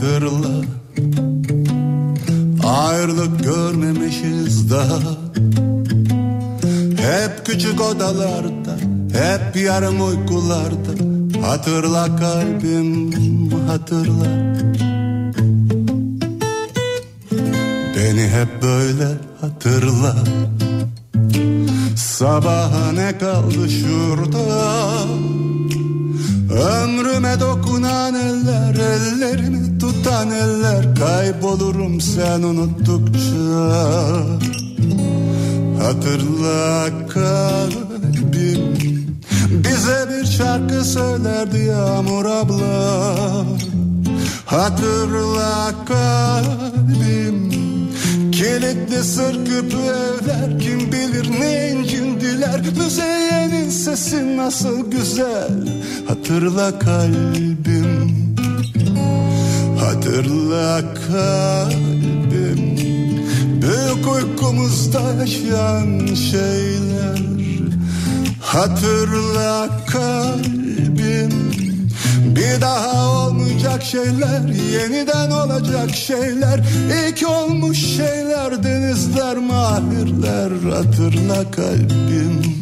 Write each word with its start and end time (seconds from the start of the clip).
hatırla 0.00 0.64
Ayrılık 2.64 3.44
görmemişiz 3.44 4.70
daha. 4.70 4.98
Hep 6.96 7.46
küçük 7.46 7.80
odalarda 7.80 8.76
Hep 9.12 9.56
yarım 9.56 10.08
uykularda. 10.08 10.92
Hatırla 11.46 12.16
kalbim 12.16 13.50
hatırla. 13.68 14.54
Beni 17.96 18.28
hep 18.28 18.62
böyle 18.62 19.08
hatırla. 19.40 20.16
Sabaha 21.96 22.92
ne 22.92 23.18
kaldı 23.18 23.70
şurada? 23.70 24.38
Ömrüme 26.50 27.40
dokunan 27.40 28.14
eller 28.14 28.74
Ellerimi 28.74 29.67
tutan 29.78 30.30
eller 30.30 30.94
Kaybolurum 30.94 32.00
sen 32.00 32.42
unuttukça. 32.42 33.88
Hatırla 35.82 36.90
kalbim 37.08 38.62
Bize 39.50 40.08
bir 40.10 40.26
şarkı 40.26 40.84
söylerdi 40.84 41.58
Yağmur 41.58 42.24
abla. 42.24 43.44
Hatırla 44.46 45.74
kalbim 45.88 47.50
Kilitli 48.32 49.04
sır 49.04 49.44
küpü 49.44 49.76
evler 49.76 50.58
Kim 50.60 50.92
bilir 50.92 51.40
ne 51.40 51.70
incindiler 51.70 52.60
Müzeyyenin 52.78 53.70
sesi 53.70 54.36
nasıl 54.36 54.90
güzel 54.90 55.52
Hatırla 56.08 56.78
kalbim 56.78 57.67
Hatırla 60.18 60.80
kalbim. 61.08 62.76
Büyük 63.62 64.08
uykumuzda 64.14 65.00
yaşayan 65.20 66.14
şeyler. 66.14 67.18
Hatırla 68.40 69.68
kalbim. 69.86 71.30
Bir 72.36 72.60
daha 72.60 73.08
olmayacak 73.08 73.82
şeyler 73.82 74.40
Yeniden 74.72 75.30
olacak 75.30 75.90
şeyler. 75.90 76.60
İlk 77.08 77.28
olmuş 77.28 77.78
şeyler 77.78 78.62
Denizler 78.62 79.36
mahirler. 79.36 80.50
Hatırla 80.72 81.50
kalbim 81.50 82.57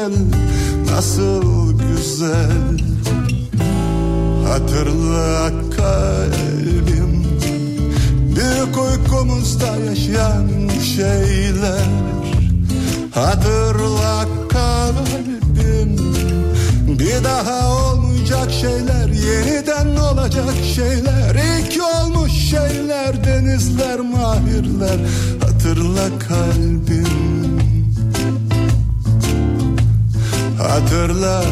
güzel 0.00 0.12
Nasıl 0.92 1.72
güzel. 1.78 2.78
Hatırla 4.48 5.50
kalbim 5.76 7.24
Büyük 8.36 8.78
uykumuzda 8.78 9.76
yaşayan 9.88 10.48
şeyler. 10.96 11.86
Hatırla 13.14 14.26
kalbim 14.48 15.96
Bir 16.98 17.24
daha 17.24 17.92
olmayacak 17.92 18.50
şeyler 18.52 19.08
Yeniden 19.08 19.96
olacak 19.96 20.54
şeyler. 20.74 21.34
İlk 21.34 21.82
olmuş 21.94 22.32
şeyler 22.32 23.24
Denizler 23.24 24.00
mahirler. 24.00 24.98
Hatırla 25.40 26.18
kalbim 26.28 27.39
Hatırla 30.60 31.44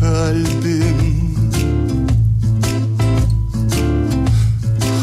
kalbim 0.00 1.36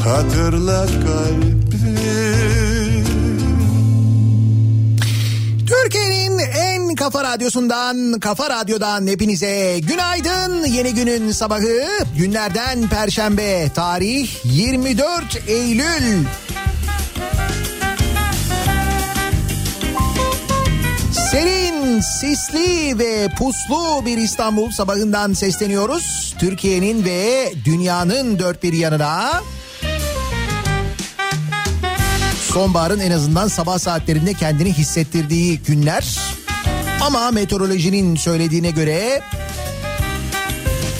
Hatırla 0.03 0.85
kalbim 0.85 1.61
Türkiye'nin 5.67 6.39
en 6.39 6.95
kafa 6.95 7.23
radyosundan, 7.23 8.19
kafa 8.19 8.49
radyodan 8.49 9.07
hepinize 9.07 9.79
günaydın. 9.79 10.65
Yeni 10.65 10.93
günün 10.93 11.31
sabahı 11.31 11.87
günlerden 12.17 12.89
perşembe 12.89 13.69
tarih 13.75 14.29
24 14.45 15.23
Eylül. 15.47 16.25
Serin, 21.31 21.99
sisli 21.99 22.99
ve 22.99 23.29
puslu 23.37 24.05
bir 24.05 24.17
İstanbul 24.17 24.71
sabahından 24.71 25.33
sesleniyoruz. 25.33 26.35
Türkiye'nin 26.39 27.05
ve 27.05 27.53
dünyanın 27.65 28.39
dört 28.39 28.63
bir 28.63 28.73
yanına. 28.73 29.41
Sonbaharın 32.53 32.99
en 32.99 33.11
azından 33.11 33.47
sabah 33.47 33.79
saatlerinde 33.79 34.33
kendini 34.33 34.73
hissettirdiği 34.73 35.59
günler. 35.59 36.19
Ama 37.01 37.31
meteorolojinin 37.31 38.15
söylediğine 38.15 38.71
göre 38.71 39.21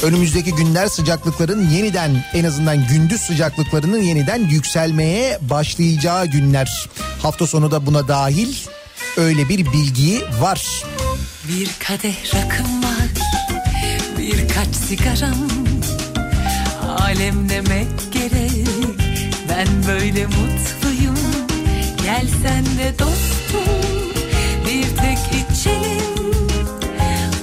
önümüzdeki 0.03 0.55
günler 0.55 0.87
sıcaklıkların 0.87 1.69
yeniden 1.69 2.25
en 2.33 2.43
azından 2.43 2.87
gündüz 2.87 3.21
sıcaklıklarının 3.21 4.01
yeniden 4.01 4.39
yükselmeye 4.39 5.39
başlayacağı 5.41 6.25
günler. 6.25 6.89
Hafta 7.21 7.47
sonu 7.47 7.71
da 7.71 7.85
buna 7.85 8.07
dahil 8.07 8.55
öyle 9.17 9.49
bir 9.49 9.65
bilgi 9.73 10.21
var. 10.39 10.83
Bir 11.47 11.69
kadeh 11.79 12.35
rakım 12.35 12.83
var 12.83 13.07
Birkaç 14.17 14.75
sigaram. 14.75 15.47
Alem 16.99 17.49
demek 17.49 17.87
gerek 18.11 18.67
Ben 19.49 19.67
böyle 19.87 20.25
mutluyum. 20.25 21.17
Gel 22.03 22.27
sen 22.43 22.65
de 22.65 22.99
dostum 22.99 24.11
Bir 24.67 24.83
tek 24.83 25.17
içelim. 25.51 26.41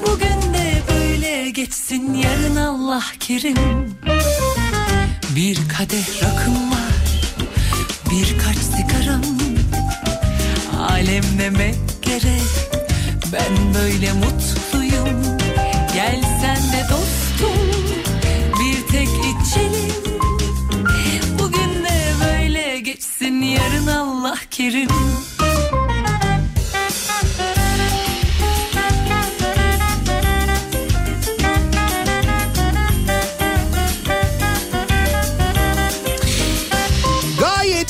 Bugün 0.06 0.54
de 0.54 0.82
böyle 0.88 1.50
geçsin 1.50 2.14
Yarın 2.14 2.56
Allah 2.56 3.04
kerim. 3.20 3.56
Bir 5.36 5.56
kadeh 5.68 6.22
rakım 6.22 6.70
var 6.70 7.20
Birkaç 8.10 8.56
sigaram 8.56 9.47
Alem 10.88 11.22
demek 11.38 11.74
gerek 12.02 12.42
Ben 13.32 13.74
böyle 13.74 14.12
mutluyum. 14.12 15.38
Gel 15.94 16.20
sen 16.40 16.56
de 16.56 16.86
dostum. 16.90 17.58
Bir 18.60 18.92
tek 18.92 19.08
içelim. 19.08 19.92
Bugün 21.38 21.84
de 21.84 22.12
böyle 22.24 22.80
geçsin 22.80 23.42
Yarın 23.42 23.86
Allah 23.86 24.36
kerim. 24.50 24.88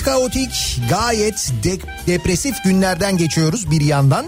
Kaotik, 0.08 0.67
gayet 0.88 1.52
de- 1.64 1.78
depresif 2.06 2.64
günlerden 2.64 3.16
geçiyoruz 3.16 3.70
bir 3.70 3.80
yandan. 3.80 4.26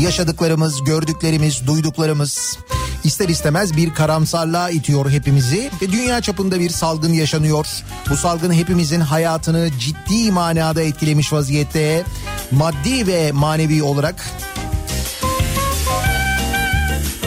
Yaşadıklarımız, 0.00 0.84
gördüklerimiz, 0.84 1.66
duyduklarımız, 1.66 2.58
ister 3.04 3.28
istemez 3.28 3.76
bir 3.76 3.94
karamsarlığa 3.94 4.70
itiyor 4.70 5.10
hepimizi 5.10 5.70
ve 5.82 5.92
dünya 5.92 6.20
çapında 6.20 6.60
bir 6.60 6.70
salgın 6.70 7.12
yaşanıyor. 7.12 7.66
Bu 8.10 8.16
salgın 8.16 8.52
hepimizin 8.52 9.00
hayatını 9.00 9.70
ciddi 9.78 10.32
manada 10.32 10.82
etkilemiş 10.82 11.32
vaziyette. 11.32 12.04
Maddi 12.50 13.06
ve 13.06 13.32
manevi 13.32 13.82
olarak 13.82 14.24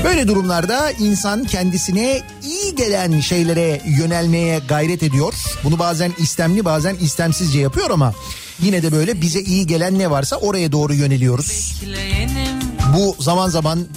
Böyle 0.03 0.27
durumlarda 0.27 0.91
insan 0.91 1.43
kendisine 1.43 2.21
iyi 2.43 2.75
gelen 2.75 3.19
şeylere 3.19 3.81
yönelmeye 3.85 4.59
gayret 4.59 5.03
ediyor. 5.03 5.33
Bunu 5.63 5.79
bazen 5.79 6.13
istemli 6.17 6.65
bazen 6.65 6.95
istemsizce 6.95 7.59
yapıyor 7.59 7.89
ama 7.89 8.13
yine 8.59 8.83
de 8.83 8.91
böyle 8.91 9.21
bize 9.21 9.41
iyi 9.41 9.67
gelen 9.67 9.99
ne 9.99 10.11
varsa 10.11 10.35
oraya 10.35 10.71
doğru 10.71 10.93
yöneliyoruz. 10.93 11.81
Bu 12.97 13.15
zaman 13.19 13.49
zaman 13.49 13.87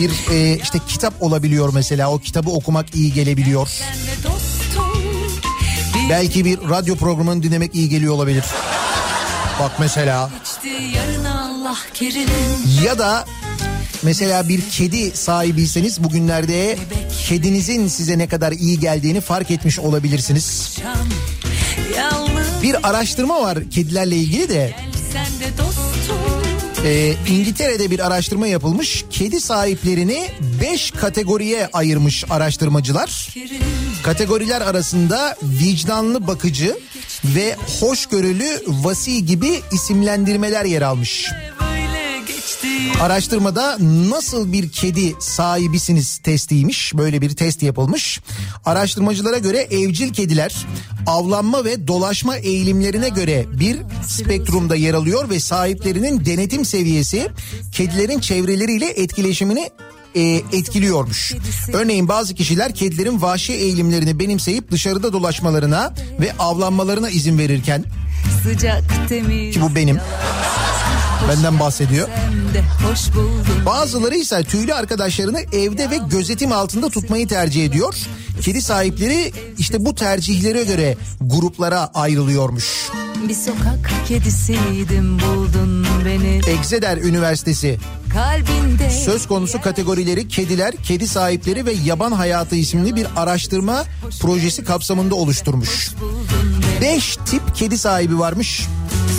bir 0.00 0.34
e, 0.34 0.58
işte 0.62 0.78
kitap 0.88 1.22
olabiliyor 1.22 1.70
mesela 1.74 2.10
o 2.10 2.18
kitabı 2.18 2.50
okumak 2.50 2.94
iyi 2.94 3.12
gelebiliyor. 3.12 3.68
Belki 6.10 6.44
bir 6.44 6.58
radyo 6.70 6.96
programını 6.96 7.42
dinlemek 7.42 7.74
iyi 7.74 7.88
geliyor 7.88 8.14
olabilir. 8.14 8.44
Bak 9.60 9.72
mesela. 9.78 10.30
Ya 12.84 12.98
da 12.98 13.24
Mesela 14.02 14.48
bir 14.48 14.60
kedi 14.70 15.16
sahibiyseniz 15.16 16.04
bugünlerde 16.04 16.78
kedinizin 17.28 17.88
size 17.88 18.18
ne 18.18 18.28
kadar 18.28 18.52
iyi 18.52 18.80
geldiğini 18.80 19.20
fark 19.20 19.50
etmiş 19.50 19.78
olabilirsiniz. 19.78 20.78
Bir 22.62 22.88
araştırma 22.88 23.42
var 23.42 23.58
kedilerle 23.70 24.16
ilgili 24.16 24.48
de. 24.48 24.74
Ee, 26.84 27.14
İngiltere'de 27.28 27.90
bir 27.90 28.06
araştırma 28.06 28.46
yapılmış. 28.46 29.04
Kedi 29.10 29.40
sahiplerini 29.40 30.28
5 30.62 30.90
kategoriye 30.90 31.68
ayırmış 31.72 32.24
araştırmacılar. 32.30 33.28
Kategoriler 34.02 34.60
arasında 34.60 35.36
vicdanlı 35.42 36.26
bakıcı 36.26 36.78
ve 37.24 37.56
hoşgörülü 37.80 38.62
vasi 38.66 39.26
gibi 39.26 39.60
isimlendirmeler 39.72 40.64
yer 40.64 40.82
almış. 40.82 41.30
Araştırmada 43.00 43.78
nasıl 44.10 44.52
bir 44.52 44.72
kedi 44.72 45.14
sahibisiniz 45.20 46.18
testiymiş. 46.18 46.94
Böyle 46.94 47.20
bir 47.20 47.30
test 47.30 47.62
yapılmış. 47.62 48.20
Araştırmacılara 48.64 49.38
göre 49.38 49.58
evcil 49.58 50.12
kediler 50.12 50.66
avlanma 51.06 51.64
ve 51.64 51.88
dolaşma 51.88 52.36
eğilimlerine 52.36 53.08
göre 53.08 53.44
bir 53.52 53.78
spektrumda 54.06 54.76
yer 54.76 54.94
alıyor 54.94 55.30
ve 55.30 55.40
sahiplerinin 55.40 56.24
denetim 56.24 56.64
seviyesi 56.64 57.28
kedilerin 57.72 58.20
çevreleriyle 58.20 58.86
etkileşimini 58.86 59.70
e, 60.14 60.22
etkiliyormuş. 60.52 61.34
Örneğin 61.72 62.08
bazı 62.08 62.34
kişiler 62.34 62.74
kedilerin 62.74 63.22
vahşi 63.22 63.52
eğilimlerini 63.52 64.18
benimseyip 64.18 64.70
dışarıda 64.70 65.12
dolaşmalarına 65.12 65.94
ve 66.20 66.32
avlanmalarına 66.38 67.10
izin 67.10 67.38
verirken 67.38 67.84
Sıcak, 68.42 69.08
temiz, 69.08 69.54
ki 69.54 69.62
bu 69.62 69.74
benim 69.74 69.98
benden 71.28 71.60
bahsediyor. 71.60 72.08
Bazıları 73.66 74.16
ise 74.16 74.44
tüylü 74.44 74.74
arkadaşlarını 74.74 75.40
evde 75.40 75.90
ve 75.90 75.96
gözetim 76.10 76.52
altında 76.52 76.88
tutmayı 76.88 77.28
tercih 77.28 77.64
ediyor. 77.64 77.94
Kedi 78.40 78.62
sahipleri 78.62 79.32
işte 79.58 79.84
bu 79.84 79.94
tercihlere 79.94 80.64
göre 80.64 80.96
gruplara 81.20 81.90
ayrılıyormuş. 81.94 82.90
Bir 83.28 83.34
sokak 83.34 83.92
kedisiydim 84.08 85.18
buldun 85.20 85.86
beni. 86.04 86.40
Exeter 86.58 86.96
Üniversitesi 86.96 87.78
Kalbinde 88.12 88.90
Söz 88.90 89.26
konusu 89.26 89.60
kategorileri 89.60 90.28
kediler, 90.28 90.74
kedi 90.76 91.08
sahipleri 91.08 91.66
ve 91.66 91.72
yaban 91.84 92.12
hayatı 92.12 92.56
isimli 92.56 92.96
bir 92.96 93.06
araştırma 93.16 93.84
projesi 94.20 94.64
kapsamında 94.64 95.14
oluşturmuş. 95.14 95.90
Beş 96.80 97.16
tip 97.16 97.42
kedi 97.54 97.78
sahibi 97.78 98.18
varmış. 98.18 98.66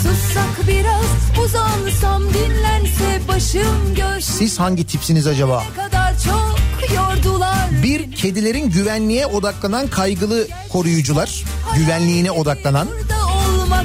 Sussak 0.02 0.68
biraz 0.68 1.44
uzansam 1.44 2.22
dinlense 2.22 3.20
başım 3.28 3.94
göz. 3.96 4.24
Siz 4.24 4.60
hangi 4.60 4.86
tipsiniz 4.86 5.26
acaba? 5.26 5.64
kadar 5.76 6.14
çok 6.18 6.58
yordular. 6.96 7.68
Bir 7.82 8.12
kedilerin 8.12 8.70
güvenliğe 8.70 9.26
odaklanan 9.26 9.88
kaygılı 9.88 10.48
koruyucular. 10.72 11.44
Güvenliğine 11.76 12.30
odaklanan. 12.30 12.88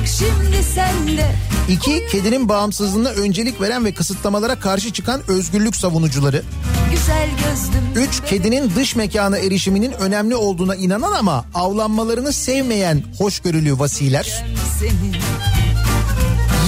şimdi 0.06 0.64
sende. 0.64 1.36
İki, 1.70 2.08
kedinin 2.12 2.50
bağımsızlığına 2.50 3.10
öncelik 3.10 3.62
veren 3.62 3.86
ve 3.86 3.94
kısıtlamalara 3.94 4.60
karşı 4.60 4.94
çıkan 4.94 5.22
özgürlük 5.28 5.76
savunucuları. 5.76 6.44
Üç, 7.96 8.22
kedinin 8.30 8.72
dış 8.76 8.96
mekana 8.96 9.38
erişiminin 9.38 9.92
önemli 9.92 10.36
olduğuna 10.36 10.76
inanan 10.76 11.12
ama 11.12 11.46
avlanmalarını 11.54 12.34
sevmeyen 12.34 13.04
hoşgörülü 13.18 13.80
vasiler. 13.80 14.46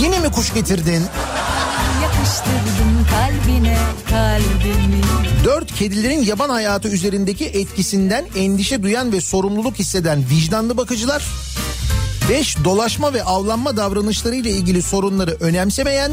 Yine 0.02 0.20
mi 0.20 0.32
kuş 0.32 0.54
getirdin? 0.54 1.04
Yakıştırdım 2.04 3.06
kalbine 3.12 3.78
kalbimi. 4.10 5.02
Dört 5.44 5.74
kedilerin 5.74 6.24
yaban 6.24 6.50
hayatı 6.50 6.88
üzerindeki 6.88 7.46
etkisinden 7.46 8.26
endişe 8.36 8.84
duyan 8.84 9.12
ve 9.12 9.22
sorumluluk 9.22 9.80
hisseden 9.80 10.24
vicdanlı 10.30 10.78
bakıcılar. 10.78 11.26
Beş 12.30 12.58
dolaşma 12.64 13.14
ve 13.14 13.24
avlanma 13.24 13.78
davranışları 13.78 14.36
ile 14.36 14.50
ilgili 14.50 14.82
sorunları 14.82 15.38
önemsemeyen 15.40 16.12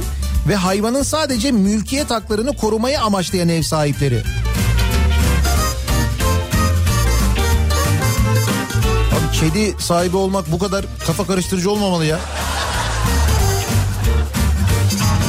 ve 0.49 0.57
hayvanın 0.57 1.03
sadece 1.03 1.51
mülkiyet 1.51 2.11
haklarını 2.11 2.57
korumaya 2.57 3.03
amaçlayan 3.03 3.49
ev 3.49 3.63
sahipleri. 3.63 4.23
Abi 9.13 9.39
kedi 9.41 9.83
sahibi 9.83 10.17
olmak 10.17 10.53
bu 10.53 10.59
kadar 10.59 10.85
kafa 11.07 11.27
karıştırıcı 11.27 11.71
olmamalı 11.71 12.05
ya. 12.05 12.19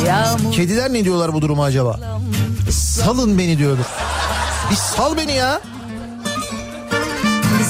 Yağmur. 0.08 0.54
Kediler 0.54 0.94
ne 0.94 1.04
diyorlar 1.04 1.34
bu 1.34 1.42
duruma 1.42 1.64
acaba? 1.64 2.00
Salın 2.72 3.38
beni 3.38 3.58
diyordur. 3.58 3.86
Bir 4.72 4.76
sal 4.76 5.18
beni 5.18 5.32
ya. 5.32 5.62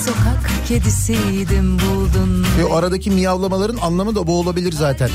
Sokak 0.06 0.68
kedisiydim 0.68 1.80
buldun. 1.80 2.46
Ve 2.58 2.74
aradaki 2.74 3.12
miyavlamaların 3.12 3.78
anlamı 3.78 4.16
da 4.16 4.28
bu 4.28 4.40
olabilir 4.40 4.72
zaten. 4.72 5.10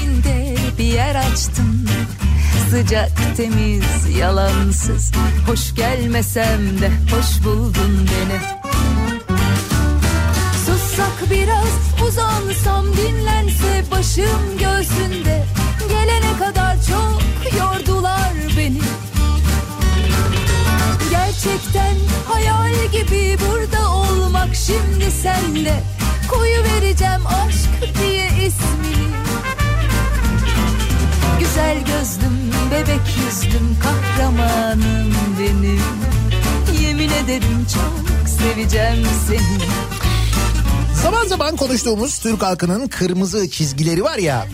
Bir 0.78 0.84
yer 0.84 1.14
açtım. 1.14 1.86
Sıcak, 2.70 3.36
temiz, 3.36 4.16
yalansız 4.18 5.12
Hoş 5.46 5.74
gelmesem 5.74 6.80
de 6.80 6.90
hoş 7.16 7.44
buldun 7.44 8.08
beni 8.08 8.40
Sussak 10.66 11.30
biraz 11.30 12.08
uzansam 12.08 12.86
dinlense 12.86 13.84
başım 13.90 14.58
göğsünde 14.58 15.44
Gelene 15.88 16.38
kadar 16.38 16.76
çok 16.76 17.52
yordular 17.58 17.87
Gerçekten 21.44 21.96
hayal 22.28 22.74
gibi 22.92 23.36
burada 23.40 23.94
olmak 23.94 24.54
şimdi 24.54 25.10
sende. 25.10 25.82
Koyu 26.28 26.62
vereceğim 26.64 27.26
aşk 27.26 27.98
diye 28.02 28.26
ismini 28.26 29.08
Güzel 31.38 31.78
gözlüm, 31.78 32.52
bebek 32.70 33.00
yüzlüm, 33.16 33.76
kahramanım 33.82 35.14
benim. 35.40 35.82
Yemin 36.82 37.10
ederim 37.10 37.66
çok 37.74 38.28
seveceğim 38.28 39.06
seni 39.28 39.68
Zaman 41.02 41.26
zaman 41.26 41.56
konuştuğumuz 41.56 42.18
Türk 42.18 42.42
halkının 42.42 42.88
kırmızı 42.88 43.50
çizgileri 43.50 44.04
var 44.04 44.18
ya. 44.18 44.46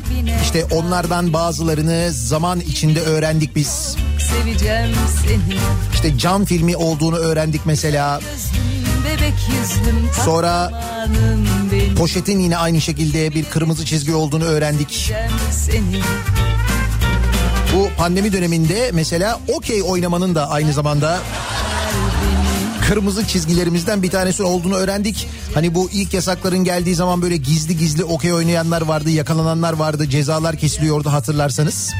İşte 0.42 0.64
onlardan 0.64 1.32
bazılarını 1.32 2.12
zaman 2.12 2.60
içinde 2.60 3.00
öğrendik 3.00 3.56
biz. 3.56 3.96
İşte 5.94 6.18
cam 6.18 6.44
filmi 6.44 6.76
olduğunu 6.76 7.16
öğrendik 7.16 7.60
mesela. 7.66 8.20
Sonra 10.24 10.82
poşetin 11.98 12.38
yine 12.38 12.56
aynı 12.56 12.80
şekilde 12.80 13.34
bir 13.34 13.44
kırmızı 13.44 13.84
çizgi 13.84 14.14
olduğunu 14.14 14.44
öğrendik. 14.44 15.12
Bu 17.74 17.88
pandemi 17.96 18.32
döneminde 18.32 18.90
mesela 18.92 19.40
okey 19.48 19.82
oynamanın 19.82 20.34
da 20.34 20.50
aynı 20.50 20.72
zamanda 20.72 21.18
kırmızı 22.88 23.26
çizgilerimizden 23.26 24.02
bir 24.02 24.10
tanesi 24.10 24.42
olduğunu 24.42 24.74
öğrendik. 24.74 25.28
Hani 25.54 25.74
bu 25.74 25.90
ilk 25.92 26.14
yasakların 26.14 26.64
geldiği 26.64 26.94
zaman 26.94 27.22
böyle 27.22 27.36
gizli 27.36 27.76
gizli 27.76 28.04
okey 28.04 28.32
oynayanlar 28.32 28.82
vardı, 28.82 29.10
yakalananlar 29.10 29.72
vardı, 29.72 30.08
cezalar 30.08 30.56
kesiliyordu 30.56 31.12
hatırlarsanız. 31.12 31.92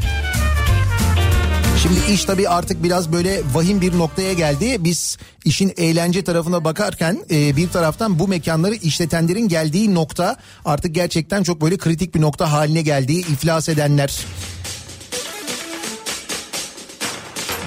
Şimdi 1.83 2.13
iş 2.13 2.25
tabii 2.25 2.49
artık 2.49 2.83
biraz 2.83 3.13
böyle 3.13 3.41
vahim 3.55 3.81
bir 3.81 3.99
noktaya 3.99 4.33
geldi. 4.33 4.77
Biz 4.81 5.19
işin 5.45 5.73
eğlence 5.77 6.25
tarafına 6.25 6.65
bakarken 6.65 7.19
e, 7.31 7.57
bir 7.57 7.69
taraftan 7.69 8.19
bu 8.19 8.29
mekanları 8.29 8.75
işletenlerin 8.75 9.49
geldiği 9.49 9.95
nokta 9.95 10.37
artık 10.65 10.95
gerçekten 10.95 11.43
çok 11.43 11.61
böyle 11.61 11.77
kritik 11.77 12.15
bir 12.15 12.21
nokta 12.21 12.53
haline 12.53 12.83
geldi. 12.83 13.13
İflas 13.13 13.69
edenler, 13.69 14.19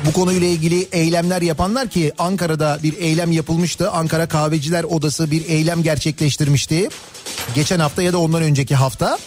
bu 0.06 0.12
konuyla 0.14 0.48
ilgili 0.48 0.88
eylemler 0.92 1.42
yapanlar 1.42 1.90
ki 1.90 2.12
Ankara'da 2.18 2.80
bir 2.84 2.98
eylem 2.98 3.32
yapılmıştı. 3.32 3.92
Ankara 3.92 4.28
Kahveciler 4.28 4.84
Odası 4.84 5.32
bir 5.32 5.50
eylem 5.50 5.84
gerçekleştirmişti. 5.84 6.90
Geçen 7.56 7.80
hafta 7.80 8.02
ya 8.02 8.14
da 8.14 8.18
ondan 8.18 8.42
önceki 8.44 8.76
hafta. 8.76 9.18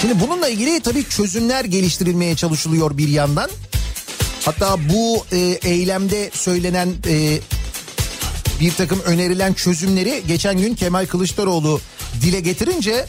Şimdi 0.00 0.20
bununla 0.20 0.48
ilgili 0.48 0.80
tabii 0.80 1.04
çözümler 1.04 1.64
geliştirilmeye 1.64 2.36
çalışılıyor 2.36 2.98
bir 2.98 3.08
yandan. 3.08 3.50
Hatta 4.44 4.76
bu 4.92 5.24
e, 5.32 5.38
eylemde 5.62 6.30
söylenen 6.32 6.88
e, 7.08 7.38
bir 8.60 8.72
takım 8.72 9.00
önerilen 9.00 9.52
çözümleri 9.52 10.22
geçen 10.28 10.58
gün 10.58 10.74
Kemal 10.74 11.06
Kılıçdaroğlu 11.06 11.80
dile 12.22 12.40
getirince 12.40 13.06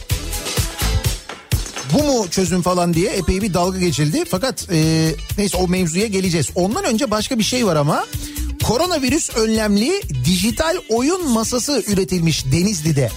bu 1.92 2.02
mu 2.02 2.26
çözüm 2.30 2.62
falan 2.62 2.94
diye 2.94 3.10
epey 3.10 3.42
bir 3.42 3.54
dalga 3.54 3.78
geçildi. 3.78 4.24
Fakat 4.30 4.68
e, 4.72 5.10
neyse 5.38 5.56
o 5.56 5.68
mevzuya 5.68 6.06
geleceğiz. 6.06 6.48
Ondan 6.54 6.84
önce 6.84 7.10
başka 7.10 7.38
bir 7.38 7.44
şey 7.44 7.66
var 7.66 7.76
ama 7.76 8.06
koronavirüs 8.64 9.36
önlemli 9.36 10.02
dijital 10.24 10.76
oyun 10.88 11.28
masası 11.28 11.84
üretilmiş 11.86 12.44
Denizli'de. 12.44 13.10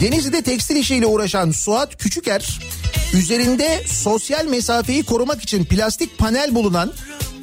Denizli'de 0.00 0.42
tekstil 0.42 0.76
işiyle 0.76 1.06
uğraşan 1.06 1.50
Suat 1.50 1.98
Küçüker 1.98 2.60
üzerinde 3.14 3.82
sosyal 3.86 4.44
mesafeyi 4.44 5.02
korumak 5.02 5.42
için 5.42 5.64
plastik 5.64 6.18
panel 6.18 6.54
bulunan 6.54 6.92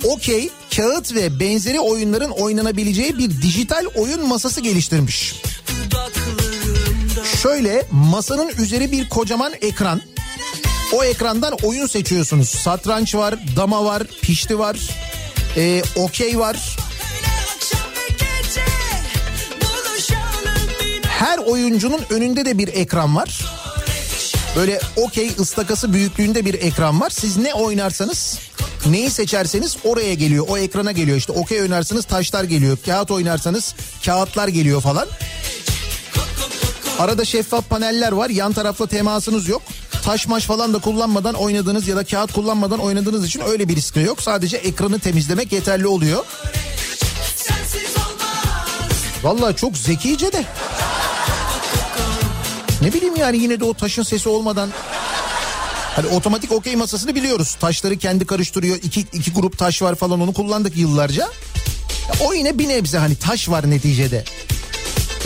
okey, 0.04 0.50
kağıt 0.76 1.16
ve 1.16 1.40
benzeri 1.40 1.80
oyunların 1.80 2.32
oynanabileceği 2.32 3.18
bir 3.18 3.42
dijital 3.42 3.86
oyun 3.96 4.28
masası 4.28 4.62
geliştirmiş. 4.62 5.36
Şöyle 7.44 7.86
masanın 7.92 8.50
üzeri 8.58 8.92
bir 8.92 9.10
kocaman 9.10 9.54
ekran. 9.62 10.02
O 10.94 11.04
ekrandan 11.04 11.54
oyun 11.64 11.88
seçiyorsunuz. 11.88 12.50
Satranç 12.50 13.16
var, 13.16 13.36
dama 13.56 13.86
var, 13.86 14.04
pişti 14.22 14.60
var, 14.60 14.78
e, 15.58 15.84
okey 15.96 16.40
var. 16.40 16.78
Her 21.08 21.38
oyuncunun 21.38 22.02
önünde 22.10 22.46
de 22.46 22.58
bir 22.58 22.68
ekran 22.68 23.16
var. 23.16 23.40
Böyle 24.56 24.80
okey 24.96 25.32
ıstakası 25.40 25.94
büyüklüğünde 25.94 26.46
bir 26.46 26.54
ekran 26.54 27.02
var. 27.02 27.10
Siz 27.10 27.38
ne 27.38 27.54
oynarsanız 27.54 28.40
neyi 28.86 29.10
seçerseniz 29.10 29.78
oraya 29.84 30.14
geliyor. 30.14 30.46
O 30.50 30.58
ekrana 30.58 30.92
geliyor. 30.92 31.18
İşte 31.18 31.34
okey 31.34 31.62
oynarsanız 31.62 32.06
taşlar 32.06 32.44
geliyor. 32.44 32.78
Kağıt 32.86 33.12
oynarsanız 33.12 33.76
kağıtlar 34.06 34.48
geliyor 34.48 34.82
falan. 34.82 35.08
Arada 37.04 37.26
şeffaf 37.26 37.70
paneller 37.70 38.12
var. 38.12 38.30
Yan 38.30 38.54
tarafla 38.54 38.88
temasınız 38.88 39.48
yok. 39.48 39.62
Taş 40.04 40.28
maş 40.28 40.46
falan 40.46 40.74
da 40.74 40.80
kullanmadan 40.80 41.34
oynadığınız 41.34 41.88
ya 41.88 41.96
da 41.96 42.04
kağıt 42.04 42.34
kullanmadan 42.34 42.80
oynadığınız 42.80 43.26
için 43.26 43.42
öyle 43.48 43.70
bir 43.70 43.76
riski 43.76 44.00
yok. 44.00 44.22
Sadece 44.22 44.58
ekranı 44.58 45.00
temizlemek 45.00 45.52
yeterli 45.52 45.88
oluyor. 45.88 46.26
Vallahi 49.24 49.56
çok 49.56 49.78
zekice 49.78 50.32
de. 50.32 50.46
Ne 52.82 52.94
bileyim 52.94 53.16
yani 53.16 53.38
yine 53.38 53.60
de 53.60 53.66
o 53.66 53.74
taşın 53.74 54.04
sesi 54.04 54.30
olmadan 54.30 54.70
Hani 55.96 56.08
otomatik 56.08 56.52
okey 56.52 56.76
masasını 56.76 57.16
biliyoruz. 57.16 57.56
Taşları 57.62 57.98
kendi 57.98 58.26
karıştırıyor. 58.26 58.76
İki, 58.76 59.00
iki 59.00 59.34
grup 59.34 59.58
taş 59.58 59.82
var 59.82 59.96
falan 59.96 60.22
onu 60.22 60.34
kullandık 60.34 60.78
yıllarca. 60.78 61.24
Ya 62.08 62.28
o 62.28 62.34
yine 62.34 62.60
bir 62.60 62.70
nebze 62.70 62.98
hani 62.98 63.16
taş 63.16 63.50
var 63.50 63.70
neticede. 63.70 64.24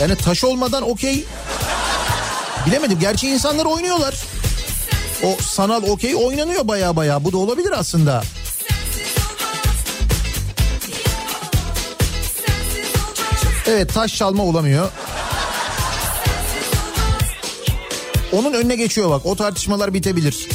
Yani 0.00 0.16
taş 0.16 0.44
olmadan 0.44 0.90
okey 0.90 1.24
bilemedim. 2.66 2.98
Gerçi 2.98 3.28
insanlar 3.28 3.64
oynuyorlar. 3.64 4.14
O 5.24 5.36
sanal 5.42 5.82
okey 5.82 6.16
oynanıyor 6.16 6.68
baya 6.68 6.96
baya. 6.96 7.24
Bu 7.24 7.32
da 7.32 7.38
olabilir 7.38 7.72
aslında. 7.78 8.22
Evet 13.66 13.94
taş 13.94 14.16
çalma 14.16 14.42
olamıyor. 14.42 14.90
Onun 18.32 18.52
önüne 18.52 18.76
geçiyor 18.76 19.10
bak. 19.10 19.26
O 19.26 19.36
tartışmalar 19.36 19.94
bitebilir. 19.94 20.48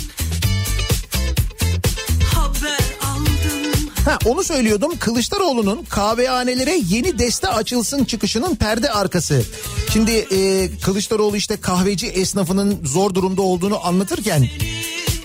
Ha 4.06 4.18
onu 4.26 4.44
söylüyordum. 4.44 4.98
Kılıçdaroğlu'nun 5.00 5.86
kahvehanelere 5.90 6.80
yeni 6.90 7.20
deste 7.20 7.48
açılsın 7.48 8.04
çıkışının 8.06 8.56
perde 8.56 8.92
arkası. 8.92 9.44
Şimdi 9.94 10.12
e, 10.12 10.70
Kılıçdaroğlu 10.82 11.38
işte 11.38 11.58
kahveci 11.58 12.08
esnafının 12.08 12.80
zor 12.86 13.14
durumda 13.14 13.42
olduğunu 13.42 13.86
anlatırken 13.86 14.48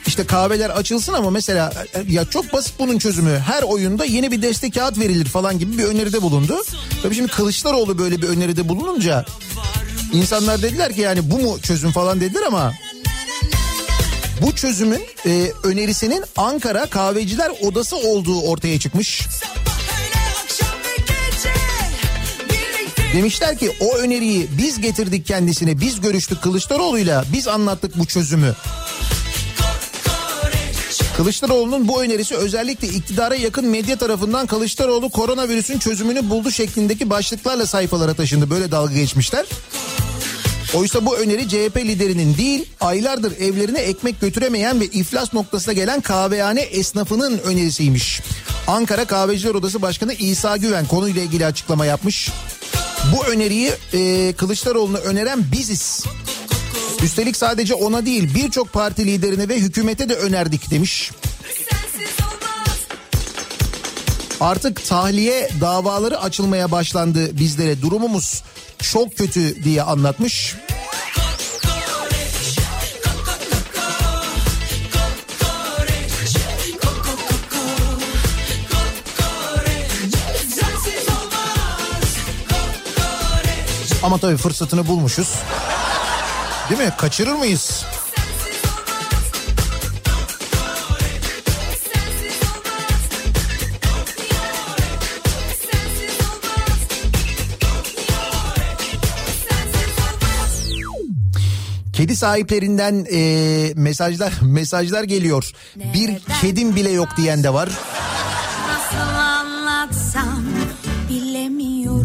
işte 0.07 0.27
kahveler 0.27 0.71
açılsın 0.71 1.13
ama 1.13 1.31
mesela 1.31 1.73
ya 2.09 2.25
çok 2.25 2.53
basit 2.53 2.75
bunun 2.79 2.99
çözümü. 2.99 3.39
Her 3.39 3.63
oyunda 3.63 4.05
yeni 4.05 4.31
bir 4.31 4.43
deste 4.43 4.71
kağıt 4.71 4.99
verilir 4.99 5.27
falan 5.27 5.59
gibi 5.59 5.79
bir 5.79 5.85
öneride 5.85 6.23
bulundu. 6.23 6.57
Tabii 7.03 7.15
şimdi 7.15 7.33
Kılıçdaroğlu 7.33 7.99
böyle 7.99 8.23
bir 8.23 8.29
öneride 8.29 8.69
bulununca 8.69 9.25
insanlar 10.13 10.63
dediler 10.63 10.95
ki 10.95 11.01
yani 11.01 11.31
bu 11.31 11.39
mu 11.39 11.59
çözüm 11.63 11.93
falan 11.93 12.21
dediler 12.21 12.43
ama 12.43 12.73
bu 14.43 14.55
çözümün 14.55 15.03
e, 15.27 15.53
önerisinin 15.63 16.25
Ankara 16.37 16.87
Kahveciler 16.87 17.51
Odası 17.63 17.97
olduğu 17.97 18.41
ortaya 18.41 18.81
çıkmış. 18.81 19.27
Demişler 23.15 23.59
ki 23.59 23.71
o 23.81 23.97
öneriyi 23.97 24.49
biz 24.59 24.81
getirdik 24.81 25.27
kendisine, 25.27 25.81
biz 25.81 26.01
görüştük 26.01 26.43
Kılıçdaroğlu'yla, 26.43 27.25
biz 27.33 27.49
anlattık 27.49 27.99
bu 27.99 28.07
çözümü. 28.07 28.55
Kılıçdaroğlu'nun 31.17 31.89
bu 31.89 32.03
önerisi 32.03 32.37
özellikle 32.37 32.89
iktidara 32.89 33.35
yakın 33.35 33.67
medya 33.67 33.97
tarafından 33.97 34.47
Kılıçdaroğlu 34.47 35.11
koronavirüsün 35.11 35.79
çözümünü 35.79 36.31
buldu 36.31 36.51
şeklindeki 36.51 37.11
başlıklarla 37.11 37.67
sayfalara 37.67 38.15
taşındı. 38.15 38.51
Böyle 38.51 38.71
dalga 38.71 38.95
geçmişler. 38.95 39.47
Oysa 40.75 41.07
bu 41.07 41.17
öneri 41.17 41.49
CHP 41.49 41.77
liderinin 41.77 42.37
değil 42.37 42.67
aylardır 42.81 43.41
evlerine 43.41 43.79
ekmek 43.79 44.21
götüremeyen 44.21 44.81
ve 44.81 44.85
iflas 44.85 45.35
noktasına 45.35 45.75
gelen 45.75 46.01
kahvehane 46.01 46.61
esnafının 46.61 47.39
önerisiymiş. 47.39 48.21
Ankara 48.67 49.05
Kahveciler 49.05 49.55
Odası 49.55 49.83
Başkanı 49.83 50.15
İsa 50.15 50.57
Güven 50.57 50.87
konuyla 50.87 51.23
ilgili 51.23 51.47
açıklama 51.47 51.87
yapmış. 51.87 52.31
Bu 53.17 53.25
öneriyi 53.27 53.73
e, 53.93 54.33
Kılıçdaroğlu'na 54.33 54.99
öneren 54.99 55.53
biziz. 55.53 56.05
Üstelik 57.03 57.37
sadece 57.37 57.75
ona 57.75 58.07
değil 58.07 58.35
birçok 58.35 58.73
parti 58.73 59.07
liderine 59.07 59.49
ve 59.49 59.57
hükümete 59.57 60.09
de 60.09 60.15
önerdik 60.15 60.71
demiş. 60.71 61.11
Artık 64.41 64.89
tahliye 64.89 65.51
davaları 65.61 66.21
açılmaya 66.21 66.71
başlandı 66.71 67.39
bizlere. 67.39 67.83
Durumumuz 67.83 68.43
çok 68.79 69.17
kötü 69.17 69.65
diye 69.65 69.83
anlatmış. 69.83 70.57
Ama 84.03 84.19
tabii 84.19 84.37
fırsatını 84.37 84.87
bulmuşuz. 84.87 85.35
Değil 86.71 86.81
mi? 86.81 86.93
Kaçırır 86.99 87.33
mıyız? 87.33 87.85
Kedi 101.99 102.17
sahiplerinden 102.17 103.07
e, 103.13 103.73
mesajlar 103.77 104.33
mesajlar 104.43 105.05
geliyor. 105.05 105.53
Bir 105.77 106.11
kedim 106.41 106.77
bile 106.77 106.91
yok 106.91 107.09
diyen 107.17 107.43
de 107.43 107.53
var. 107.55 107.69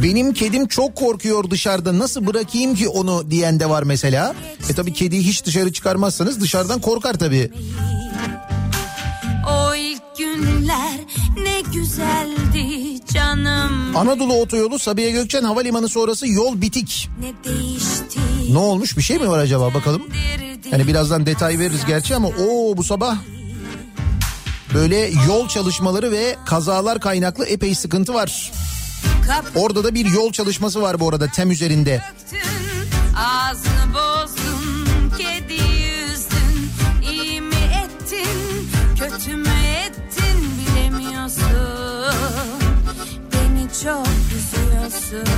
Benim 0.03 0.33
kedim 0.33 0.67
çok 0.67 0.95
korkuyor 0.95 1.49
dışarıda 1.49 1.99
nasıl 1.99 2.27
bırakayım 2.27 2.75
ki 2.75 2.87
onu 2.87 3.31
diyen 3.31 3.59
de 3.59 3.69
var 3.69 3.83
mesela. 3.83 4.35
E 4.69 4.73
tabi 4.73 4.93
kediyi 4.93 5.21
hiç 5.21 5.45
dışarı 5.45 5.73
çıkarmazsanız 5.73 6.41
dışarıdan 6.41 6.81
korkar 6.81 7.13
tabi. 7.13 7.51
O 9.49 9.75
ilk 9.75 10.01
günler 10.17 10.99
ne 11.43 11.61
güzeldi 11.73 12.99
canım. 13.13 13.95
Anadolu 13.95 14.33
Otoyolu 14.33 14.79
Sabiha 14.79 15.09
Gökçen 15.09 15.43
Havalimanı 15.43 15.89
sonrası 15.89 16.27
yol 16.27 16.61
bitik. 16.61 17.09
Ne 17.19 17.51
değişti. 17.51 18.32
Ne 18.49 18.57
olmuş 18.57 18.97
bir 18.97 19.01
şey 19.01 19.19
mi 19.19 19.29
var 19.29 19.39
acaba 19.39 19.73
bakalım. 19.73 20.03
Yani 20.71 20.87
birazdan 20.87 21.25
detay 21.25 21.59
veririz 21.59 21.85
gerçi 21.85 22.15
ama 22.15 22.27
o 22.27 22.77
bu 22.77 22.83
sabah 22.83 23.17
böyle 24.73 25.11
yol 25.27 25.47
çalışmaları 25.47 26.11
ve 26.11 26.35
kazalar 26.45 26.99
kaynaklı 26.99 27.45
epey 27.45 27.75
sıkıntı 27.75 28.13
var. 28.13 28.51
Orada 29.55 29.83
da 29.83 29.95
bir 29.95 30.05
yol 30.05 30.31
çalışması 30.31 30.81
var 30.81 30.99
bu 30.99 31.09
arada 31.09 31.27
tem 31.27 31.51
üzerinde. 31.51 32.01
Ağzını 33.17 33.93
bozdun, 33.93 34.87
kedi 35.17 35.53
yüzdün, 35.53 36.69
iyi 37.11 37.41
mi 37.41 37.55
ettin, 37.55 38.69
kötü 38.99 39.37
mü 39.37 39.49
ettin 39.85 40.51
bilemiyorsun. 40.59 41.43
Beni 43.33 43.67
çok 43.83 44.07
üzüyorsun. 44.35 45.33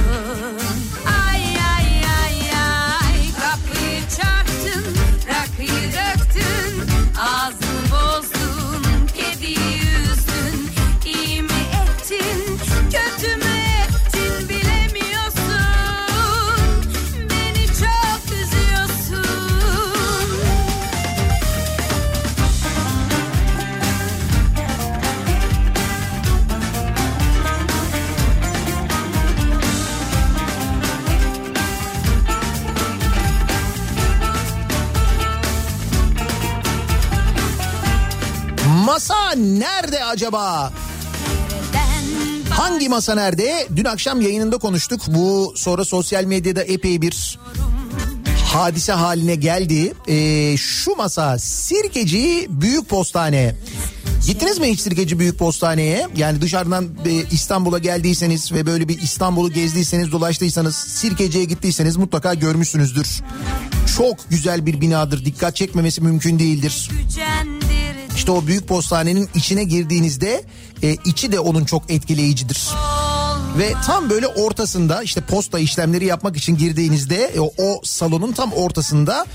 Acaba? 40.25 40.72
Hangi 42.50 42.89
masa 42.89 43.15
nerede? 43.15 43.67
Dün 43.75 43.86
akşam 43.86 44.22
yayınında 44.22 44.58
konuştuk. 44.58 45.01
Bu 45.08 45.53
sonra 45.55 45.86
sosyal 45.86 46.24
medyada 46.24 46.63
epey 46.63 47.01
bir 47.01 47.39
hadise 48.53 48.94
haline 48.94 49.36
geldi. 49.36 49.94
Ee, 50.08 50.58
şu 50.58 50.96
masa 50.96 51.39
Sirkeci 51.39 52.48
Büyük 52.50 52.89
Postane. 52.89 53.55
Gittiniz 54.27 54.60
mi 54.60 54.67
hiç 54.67 54.79
Sirkeci 54.79 55.20
Büyük 55.20 55.39
Postane'ye? 55.39 56.08
Yani 56.15 56.41
dışarıdan 56.41 56.86
e, 57.05 57.12
İstanbul'a 57.32 57.79
geldiyseniz 57.79 58.51
ve 58.51 58.65
böyle 58.65 58.88
bir 58.88 59.01
İstanbul'u 59.01 59.51
gezdiyseniz, 59.51 60.12
dolaştıysanız, 60.12 60.75
Sirkeci'ye 60.75 61.46
gittiyseniz 61.46 61.98
mutlaka 61.98 62.34
görmüşsünüzdür. 62.34 63.22
Çok 63.98 64.29
güzel 64.29 64.65
bir 64.65 64.82
binadır. 64.82 65.25
Dikkat 65.25 65.55
çekmemesi 65.55 66.01
mümkün 66.01 66.39
değildir. 66.39 66.89
gücendirdi 67.03 67.64
İşte 68.15 68.31
o 68.31 68.48
büyük 68.48 68.67
postanenin 68.67 69.29
içine 69.36 69.63
girdiğinizde 69.63 70.43
e, 70.84 70.98
içi 71.05 71.31
de 71.31 71.39
onun 71.39 71.65
çok 71.65 71.91
etkileyicidir. 71.91 72.69
Ve 73.57 73.74
tam 73.86 74.10
böyle 74.10 74.27
ortasında 74.27 75.03
işte 75.03 75.22
posta 75.22 75.60
işlemleri 75.60 76.05
yapmak 76.05 76.38
için 76.38 76.57
girdiğinizde 76.57 77.31
e, 77.36 77.39
o, 77.39 77.51
o 77.57 77.81
salonun 77.84 78.31
tam 78.31 78.51
ortasında 78.53 79.25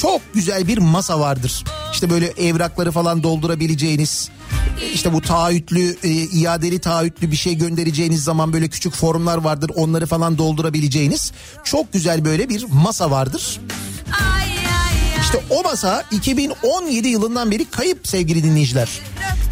çok 0.00 0.20
güzel 0.34 0.68
bir 0.68 0.78
masa 0.78 1.20
vardır. 1.20 1.64
İşte 1.92 2.10
böyle 2.10 2.26
evrakları 2.26 2.92
falan 2.92 3.22
doldurabileceğiniz 3.22 4.30
işte 4.94 5.12
bu 5.12 5.20
taahhütlü 5.20 5.96
e, 6.02 6.10
iadeli 6.10 6.78
taahhütlü 6.78 7.30
bir 7.30 7.36
şey 7.36 7.54
göndereceğiniz 7.54 8.24
zaman 8.24 8.52
böyle 8.52 8.68
küçük 8.68 8.94
formlar 8.94 9.38
vardır 9.38 9.70
onları 9.74 10.06
falan 10.06 10.38
doldurabileceğiniz 10.38 11.32
çok 11.64 11.92
güzel 11.92 12.24
böyle 12.24 12.48
bir 12.48 12.64
masa 12.72 13.10
vardır. 13.10 13.60
Ay 14.34 14.45
İşte 15.26 15.38
o 15.50 15.62
masa 15.62 16.04
2017 16.10 17.08
yılından 17.08 17.50
beri 17.50 17.64
kayıp 17.64 18.08
sevgili 18.08 18.44
dinleyiciler. 18.44 18.88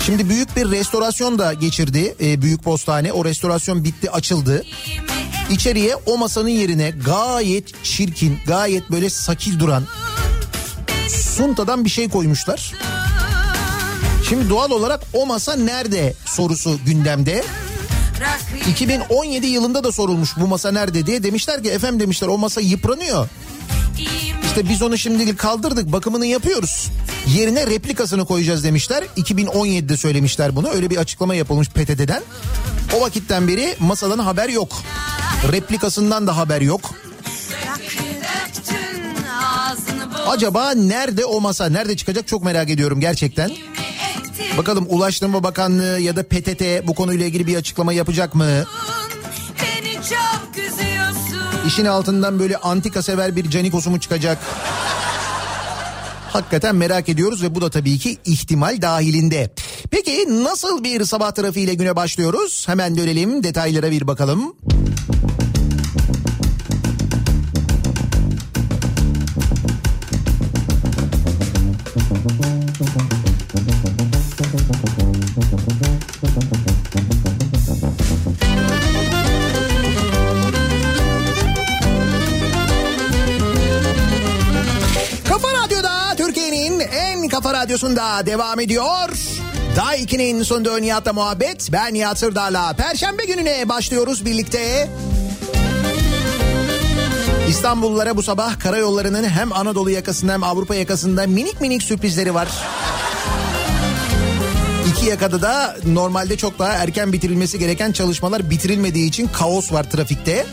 Şimdi 0.07 0.29
büyük 0.29 0.57
bir 0.57 0.71
restorasyon 0.71 1.39
da 1.39 1.53
geçirdi 1.53 2.15
e, 2.21 2.43
Büyük 2.43 2.63
Postane. 2.63 3.13
O 3.13 3.25
restorasyon 3.25 3.85
bitti 3.85 4.11
açıldı. 4.11 4.65
İçeriye 5.51 5.97
o 6.07 6.19
masanın 6.19 6.49
yerine 6.49 6.91
gayet 6.91 7.85
çirkin, 7.85 8.39
gayet 8.47 8.91
böyle 8.91 9.11
sakil 9.11 9.59
duran 9.59 9.85
suntadan 11.09 11.85
bir 11.85 11.91
şey 11.91 12.09
koymuşlar. 12.09 12.73
Şimdi 14.29 14.51
doğal 14.51 14.71
olarak 14.71 15.01
o 15.13 15.27
masa 15.27 15.57
nerede 15.57 16.15
sorusu 16.25 16.79
gündemde. 16.87 17.45
rakıyı 18.21 18.73
2017 18.73 19.47
yılında 19.47 19.85
da 19.85 19.93
sorulmuş 19.93 20.31
bu 20.37 20.47
masa 20.47 20.71
nerede 20.73 21.07
diye. 21.07 21.23
Demişler 21.23 21.63
ki 21.63 21.71
efendim 21.71 22.01
demişler 22.01 22.29
o 22.29 22.39
masa 22.39 22.61
yıpranıyor. 22.61 23.29
İşte 24.57 24.69
biz 24.69 24.83
onu 24.83 24.99
şimdilik 24.99 25.39
kaldırdık 25.39 25.93
bakımını 25.93 26.27
yapıyoruz. 26.27 26.91
Yerine 27.27 27.67
replikasını 27.67 28.25
koyacağız 28.25 28.65
demişler. 28.65 29.05
2017'de 29.17 29.97
söylemişler 29.97 30.57
bunu. 30.57 30.69
Öyle 30.69 30.91
bir 30.91 30.97
açıklama 30.97 31.35
yapılmış 31.35 31.69
PTT'den. 31.69 32.23
O 32.97 33.01
vakitten 33.01 33.49
beri 33.49 33.77
masadan 33.81 34.19
haber 34.19 34.49
yok. 34.49 34.83
Replikasından 35.53 36.27
da 36.27 36.37
haber 36.37 36.61
yok. 36.61 36.81
Acaba 40.27 40.71
nerede 40.71 41.25
o 41.25 41.41
masa? 41.41 41.67
Nerede 41.67 41.97
çıkacak 41.97 42.29
çok 42.29 42.45
merak 42.45 42.71
ediyorum 42.71 43.01
gerçekten. 43.01 43.51
Bakalım 44.59 44.87
Ulaştırma 44.89 45.43
Bakanlığı 45.43 46.01
ya 46.01 46.17
da 46.17 46.23
PTT 46.23 46.87
bu 46.87 46.95
konuyla 46.95 47.27
ilgili 47.27 47.47
bir 47.47 47.57
açıklama 47.57 47.93
yapacak 47.93 48.35
mı? 48.35 48.65
beni 49.63 49.95
çok 49.95 50.44
İşin 51.67 51.85
altından 51.85 52.39
böyle 52.39 52.57
antika 52.57 53.03
sever 53.03 53.37
bir 53.37 53.51
canikosu 53.51 53.91
mu 53.91 54.01
çıkacak? 54.01 54.39
Hakikaten 56.33 56.77
merak 56.77 57.09
ediyoruz 57.09 57.43
ve 57.43 57.55
bu 57.55 57.61
da 57.61 57.71
tabii 57.71 57.99
ki 57.99 58.19
ihtimal 58.25 58.83
dahilinde. 58.83 59.55
Peki 59.91 60.45
nasıl 60.45 60.85
bir 60.85 61.05
sabah 61.05 61.33
trafiğiyle 61.33 61.75
güne 61.75 61.97
başlıyoruz? 61.97 62.69
Hemen 62.69 62.97
dönelim 62.97 63.43
detaylara 63.43 63.91
bir 63.91 64.07
bakalım. 64.07 64.55
Kafa 65.11 65.24
radyosunda 87.65 88.27
devam 88.27 88.61
ediyor. 88.61 89.09
Daha 89.77 89.97
2'nin 89.97 90.43
sonunda 90.43 90.79
Nihat'la 90.79 91.13
muhabbet. 91.13 91.73
Ben 91.73 91.95
Nihat 91.95 92.19
Sırdar'la. 92.19 92.73
Perşembe 92.73 93.25
gününe 93.25 93.69
başlıyoruz 93.69 94.25
birlikte. 94.25 94.91
İstanbullulara 97.49 98.17
bu 98.17 98.23
sabah 98.23 98.59
karayollarının 98.59 99.29
hem 99.29 99.53
Anadolu 99.53 99.91
yakasında 99.91 100.33
hem 100.33 100.43
Avrupa 100.43 100.75
yakasında 100.75 101.27
minik 101.27 101.61
minik 101.61 101.83
sürprizleri 101.83 102.35
var. 102.35 102.49
İki 104.91 105.07
yakada 105.07 105.43
da 105.43 105.77
normalde 105.87 106.37
çok 106.37 106.59
daha 106.59 106.73
erken 106.73 107.13
bitirilmesi 107.13 107.59
gereken 107.59 107.93
çalışmalar 107.93 108.51
bitirilmediği 108.51 109.09
için 109.09 109.27
kaos 109.27 109.73
var 109.73 109.91
trafikte. 109.91 110.47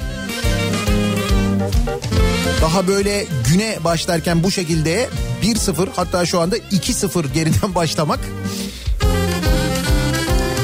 Daha 2.62 2.88
böyle 2.88 3.26
güne 3.50 3.78
başlarken 3.84 4.44
bu 4.44 4.52
şekilde 4.52 5.10
1-0 5.42 5.88
hatta 5.96 6.26
şu 6.26 6.40
anda 6.40 6.58
2-0 6.58 7.34
geriden 7.34 7.76
başlamak 7.76 8.20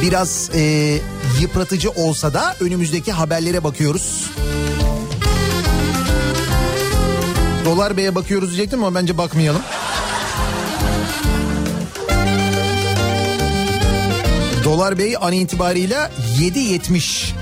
biraz 0.02 0.50
e, 0.56 0.94
yıpratıcı 1.42 1.92
olsa 1.92 2.34
da 2.34 2.56
önümüzdeki 2.60 3.12
haberlere 3.12 3.64
bakıyoruz. 3.64 4.26
Dolar 7.66 7.98
Bey'e 7.98 8.16
bakıyoruz 8.16 8.50
diyecektim 8.50 8.84
ama 8.84 9.00
bence 9.00 9.18
bakmayalım. 9.18 9.62
Dolar 14.64 14.98
Bey 14.98 15.16
an 15.22 15.34
itibarıyla 15.34 16.12
7.70. 16.40 17.34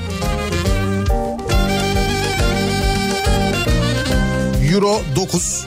Euro 4.73 5.01
9. 5.15 5.65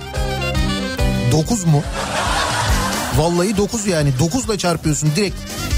9 1.32 1.64
mu? 1.64 1.82
Vallahi 3.16 3.56
9 3.56 3.86
yani. 3.86 4.12
9 4.18 4.44
ile 4.44 4.58
çarpıyorsun 4.58 5.10
direkt. 5.16 5.36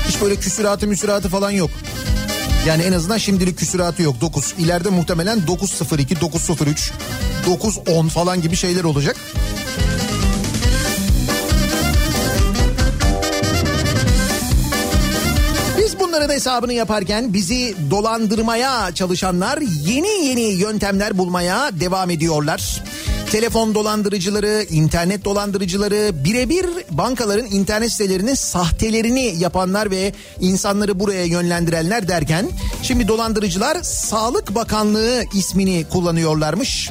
Hiç 0.08 0.20
böyle 0.22 0.36
küsüratı 0.36 0.86
müsüratı 0.86 1.28
falan 1.28 1.50
yok. 1.50 1.70
Yani 2.66 2.82
en 2.82 2.92
azından 2.92 3.18
şimdilik 3.18 3.58
küsüratı 3.58 4.02
yok 4.02 4.20
9. 4.20 4.54
İleride 4.58 4.88
muhtemelen 4.88 5.38
9.02, 5.38 6.14
9.03, 6.14 6.90
9.10 7.46 8.08
falan 8.08 8.42
gibi 8.42 8.56
şeyler 8.56 8.84
olacak. 8.84 9.16
Bunların 16.20 16.34
hesabını 16.34 16.72
yaparken 16.72 17.32
bizi 17.32 17.74
dolandırmaya 17.90 18.94
çalışanlar 18.94 19.58
yeni 19.86 20.26
yeni 20.26 20.40
yöntemler 20.40 21.18
bulmaya 21.18 21.70
devam 21.80 22.10
ediyorlar. 22.10 22.82
Telefon 23.30 23.74
dolandırıcıları, 23.74 24.66
internet 24.70 25.24
dolandırıcıları, 25.24 26.24
birebir 26.24 26.66
bankaların 26.90 27.46
internet 27.46 27.92
sitelerinin 27.92 28.34
sahtelerini 28.34 29.34
yapanlar 29.38 29.90
ve 29.90 30.12
insanları 30.40 31.00
buraya 31.00 31.24
yönlendirenler 31.24 32.08
derken 32.08 32.48
şimdi 32.82 33.08
dolandırıcılar 33.08 33.82
Sağlık 33.82 34.54
Bakanlığı 34.54 35.24
ismini 35.34 35.84
kullanıyorlarmış. 35.88 36.90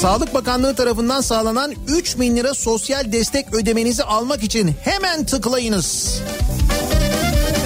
Sağlık 0.00 0.34
Bakanlığı 0.34 0.74
tarafından 0.74 1.20
sağlanan 1.20 1.72
3 1.88 2.20
bin 2.20 2.36
lira 2.36 2.54
sosyal 2.54 3.12
destek 3.12 3.54
ödemenizi 3.54 4.04
almak 4.04 4.42
için 4.42 4.74
hemen 4.84 5.24
tıklayınız. 5.24 6.20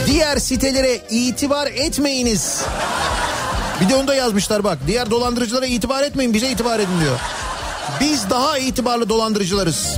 Diğer 0.06 0.38
sitelere 0.38 1.00
itibar 1.10 1.66
etmeyiniz. 1.66 2.60
Bir 3.80 3.88
de 3.88 3.94
onu 3.94 4.08
da 4.08 4.14
yazmışlar 4.14 4.64
bak. 4.64 4.78
Diğer 4.86 5.10
dolandırıcılara 5.10 5.66
itibar 5.66 6.02
etmeyin 6.02 6.34
bize 6.34 6.50
itibar 6.50 6.78
edin 6.78 7.00
diyor. 7.00 7.18
Biz 8.00 8.30
daha 8.30 8.58
itibarlı 8.58 9.08
dolandırıcılarız. 9.08 9.96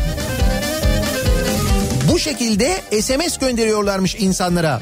Bu 2.12 2.18
şekilde 2.18 2.82
SMS 3.02 3.38
gönderiyorlarmış 3.38 4.14
insanlara. 4.14 4.80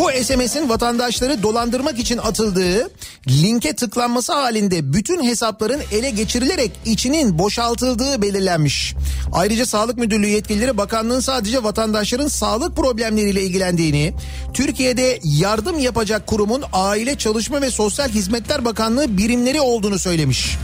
Bu 0.00 0.24
SMS'in 0.24 0.68
vatandaşları 0.68 1.42
dolandırmak 1.42 1.98
için 1.98 2.18
atıldığı 2.18 2.90
linke 3.28 3.76
tıklanması 3.76 4.32
halinde 4.32 4.92
bütün 4.92 5.24
hesapların 5.24 5.80
ele 5.92 6.10
geçirilerek 6.10 6.72
içinin 6.84 7.38
boşaltıldığı 7.38 8.22
belirlenmiş. 8.22 8.94
Ayrıca 9.32 9.66
Sağlık 9.66 9.98
Müdürlüğü 9.98 10.28
yetkilileri 10.28 10.76
bakanlığın 10.76 11.20
sadece 11.20 11.62
vatandaşların 11.62 12.28
sağlık 12.28 12.76
problemleriyle 12.76 13.42
ilgilendiğini, 13.42 14.14
Türkiye'de 14.54 15.20
yardım 15.24 15.78
yapacak 15.78 16.26
kurumun 16.26 16.64
Aile 16.72 17.18
Çalışma 17.18 17.62
ve 17.62 17.70
Sosyal 17.70 18.08
Hizmetler 18.08 18.64
Bakanlığı 18.64 19.18
birimleri 19.18 19.60
olduğunu 19.60 19.98
söylemiş. 19.98 20.56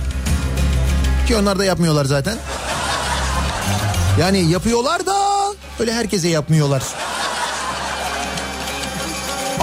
Ki 1.29 1.37
onlar 1.37 1.59
da 1.59 1.65
yapmıyorlar 1.65 2.05
zaten. 2.05 2.39
Yani 4.21 4.51
yapıyorlar 4.51 5.07
da 5.07 5.15
öyle 5.81 5.93
herkese 5.93 6.29
yapmıyorlar. 6.29 6.83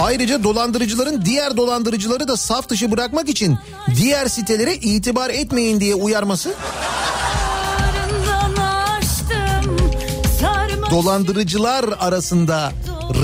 Ayrıca 0.04 0.44
dolandırıcıların 0.44 1.24
diğer 1.24 1.56
dolandırıcıları 1.56 2.28
da 2.28 2.36
saf 2.36 2.68
dışı 2.68 2.90
bırakmak 2.92 3.28
için 3.28 3.58
diğer 3.96 4.26
sitelere 4.26 4.74
itibar 4.74 5.30
etmeyin 5.30 5.80
diye 5.80 5.94
uyarması 5.94 6.54
dolandırıcılar 10.90 11.84
arasında 12.00 12.72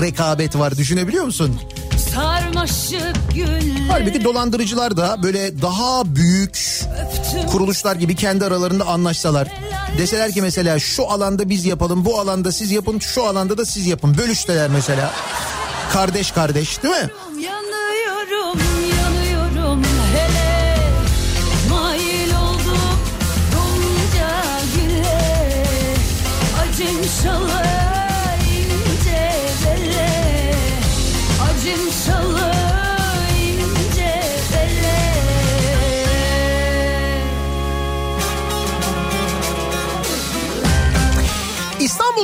rekabet 0.01 0.57
var 0.57 0.77
düşünebiliyor 0.77 1.25
musun? 1.25 1.59
Halbuki 3.89 4.23
dolandırıcılar 4.23 4.97
da 4.97 5.23
böyle 5.23 5.61
daha 5.61 6.15
büyük 6.15 6.81
kuruluşlar 7.51 7.95
gibi 7.95 8.15
kendi 8.15 8.45
aralarında 8.45 8.85
anlaşsalar. 8.85 9.47
Deseler 9.97 10.31
ki 10.31 10.41
mesela 10.41 10.79
şu 10.79 11.11
alanda 11.11 11.49
biz 11.49 11.65
yapalım, 11.65 12.05
bu 12.05 12.19
alanda 12.19 12.51
siz 12.51 12.71
yapın, 12.71 12.99
şu 12.99 13.25
alanda 13.25 13.57
da 13.57 13.65
siz 13.65 13.87
yapın. 13.87 14.17
Bölüşteler 14.17 14.69
mesela. 14.69 15.11
Kardeş 15.93 16.31
kardeş 16.31 16.83
değil 16.83 16.95
mi? 16.95 17.09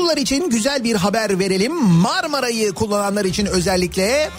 İstanbullular 0.07 0.21
için 0.21 0.49
güzel 0.49 0.83
bir 0.83 0.95
haber 0.95 1.39
verelim. 1.39 1.83
Marmara'yı 1.83 2.73
kullananlar 2.73 3.25
için 3.25 3.45
özellikle 3.45 4.29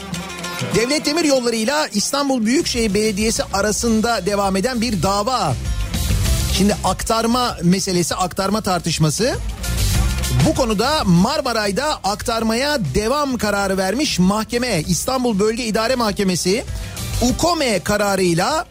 Devlet 0.74 1.06
Demir 1.06 1.24
Yolları'yla 1.24 1.88
İstanbul 1.94 2.46
Büyükşehir 2.46 2.94
Belediyesi 2.94 3.42
arasında 3.44 4.26
devam 4.26 4.56
eden 4.56 4.80
bir 4.80 5.02
dava. 5.02 5.54
Şimdi 6.52 6.76
aktarma 6.84 7.56
meselesi, 7.62 8.14
aktarma 8.14 8.60
tartışması. 8.60 9.34
Bu 10.48 10.54
konuda 10.54 11.04
Marmaray'da 11.04 11.94
aktarmaya 12.04 12.78
devam 12.94 13.38
kararı 13.38 13.76
vermiş 13.76 14.18
mahkeme. 14.18 14.82
İstanbul 14.88 15.38
Bölge 15.38 15.64
İdare 15.64 15.94
Mahkemesi 15.94 16.64
UKOME 17.22 17.80
kararıyla 17.84 18.66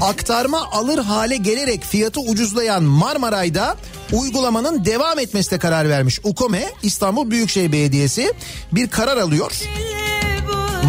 aktarma 0.00 0.70
alır 0.72 0.98
hale 0.98 1.36
gelerek 1.36 1.84
fiyatı 1.84 2.20
ucuzlayan 2.20 2.82
Marmaray'da 2.82 3.76
uygulamanın 4.12 4.84
devam 4.84 5.18
etmesine 5.18 5.58
karar 5.58 5.88
vermiş. 5.88 6.20
UKOME 6.24 6.72
İstanbul 6.82 7.30
Büyükşehir 7.30 7.72
Belediyesi 7.72 8.32
bir 8.72 8.88
karar 8.88 9.16
alıyor. 9.16 9.52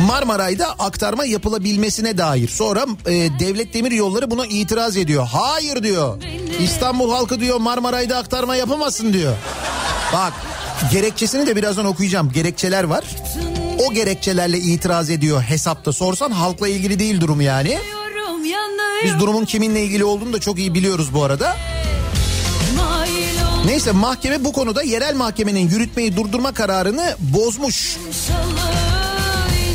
Marmaray'da 0.08 0.72
aktarma 0.72 1.26
yapılabilmesine 1.26 2.18
dair. 2.18 2.48
Sonra 2.48 2.86
e, 3.06 3.12
Devlet 3.40 3.74
Demir 3.74 3.92
Yolları 3.92 4.32
buna 4.32 4.46
itiraz 4.46 4.98
ediyor. 4.98 5.28
Hayır 5.32 5.84
diyor. 5.84 6.22
İstanbul 6.60 7.12
halkı 7.12 7.40
diyor 7.40 7.58
Marmaray'da 7.60 8.18
aktarma 8.18 8.56
yapamazsın 8.56 9.14
diyor. 9.14 9.36
Bak 10.14 10.34
gerekçesini 10.92 11.48
de 11.48 11.56
birazdan 11.56 11.86
okuyacağım. 11.86 12.32
Gerekçeler 12.32 12.84
var. 12.84 13.04
O 13.88 13.94
gerekçelerle 13.94 14.58
itiraz 14.58 15.10
ediyor 15.10 15.42
hesapta. 15.42 15.94
Sorsan 15.94 16.32
halkla 16.32 16.68
ilgili 16.68 17.00
değil 17.00 17.22
durum 17.22 17.42
yani. 17.42 17.78
Biz 19.04 19.20
durumun 19.20 19.46
kiminle 19.46 19.84
ilgili 19.84 20.04
olduğunu 20.04 20.34
da 20.34 20.40
çok 20.40 20.60
iyi 20.60 20.74
biliyoruz 20.74 21.14
bu 21.14 21.24
arada. 21.24 21.56
Neyse 23.66 23.92
mahkeme 23.92 24.44
bu 24.44 24.54
konuda 24.54 24.84
yerel 24.84 25.16
mahkemenin 25.16 25.70
yürütmeyi 25.70 26.16
durdurma 26.16 26.54
kararını 26.54 27.16
bozmuş. 27.20 27.98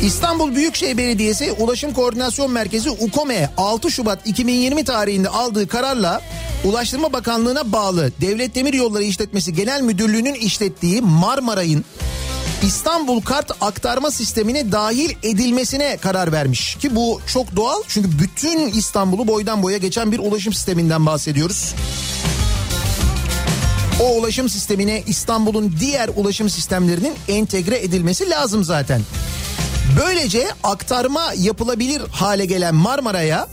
İstanbul 0.03 0.55
Büyükşehir 0.55 0.97
Belediyesi 0.97 1.51
Ulaşım 1.51 1.93
Koordinasyon 1.93 2.51
Merkezi 2.51 2.89
UKOME 2.89 3.49
6 3.57 3.91
Şubat 3.91 4.27
2020 4.27 4.83
tarihinde 4.83 5.29
aldığı 5.29 5.67
kararla 5.67 6.21
Ulaştırma 6.63 7.13
Bakanlığı'na 7.13 7.71
bağlı 7.71 8.11
Devlet 8.21 8.55
Demir 8.55 8.73
Yolları 8.73 9.03
İşletmesi 9.03 9.53
Genel 9.53 9.81
Müdürlüğü'nün 9.81 10.33
işlettiği 10.33 11.01
Marmaray'ın 11.01 11.85
İstanbul 12.63 13.21
Kart 13.21 13.51
aktarma 13.61 14.11
sistemine 14.11 14.71
dahil 14.71 15.15
edilmesine 15.23 15.97
karar 15.97 16.31
vermiş. 16.31 16.75
Ki 16.75 16.95
bu 16.95 17.21
çok 17.27 17.55
doğal 17.55 17.83
çünkü 17.87 18.19
bütün 18.19 18.69
İstanbul'u 18.69 19.27
boydan 19.27 19.63
boya 19.63 19.77
geçen 19.77 20.11
bir 20.11 20.19
ulaşım 20.19 20.53
sisteminden 20.53 21.05
bahsediyoruz. 21.05 21.73
O 23.99 24.15
ulaşım 24.15 24.49
sistemine 24.49 25.03
İstanbul'un 25.07 25.75
diğer 25.79 26.09
ulaşım 26.15 26.49
sistemlerinin 26.49 27.13
entegre 27.27 27.79
edilmesi 27.79 28.29
lazım 28.29 28.63
zaten. 28.63 29.01
Böylece 29.99 30.47
aktarma 30.63 31.33
yapılabilir 31.37 32.01
hale 32.11 32.45
gelen 32.45 32.75
Marmara'ya 32.75 33.47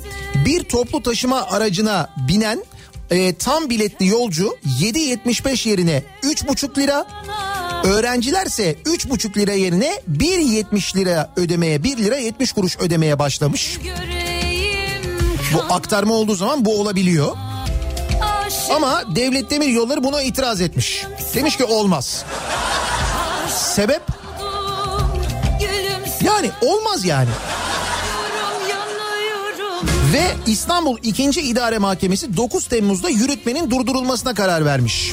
bir 0.45 0.65
toplu 0.65 1.03
taşıma 1.03 1.43
aracına 1.43 2.11
binen 2.29 2.65
e, 3.11 3.35
tam 3.35 3.71
biletli 3.71 4.07
yolcu 4.07 4.57
7.75 4.81 5.69
yerine 5.69 6.03
3,5 6.23 6.79
lira, 6.79 7.07
öğrencilerse 7.85 8.73
3,5 8.85 9.39
lira 9.39 9.53
yerine 9.53 10.01
1.70 10.11 10.97
lira 10.97 11.33
ödemeye 11.37 11.83
1 11.83 11.97
lira 11.97 12.17
70 12.17 12.53
kuruş 12.53 12.79
ödemeye 12.79 13.19
başlamış. 13.19 13.79
Bu 15.55 15.75
aktarma 15.75 16.15
olduğu 16.15 16.35
zaman 16.35 16.65
bu 16.65 16.81
olabiliyor. 16.81 17.37
Ama 18.71 19.17
Devlet 19.17 19.51
Demir 19.51 19.69
Yolları 19.69 20.05
buna 20.05 20.23
itiraz 20.23 20.61
etmiş. 20.61 21.07
Demiş 21.35 21.57
ki 21.57 21.65
olmaz. 21.65 22.25
Sebep? 23.51 24.03
Yani 26.25 26.51
olmaz 26.63 27.05
yani. 27.05 27.29
Ve 30.13 30.23
İstanbul 30.47 30.99
2. 31.03 31.23
İdare 31.41 31.79
Mahkemesi 31.79 32.37
9 32.37 32.67
Temmuz'da 32.67 33.09
yürütmenin 33.09 33.71
durdurulmasına 33.71 34.35
karar 34.35 34.65
vermiş. 34.65 35.13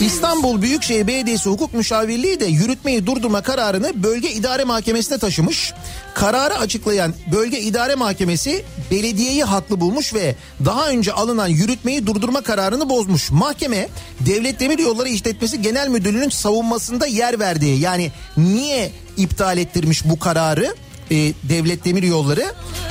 İstanbul 0.00 0.62
Büyükşehir 0.62 1.06
Belediyesi 1.06 1.50
Hukuk 1.50 1.74
Müşavirliği 1.74 2.40
de 2.40 2.44
yürütmeyi 2.44 3.06
durdurma 3.06 3.42
kararını 3.42 4.02
Bölge 4.02 4.30
İdare 4.30 4.64
Mahkemesi'ne 4.64 5.18
taşımış. 5.18 5.72
Kararı 6.14 6.58
açıklayan 6.58 7.14
Bölge 7.32 7.60
İdare 7.60 7.94
Mahkemesi 7.94 8.64
belediyeyi 8.90 9.44
haklı 9.44 9.80
bulmuş 9.80 10.14
ve 10.14 10.34
daha 10.64 10.88
önce 10.88 11.12
alınan 11.12 11.48
yürütmeyi 11.48 12.06
durdurma 12.06 12.40
kararını 12.40 12.88
bozmuş. 12.88 13.30
Mahkeme 13.30 13.88
Devlet 14.20 14.60
Demir 14.60 14.78
Yolları 14.78 15.08
İşletmesi 15.08 15.62
Genel 15.62 15.88
Müdürlüğü'nün 15.88 16.28
savunmasında 16.28 17.06
yer 17.06 17.38
verdiği 17.38 17.80
yani 17.80 18.12
niye 18.36 18.92
iptal 19.16 19.58
ettirmiş 19.58 20.04
bu 20.04 20.18
kararı? 20.18 20.74
e, 21.10 21.14
Devlet 21.48 21.84
Demir 21.84 22.02
Yolları 22.02 22.44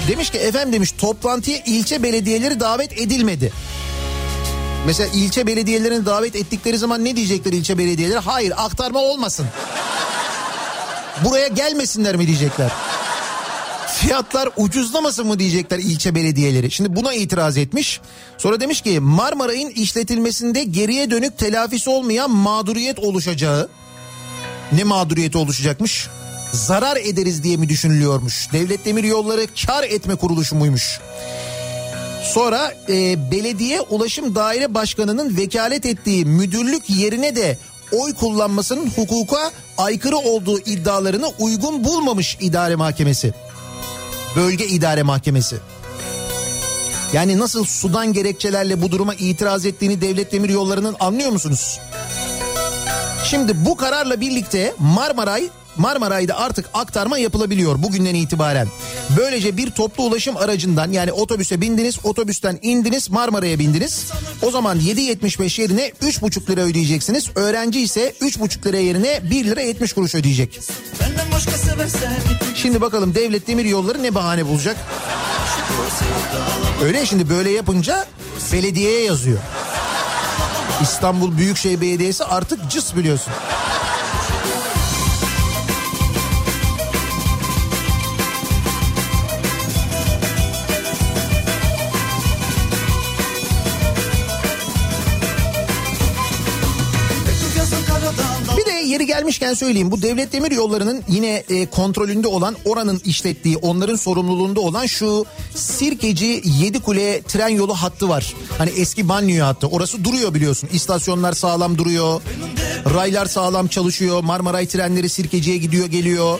demiş 0.08 0.30
ki 0.30 0.38
efendim 0.38 0.74
demiş 0.74 0.91
toplantıya 0.91 1.58
ilçe 1.65 2.04
belediyeleri 2.04 2.60
davet 2.60 3.02
edilmedi. 3.02 3.52
Mesela 4.86 5.10
ilçe 5.13 5.48
belediyelerini 5.48 6.06
davet 6.06 6.36
ettikleri 6.36 6.78
zaman 6.78 7.06
ne 7.06 7.15
diyecekler 7.15 7.54
ilçe 7.54 7.78
belediyeleri? 7.78 8.20
Hayır 8.20 8.54
aktarma 8.58 9.00
olmasın. 9.00 9.46
Buraya 11.26 11.48
gelmesinler 11.48 12.15
mi 12.15 12.28
diyecekler? 12.28 12.72
Fiyatlar 13.88 14.50
ucuzlamasın 14.58 15.28
mı 15.28 15.39
diyecekler 15.39 15.80
ilçe 15.80 16.15
belediyeleri. 16.15 16.72
Şimdi 16.72 16.96
buna 16.96 17.13
itiraz 17.13 17.58
etmiş. 17.58 18.02
Sonra 18.38 18.60
demiş 18.60 18.82
ki 18.82 19.00
Marmaray'ın 19.00 19.70
işletilmesinde 19.70 20.63
geriye 20.63 21.12
dönük 21.12 21.38
telafisi 21.38 21.89
olmayan 21.89 22.32
mağduriyet 22.32 23.00
oluşacağı. 23.00 23.70
Ne 24.72 24.84
mağduriyeti 24.84 25.38
oluşacakmış? 25.38 26.08
Zarar 26.52 26.98
ederiz 26.98 27.44
diye 27.44 27.58
mi 27.58 27.70
düşünülüyormuş? 27.70 28.48
Devlet 28.54 28.86
Demir 28.86 29.04
Yolları 29.04 29.48
kar 29.65 29.84
etme 29.84 30.15
kuruluşu 30.15 30.56
muymuş? 30.56 31.00
Sonra 32.24 32.74
e, 32.90 33.32
belediye 33.32 33.82
ulaşım 33.82 34.36
daire 34.36 34.74
başkanının 34.74 35.38
vekalet 35.38 35.86
ettiği 35.86 36.26
müdürlük 36.26 36.90
yerine 36.90 37.36
de 37.36 37.58
oy 37.92 38.14
kullanmasının 38.14 38.90
hukuka 38.90 39.52
aykırı 39.78 40.18
olduğu 40.18 40.60
iddialarını 40.60 41.28
uygun 41.40 41.84
bulmamış 41.84 42.38
idare 42.42 42.76
mahkemesi. 42.76 43.34
Bölge 44.36 44.68
idare 44.68 45.04
mahkemesi. 45.04 45.56
Yani 47.14 47.40
nasıl 47.40 47.66
sudan 47.66 48.14
gerekçelerle 48.14 48.82
bu 48.82 48.92
duruma 48.92 49.14
itiraz 49.14 49.66
ettiğini 49.66 50.02
devlet 50.02 50.32
demir 50.32 50.50
yollarının 50.50 50.96
anlıyor 51.00 51.32
musunuz? 51.32 51.80
Şimdi 53.24 53.66
bu 53.66 53.76
kararla 53.78 54.22
birlikte 54.22 54.74
Marmaray 54.80 55.50
Marmaray'da 55.80 56.38
artık 56.38 56.65
aktarma 56.74 57.18
yapılabiliyor 57.18 57.84
bugünden 57.84 58.15
itibaren. 58.15 58.68
Böylece 59.18 59.58
bir 59.58 59.72
toplu 59.72 60.04
ulaşım 60.04 60.38
aracından 60.38 60.92
yani 60.92 61.12
otobüse 61.12 61.62
bindiniz, 61.62 61.98
otobüsten 62.04 62.60
indiniz, 62.62 63.10
Marmaray'a 63.10 63.60
bindiniz. 63.60 64.06
O 64.42 64.52
zaman 64.52 64.80
7.75 64.80 65.62
yerine 65.62 65.89
3.5 65.89 66.52
lira 66.52 66.62
ödeyeceksiniz. 66.62 67.30
Öğrenci 67.36 67.82
ise 67.82 68.13
3.5 68.22 68.65
lira 68.65 68.78
yerine 68.78 69.20
1 69.32 69.46
lira 69.46 69.62
70 69.62 69.94
kuruş 69.94 70.15
ödeyecek. 70.15 70.60
Şimdi 72.56 72.82
bakalım 72.82 73.15
devlet 73.15 73.48
demir 73.48 73.65
yolları 73.65 74.04
ne 74.04 74.15
bahane 74.15 74.48
bulacak? 74.48 74.78
Öyle 76.84 77.06
şimdi 77.06 77.30
böyle 77.30 77.52
yapınca 77.52 78.06
belediyeye 78.54 79.04
yazıyor. 79.04 79.39
İstanbul 80.82 81.38
Büyükşehir 81.38 81.82
Belediyesi 81.82 82.24
artık 82.24 82.72
cıs 82.72 82.96
biliyorsun. 82.96 83.34
Gelmişken 99.20 99.54
söyleyeyim 99.54 99.92
bu 99.92 100.02
devlet 100.02 100.34
demir 100.34 100.52
yollarının 100.52 101.04
yine 101.08 101.44
e, 101.50 101.66
kontrolünde 101.66 102.28
olan 102.28 102.56
oranın 102.66 103.02
işlettiği 103.06 103.58
onların 103.58 103.96
sorumluluğunda 103.96 104.62
olan 104.62 104.86
şu 104.86 105.26
Sirkeci 105.56 106.42
Yedikule 106.46 107.22
tren 107.22 107.48
yolu 107.50 107.74
hattı 107.74 108.10
var. 108.10 108.34
Hani 108.58 108.70
eski 108.70 109.10
banliyö 109.10 109.44
hattı 109.44 109.68
orası 109.68 110.04
duruyor 110.04 110.34
biliyorsun 110.34 110.70
istasyonlar 110.74 111.34
sağlam 111.34 111.78
duruyor. 111.78 112.22
Raylar 112.94 113.26
sağlam 113.26 113.68
çalışıyor 113.68 114.24
Marmaray 114.24 114.68
trenleri 114.68 115.10
Sirkeci'ye 115.10 115.58
gidiyor 115.58 115.88
geliyor. 115.88 116.40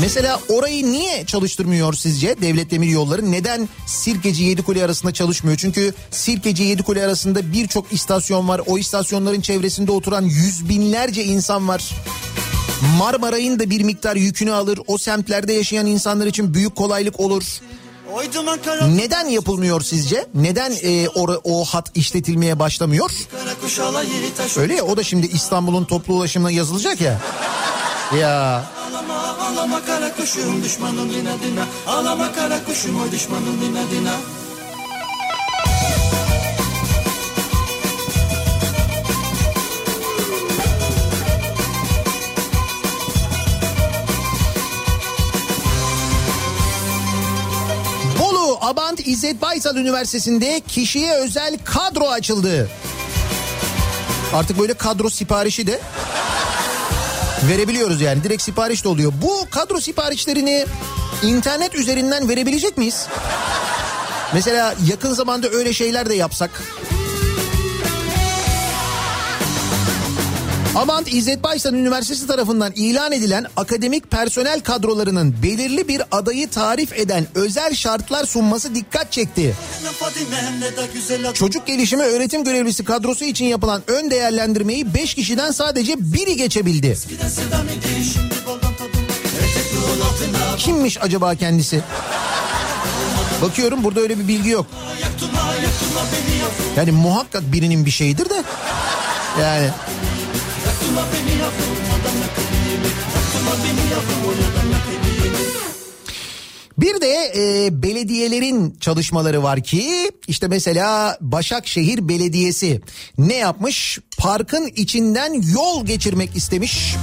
Mesela 0.00 0.40
orayı 0.48 0.86
niye 0.92 1.26
çalıştırmıyor 1.26 1.92
sizce 1.94 2.36
devlet 2.42 2.70
demir 2.70 2.88
yolları? 2.88 3.32
Neden 3.32 3.68
Sirkeci 3.86 4.42
Yedikule 4.44 4.84
arasında 4.84 5.12
çalışmıyor? 5.12 5.56
Çünkü 5.56 5.94
Sirkeci 6.10 6.62
Yedikule 6.62 7.04
arasında 7.04 7.52
birçok 7.52 7.92
istasyon 7.92 8.48
var. 8.48 8.60
O 8.66 8.78
istasyonların 8.78 9.40
çevresinde 9.40 9.92
oturan 9.92 10.22
yüz 10.22 10.68
binlerce 10.68 11.24
insan 11.24 11.68
var. 11.68 11.90
Marmaray'ın 12.98 13.58
da 13.58 13.70
bir 13.70 13.82
miktar 13.82 14.16
yükünü 14.16 14.52
alır. 14.52 14.78
O 14.86 14.98
semtlerde 14.98 15.52
yaşayan 15.52 15.86
insanlar 15.86 16.26
için 16.26 16.54
büyük 16.54 16.76
kolaylık 16.76 17.20
olur. 17.20 17.42
Neden 18.96 19.26
yapılmıyor 19.28 19.80
sizce? 19.80 20.26
Neden 20.34 20.70
e, 20.72 21.04
or- 21.04 21.40
o 21.44 21.64
hat 21.64 21.90
işletilmeye 21.96 22.58
başlamıyor? 22.58 23.10
Öyle 24.60 24.74
ya 24.74 24.84
o 24.84 24.96
da 24.96 25.02
şimdi 25.02 25.26
İstanbul'un 25.26 25.84
toplu 25.84 26.14
ulaşımına 26.14 26.50
yazılacak 26.50 27.00
ya. 27.00 27.20
Ya 28.20 28.64
Ağlama 29.44 29.84
kara 29.84 30.12
kuşum 30.16 30.64
düşmanım 30.64 31.10
dina 31.10 31.40
dina 31.42 31.66
Ağlama 31.86 32.32
kara 32.32 32.64
kuşum 32.64 33.02
oy 33.02 33.10
düşmanım 33.10 33.60
dina 33.60 33.90
dina 33.90 34.14
Bolu 48.20 48.58
Abant 48.60 49.06
İzzet 49.06 49.42
Baysal 49.42 49.76
Üniversitesi'nde 49.76 50.60
kişiye 50.68 51.14
özel 51.14 51.58
kadro 51.64 52.08
açıldı. 52.08 52.70
Artık 54.34 54.58
böyle 54.58 54.74
kadro 54.74 55.10
siparişi 55.10 55.66
de 55.66 55.80
verebiliyoruz 57.48 58.00
yani. 58.00 58.24
Direkt 58.24 58.42
sipariş 58.42 58.84
de 58.84 58.88
oluyor. 58.88 59.12
Bu 59.22 59.46
kadro 59.50 59.80
siparişlerini 59.80 60.66
internet 61.22 61.74
üzerinden 61.74 62.28
verebilecek 62.28 62.78
miyiz? 62.78 63.06
Mesela 64.34 64.74
yakın 64.90 65.14
zamanda 65.14 65.48
öyle 65.48 65.72
şeyler 65.72 66.10
de 66.10 66.14
yapsak. 66.14 66.62
Abant 70.74 71.12
İzzet 71.12 71.42
Baysal 71.42 71.74
Üniversitesi 71.74 72.26
tarafından 72.26 72.72
ilan 72.76 73.12
edilen 73.12 73.46
akademik 73.56 74.10
personel 74.10 74.60
kadrolarının 74.60 75.36
belirli 75.42 75.88
bir 75.88 76.02
adayı 76.12 76.50
tarif 76.50 76.92
eden 76.92 77.26
özel 77.34 77.74
şartlar 77.74 78.24
sunması 78.24 78.74
dikkat 78.74 79.12
çekti. 79.12 79.56
Çocuk 81.34 81.66
gelişimi 81.66 82.02
öğretim 82.02 82.44
görevlisi 82.44 82.84
kadrosu 82.84 83.24
için 83.24 83.44
yapılan 83.44 83.82
ön 83.86 84.10
değerlendirmeyi 84.10 84.94
5 84.94 85.14
kişiden 85.14 85.50
sadece 85.50 85.94
biri 85.98 86.36
geçebildi. 86.36 86.98
Kimmiş 90.58 91.02
acaba 91.02 91.34
kendisi? 91.34 91.80
Bakıyorum 93.42 93.84
burada 93.84 94.00
öyle 94.00 94.18
bir 94.18 94.28
bilgi 94.28 94.50
yok. 94.50 94.66
Yani 96.76 96.92
muhakkak 96.92 97.52
birinin 97.52 97.86
bir 97.86 97.90
şeyidir 97.90 98.30
de. 98.30 98.44
Yani 99.40 99.70
Bir 106.84 107.00
de 107.00 107.32
e, 107.36 107.82
belediyelerin 107.82 108.76
çalışmaları 108.80 109.42
var 109.42 109.62
ki 109.62 110.10
işte 110.28 110.48
mesela 110.48 111.18
Başakşehir 111.20 112.08
Belediyesi 112.08 112.80
ne 113.18 113.34
yapmış? 113.34 113.98
Parkın 114.18 114.66
içinden 114.76 115.42
yol 115.52 115.86
geçirmek 115.86 116.36
istemiş. 116.36 116.94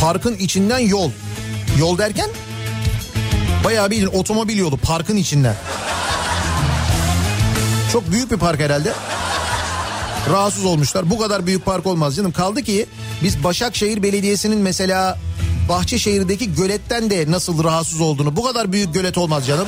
Parkın 0.00 0.34
içinden 0.34 0.78
yol. 0.78 1.10
Yol 1.78 1.98
derken 1.98 2.30
bayağı 3.64 3.90
bir 3.90 4.06
otomobil 4.06 4.56
yolu 4.56 4.76
parkın 4.76 5.16
içinden. 5.16 5.54
Çok 7.92 8.12
büyük 8.12 8.30
bir 8.30 8.36
park 8.36 8.60
herhalde. 8.60 8.92
Rahatsız 10.30 10.64
olmuşlar. 10.64 11.10
Bu 11.10 11.18
kadar 11.18 11.46
büyük 11.46 11.64
park 11.64 11.86
olmaz 11.86 12.16
canım. 12.16 12.32
Kaldı 12.32 12.62
ki 12.62 12.86
biz 13.22 13.44
Başakşehir 13.44 14.02
Belediyesi'nin 14.02 14.58
mesela 14.58 15.18
Bahçeşehir'deki 15.68 16.54
göletten 16.54 17.10
de 17.10 17.30
nasıl 17.30 17.64
rahatsız 17.64 18.00
olduğunu 18.00 18.36
bu 18.36 18.42
kadar 18.42 18.72
büyük 18.72 18.94
gölet 18.94 19.18
olmaz 19.18 19.46
canım 19.46 19.66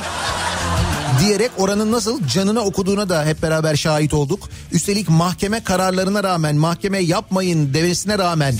diyerek 1.19 1.51
oranın 1.57 1.91
nasıl 1.91 2.27
canına 2.27 2.59
okuduğuna 2.59 3.09
da 3.09 3.25
hep 3.25 3.41
beraber 3.41 3.75
şahit 3.75 4.13
olduk. 4.13 4.49
Üstelik 4.71 5.09
mahkeme 5.09 5.63
kararlarına 5.63 6.23
rağmen 6.23 6.55
mahkeme 6.55 6.99
yapmayın 6.99 7.73
demesine 7.73 8.17
rağmen 8.17 8.55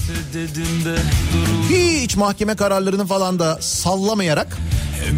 hiç 1.69 2.15
mahkeme 2.15 2.55
kararlarını 2.55 3.07
falan 3.07 3.39
da 3.39 3.57
sallamayarak 3.61 4.57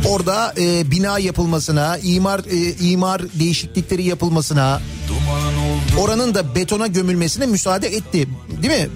orada 0.07 0.53
e, 0.57 0.91
bina 0.91 1.19
yapılmasına, 1.19 1.97
imar 1.97 2.39
e, 2.39 2.75
imar 2.89 3.21
değişiklikleri 3.39 4.03
yapılmasına, 4.03 4.81
oranın 5.99 6.33
da 6.33 6.55
betona 6.55 6.87
gömülmesine 6.87 7.45
müsaade 7.45 7.87
etti. 7.87 8.27
Değil 8.61 8.81
mi? 8.81 8.89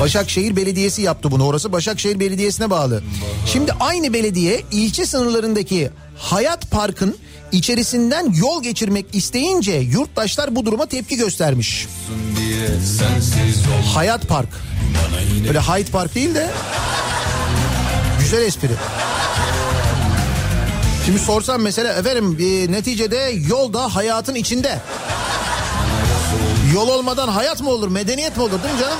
Başakşehir 0.00 0.56
Belediyesi 0.56 1.02
yaptı 1.02 1.30
bunu. 1.30 1.46
Orası 1.46 1.72
Başakşehir 1.72 2.20
Belediyesi'ne 2.20 2.70
bağlı. 2.70 3.02
Şimdi 3.46 3.72
aynı 3.80 4.12
belediye 4.12 4.62
ilçe 4.72 5.06
sınırlarındaki 5.06 5.90
Hayat 6.18 6.70
Park'ın 6.70 7.16
içerisinden 7.52 8.32
yol 8.34 8.62
geçirmek 8.62 9.06
isteyince 9.12 9.72
yurttaşlar 9.72 10.56
bu 10.56 10.66
duruma 10.66 10.86
tepki 10.86 11.16
göstermiş. 11.16 11.88
Hayat 13.94 14.28
Park. 14.28 14.48
Böyle 15.48 15.60
Hyde 15.60 15.90
Park 15.90 16.14
değil 16.14 16.34
de 16.34 16.50
güzel 18.20 18.42
espri. 18.42 18.68
Şimdi 21.06 21.18
sorsam 21.18 21.62
mesela 21.62 21.92
efendim 21.92 22.38
e, 22.40 22.72
neticede 22.72 23.32
yolda 23.48 23.94
hayatın 23.94 24.34
içinde. 24.34 24.78
Yol 26.74 26.88
olmadan 26.88 27.28
hayat 27.28 27.60
mı 27.62 27.70
olur, 27.70 27.88
medeniyet 27.88 28.36
mi 28.36 28.42
olur 28.42 28.62
değil 28.62 28.74
mi 28.74 28.80
canım? 28.80 28.98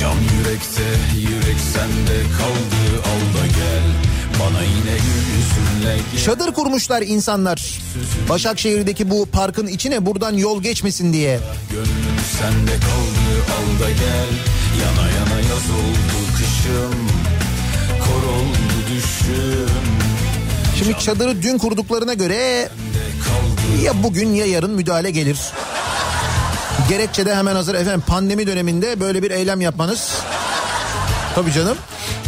Can 0.00 0.14
yürekte 0.14 0.82
yürek 1.20 1.60
sende 1.72 2.22
kaldı. 2.38 3.02
Al 3.04 3.42
da 3.42 3.46
gel. 3.46 3.84
Bana 4.40 4.62
yine 4.62 4.90
yüzünle 4.90 5.96
gel. 6.12 6.24
Çadır 6.24 6.52
kurmuşlar 6.52 7.02
insanlar. 7.02 7.78
Başakşehir'deki 8.28 9.10
bu 9.10 9.26
parkın 9.26 9.66
içine 9.66 10.06
buradan 10.06 10.32
yol 10.32 10.62
geçmesin 10.62 11.12
diye. 11.12 11.40
Gönlüm 11.70 12.18
sende 12.40 12.72
kaldı. 12.72 13.34
Al 13.56 13.84
da 13.84 13.90
gel. 13.90 14.30
Yana 14.82 15.08
yana 15.10 15.40
yaz 15.40 15.70
oldu 15.70 16.32
kışım. 16.36 16.94
Kor 18.00 18.28
oldu 18.28 18.74
düşüm. 18.94 19.74
Şimdi 20.78 20.98
çadırı 20.98 21.42
dün 21.42 21.58
kurduklarına 21.58 22.14
göre 22.14 22.68
Ya 23.84 24.02
bugün 24.02 24.28
ya 24.34 24.46
yarın 24.46 24.70
müdahale 24.70 25.10
gelir. 25.10 25.38
Gerekçe 26.88 27.26
de 27.26 27.34
hemen 27.34 27.54
hazır 27.54 27.74
efendim 27.74 28.02
pandemi 28.06 28.46
döneminde 28.46 29.00
böyle 29.00 29.22
bir 29.22 29.30
eylem 29.30 29.60
yapmanız. 29.60 30.10
Tabii 31.34 31.52
canım. 31.52 31.76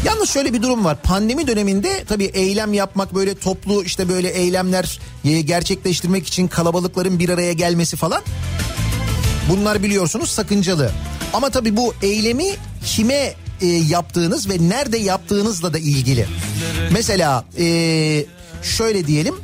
Yalnız 0.05 0.31
şöyle 0.31 0.53
bir 0.53 0.63
durum 0.63 0.85
var. 0.85 1.03
Pandemi 1.03 1.47
döneminde 1.47 2.05
tabii 2.09 2.25
eylem 2.25 2.73
yapmak 2.73 3.15
böyle 3.15 3.35
toplu 3.35 3.85
işte 3.85 4.09
böyle 4.09 4.29
eylemler 4.29 5.01
e, 5.25 5.41
gerçekleştirmek 5.41 6.27
için 6.27 6.49
kalabalıkların 6.49 7.19
bir 7.19 7.29
araya 7.29 7.53
gelmesi 7.53 7.97
falan. 7.97 8.23
Bunlar 9.51 9.83
biliyorsunuz 9.83 10.31
sakıncalı. 10.31 10.91
Ama 11.33 11.51
tabii 11.51 11.77
bu 11.77 11.95
eylemi 12.03 12.47
kime 12.85 13.35
e, 13.61 13.67
yaptığınız 13.67 14.49
ve 14.51 14.69
nerede 14.69 14.99
yaptığınızla 14.99 15.73
da 15.73 15.79
ilgili. 15.79 16.27
Mesela 16.93 17.45
e, 17.59 17.65
şöyle 18.63 19.07
diyelim. 19.07 19.35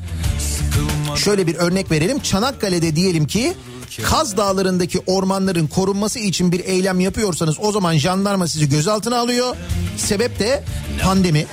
Şöyle 1.17 1.47
bir 1.47 1.55
örnek 1.55 1.91
verelim. 1.91 2.21
Çanakkale'de 2.21 2.97
diyelim 2.97 3.27
ki 3.27 3.55
Kaz 4.03 4.37
Dağları'ndaki 4.37 5.01
ormanların 5.07 5.67
korunması 5.67 6.19
için 6.19 6.53
bir 6.53 6.65
eylem 6.65 7.01
yapıyorsanız 7.01 7.57
o 7.61 7.73
zaman 7.73 7.97
jandarma 7.97 8.49
sizi 8.49 8.69
gözaltına 8.69 9.19
alıyor. 9.19 9.57
Sebep 9.97 10.39
de 10.39 10.65
pandemi. 11.03 11.47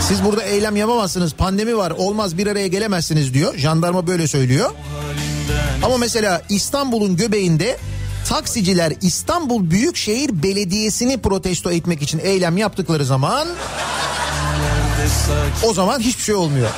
Siz 0.00 0.24
burada 0.24 0.42
eylem 0.42 0.76
yapamazsınız 0.76 1.34
pandemi 1.34 1.76
var 1.76 1.90
olmaz 1.90 2.38
bir 2.38 2.46
araya 2.46 2.66
gelemezsiniz 2.66 3.34
diyor. 3.34 3.58
Jandarma 3.58 4.06
böyle 4.06 4.28
söylüyor. 4.28 4.70
Ama 5.82 5.98
mesela 5.98 6.42
İstanbul'un 6.48 7.16
göbeğinde 7.16 7.78
taksiciler 8.28 8.92
İstanbul 9.00 9.70
Büyükşehir 9.70 10.42
Belediyesi'ni 10.42 11.18
protesto 11.18 11.70
etmek 11.70 12.02
için 12.02 12.18
eylem 12.18 12.56
yaptıkları 12.56 13.04
zaman 13.04 13.48
o 15.62 15.74
zaman 15.74 16.00
hiçbir 16.00 16.22
şey 16.22 16.34
olmuyor. 16.34 16.68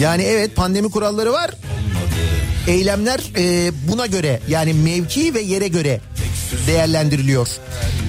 Yani 0.00 0.22
evet 0.22 0.56
pandemi 0.56 0.90
kuralları 0.90 1.32
var. 1.32 1.50
Eylemler 2.68 3.20
e, 3.36 3.72
buna 3.88 4.06
göre 4.06 4.40
yani 4.48 4.74
mevki 4.74 5.34
ve 5.34 5.40
yere 5.40 5.68
göre 5.68 6.00
değerlendiriliyor. 6.66 7.48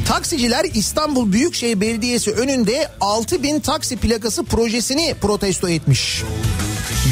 Taksiciler 0.08 0.66
İstanbul 0.74 1.32
Büyükşehir 1.32 1.82
Belediyesi 1.82 2.32
önünde 2.32 2.90
6000 3.02 3.60
taksi 3.60 3.98
plakası 3.98 4.44
projesini 4.44 5.16
protesto 5.22 5.70
etmiş. 5.70 6.24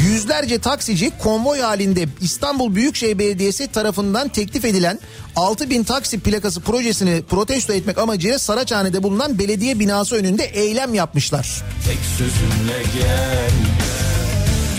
Yüzlerce 0.06 0.58
taksici 0.58 1.12
konvoy 1.18 1.60
halinde 1.60 2.04
İstanbul 2.20 2.74
Büyükşehir 2.74 3.18
Belediyesi 3.18 3.66
tarafından 3.66 4.28
teklif 4.28 4.64
edilen 4.64 5.00
6000 5.36 5.84
taksi 5.84 6.20
plakası 6.20 6.60
projesini 6.60 7.22
protesto 7.22 7.72
etmek 7.72 7.98
amacıyla 7.98 8.38
Saraçhane'de 8.38 9.02
bulunan 9.02 9.38
belediye 9.38 9.78
binası 9.78 10.16
önünde 10.16 10.44
eylem 10.44 10.94
yapmışlar. 10.94 11.62
tek 11.86 11.98
sözünle 12.18 12.82
gel 12.94 13.50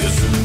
Gözüm 0.02 0.32
yolda 0.34 0.45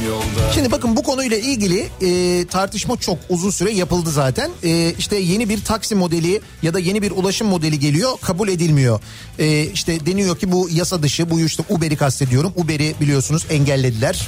Şimdi 0.55 0.71
bakın 0.71 0.97
bu 0.97 1.03
konuyla 1.03 1.37
ilgili 1.37 1.89
e, 2.03 2.47
tartışma 2.47 2.97
çok 2.97 3.19
uzun 3.29 3.51
süre 3.51 3.73
yapıldı 3.73 4.11
zaten. 4.11 4.51
E, 4.63 4.95
işte 4.99 5.17
yeni 5.17 5.49
bir 5.49 5.65
taksi 5.65 5.95
modeli 5.95 6.41
ya 6.63 6.75
da 6.75 6.79
yeni 6.79 7.03
bir 7.03 7.11
ulaşım 7.11 7.49
modeli 7.49 7.79
geliyor 7.79 8.11
kabul 8.23 8.49
edilmiyor. 8.49 9.01
E, 9.39 9.63
işte 9.65 10.07
deniyor 10.07 10.39
ki 10.39 10.53
bu 10.53 10.69
yasa 10.73 11.03
dışı 11.03 11.31
bu 11.31 11.41
işte 11.41 11.63
Uber'i 11.69 11.97
kastediyorum. 11.97 12.53
Uber'i 12.57 12.95
biliyorsunuz 13.01 13.47
engellediler. 13.51 14.27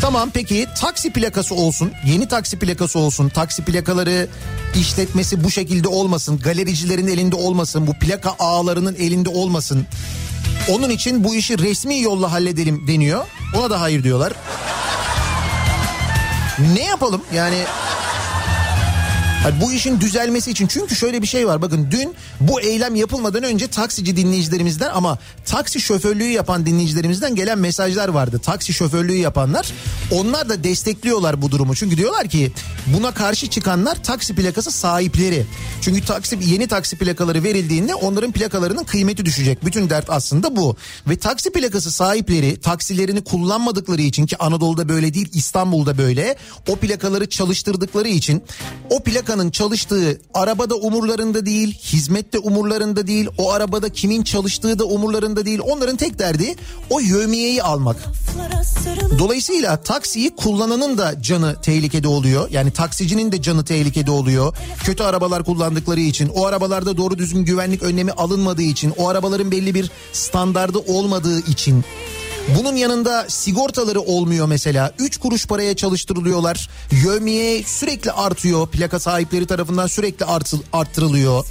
Tamam 0.00 0.30
peki 0.34 0.66
taksi 0.80 1.12
plakası 1.12 1.54
olsun 1.54 1.92
yeni 2.06 2.28
taksi 2.28 2.58
plakası 2.58 2.98
olsun 2.98 3.28
taksi 3.28 3.64
plakaları 3.64 4.28
işletmesi 4.74 5.44
bu 5.44 5.50
şekilde 5.50 5.88
olmasın 5.88 6.38
galericilerin 6.38 7.06
elinde 7.06 7.36
olmasın 7.36 7.86
bu 7.86 7.94
plaka 7.94 8.36
ağlarının 8.38 8.94
elinde 8.94 9.28
olmasın. 9.28 9.86
Onun 10.68 10.90
için 10.90 11.24
bu 11.24 11.34
işi 11.34 11.58
resmi 11.58 12.00
yolla 12.00 12.32
halledelim 12.32 12.86
deniyor. 12.86 13.26
Ona 13.58 13.70
da 13.70 13.80
hayır 13.80 14.02
diyorlar. 14.02 14.32
Ne 16.74 16.84
yapalım 16.84 17.22
yani 17.34 17.64
Hani 19.44 19.60
bu 19.60 19.72
işin 19.72 20.00
düzelmesi 20.00 20.50
için 20.50 20.66
çünkü 20.66 20.96
şöyle 20.96 21.22
bir 21.22 21.26
şey 21.26 21.46
var 21.46 21.62
bakın 21.62 21.88
dün 21.90 22.14
bu 22.40 22.60
eylem 22.60 22.94
yapılmadan 22.94 23.42
önce 23.42 23.66
taksici 23.66 24.16
dinleyicilerimizden 24.16 24.90
ama 24.94 25.18
taksi 25.44 25.80
şoförlüğü 25.80 26.28
yapan 26.28 26.66
dinleyicilerimizden 26.66 27.34
gelen 27.34 27.58
mesajlar 27.58 28.08
vardı. 28.08 28.40
Taksi 28.44 28.72
şoförlüğü 28.72 29.16
yapanlar 29.16 29.72
onlar 30.10 30.48
da 30.48 30.64
destekliyorlar 30.64 31.42
bu 31.42 31.50
durumu. 31.50 31.74
Çünkü 31.74 31.96
diyorlar 31.96 32.28
ki 32.28 32.52
buna 32.86 33.14
karşı 33.14 33.46
çıkanlar 33.46 34.02
taksi 34.02 34.34
plakası 34.34 34.70
sahipleri. 34.70 35.46
Çünkü 35.80 36.04
taksi 36.04 36.38
yeni 36.44 36.66
taksi 36.66 36.98
plakaları 36.98 37.42
verildiğinde 37.42 37.94
onların 37.94 38.32
plakalarının 38.32 38.84
kıymeti 38.84 39.24
düşecek. 39.24 39.64
Bütün 39.64 39.90
dert 39.90 40.10
aslında 40.10 40.56
bu. 40.56 40.76
Ve 41.08 41.16
taksi 41.16 41.52
plakası 41.52 41.90
sahipleri 41.90 42.60
taksilerini 42.60 43.24
kullanmadıkları 43.24 44.02
için 44.02 44.26
ki 44.26 44.38
Anadolu'da 44.38 44.88
böyle 44.88 45.14
değil 45.14 45.28
İstanbul'da 45.34 45.98
böyle 45.98 46.36
o 46.68 46.76
plakaları 46.76 47.28
çalıştırdıkları 47.28 48.08
için 48.08 48.42
o 48.90 49.02
plakanın 49.34 49.50
çalıştığı 49.50 50.20
arabada 50.34 50.74
umurlarında 50.74 51.46
değil, 51.46 51.78
hizmette 51.78 52.38
umurlarında 52.38 53.06
değil, 53.06 53.28
o 53.38 53.52
arabada 53.52 53.88
kimin 53.88 54.22
çalıştığı 54.22 54.78
da 54.78 54.84
umurlarında 54.84 55.46
değil. 55.46 55.60
Onların 55.62 55.96
tek 55.96 56.18
derdi 56.18 56.54
o 56.90 57.00
yövmiyeyi 57.00 57.62
almak. 57.62 57.96
Dolayısıyla 59.18 59.76
taksiyi 59.76 60.36
kullananın 60.36 60.98
da 60.98 61.22
canı 61.22 61.56
tehlikede 61.62 62.08
oluyor. 62.08 62.50
Yani 62.50 62.70
taksicinin 62.70 63.32
de 63.32 63.42
canı 63.42 63.64
tehlikede 63.64 64.10
oluyor. 64.10 64.56
Kötü 64.84 65.02
arabalar 65.02 65.44
kullandıkları 65.44 66.00
için, 66.00 66.28
o 66.28 66.46
arabalarda 66.46 66.96
doğru 66.96 67.18
düzgün 67.18 67.44
güvenlik 67.44 67.82
önlemi 67.82 68.12
alınmadığı 68.12 68.62
için, 68.62 68.92
o 68.96 69.08
arabaların 69.08 69.50
belli 69.50 69.74
bir 69.74 69.90
standardı 70.12 70.78
olmadığı 70.78 71.38
için. 71.38 71.84
Bunun 72.48 72.76
yanında 72.76 73.26
sigortaları 73.28 74.00
olmuyor 74.00 74.46
mesela. 74.46 74.92
3 74.98 75.16
kuruş 75.16 75.46
paraya 75.46 75.76
çalıştırılıyorlar. 75.76 76.68
Yövmiye 76.90 77.62
sürekli 77.62 78.12
artıyor. 78.12 78.68
Plaka 78.68 79.00
sahipleri 79.00 79.46
tarafından 79.46 79.86
sürekli 79.86 80.24
artıl, 80.24 80.58
arttırılıyor. 80.72 81.46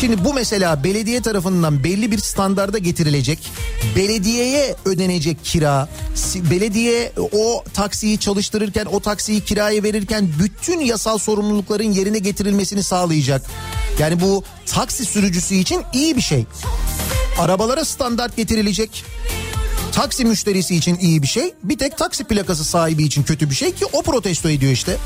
Şimdi 0.00 0.24
bu 0.24 0.34
mesela 0.34 0.84
belediye 0.84 1.22
tarafından 1.22 1.84
belli 1.84 2.10
bir 2.10 2.18
standarda 2.18 2.78
getirilecek. 2.78 3.38
Belediyeye 3.96 4.76
ödenecek 4.84 5.44
kira. 5.44 5.88
Belediye 6.50 7.12
o 7.32 7.64
taksiyi 7.74 8.18
çalıştırırken 8.18 8.86
o 8.86 9.00
taksiyi 9.00 9.40
kiraya 9.40 9.82
verirken 9.82 10.28
bütün 10.42 10.80
yasal 10.80 11.18
sorumlulukların 11.18 11.92
yerine 11.92 12.18
getirilmesini 12.18 12.82
sağlayacak. 12.82 13.42
Yani 13.98 14.20
bu 14.20 14.44
taksi 14.66 15.04
sürücüsü 15.04 15.54
için 15.54 15.82
iyi 15.92 16.16
bir 16.16 16.20
şey. 16.20 16.46
Arabalara 17.38 17.84
standart 17.84 18.36
getirilecek. 18.36 19.04
Taksi 19.92 20.24
müşterisi 20.24 20.76
için 20.76 20.98
iyi 20.98 21.22
bir 21.22 21.26
şey. 21.26 21.54
Bir 21.62 21.78
tek 21.78 21.98
taksi 21.98 22.24
plakası 22.24 22.64
sahibi 22.64 23.02
için 23.02 23.22
kötü 23.22 23.50
bir 23.50 23.54
şey 23.54 23.74
ki 23.74 23.84
o 23.92 24.02
protesto 24.02 24.48
ediyor 24.48 24.72
işte. 24.72 24.96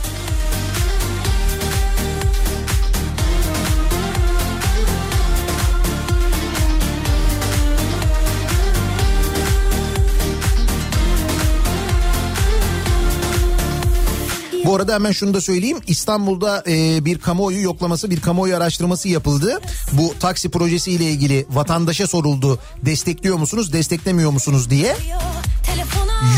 Bu 14.69 14.77
arada 14.77 14.95
hemen 14.95 15.13
şunu 15.13 15.35
da 15.35 15.41
söyleyeyim. 15.41 15.79
İstanbul'da 15.87 16.65
e, 16.67 17.05
bir 17.05 17.19
kamuoyu 17.19 17.63
yoklaması, 17.63 18.11
bir 18.11 18.21
kamuoyu 18.21 18.57
araştırması 18.57 19.09
yapıldı. 19.09 19.61
Bu 19.93 20.15
taksi 20.21 20.49
projesiyle 20.49 21.05
ilgili 21.05 21.47
vatandaşa 21.51 22.07
soruldu. 22.07 22.59
Destekliyor 22.83 23.37
musunuz, 23.37 23.73
desteklemiyor 23.73 24.31
musunuz 24.31 24.71
diye. 24.71 24.97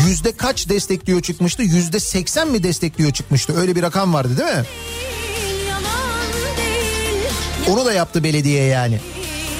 Yüzde 0.07 0.31
kaç 0.31 0.69
destekliyor 0.69 1.21
çıkmıştı? 1.21 1.63
Yüzde 1.63 1.99
seksen 1.99 2.47
mi 2.47 2.63
destekliyor 2.63 3.11
çıkmıştı? 3.11 3.53
Öyle 3.57 3.75
bir 3.75 3.81
rakam 3.81 4.13
vardı 4.13 4.37
değil 4.37 4.57
mi? 4.57 4.63
Onu 7.69 7.85
da 7.85 7.93
yaptı 7.93 8.23
belediye 8.23 8.63
yani. 8.63 8.99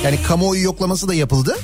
Yani 0.04 0.24
kamuoyu 0.24 0.64
yoklaması 0.64 1.08
da 1.08 1.14
yapıldı. 1.14 1.58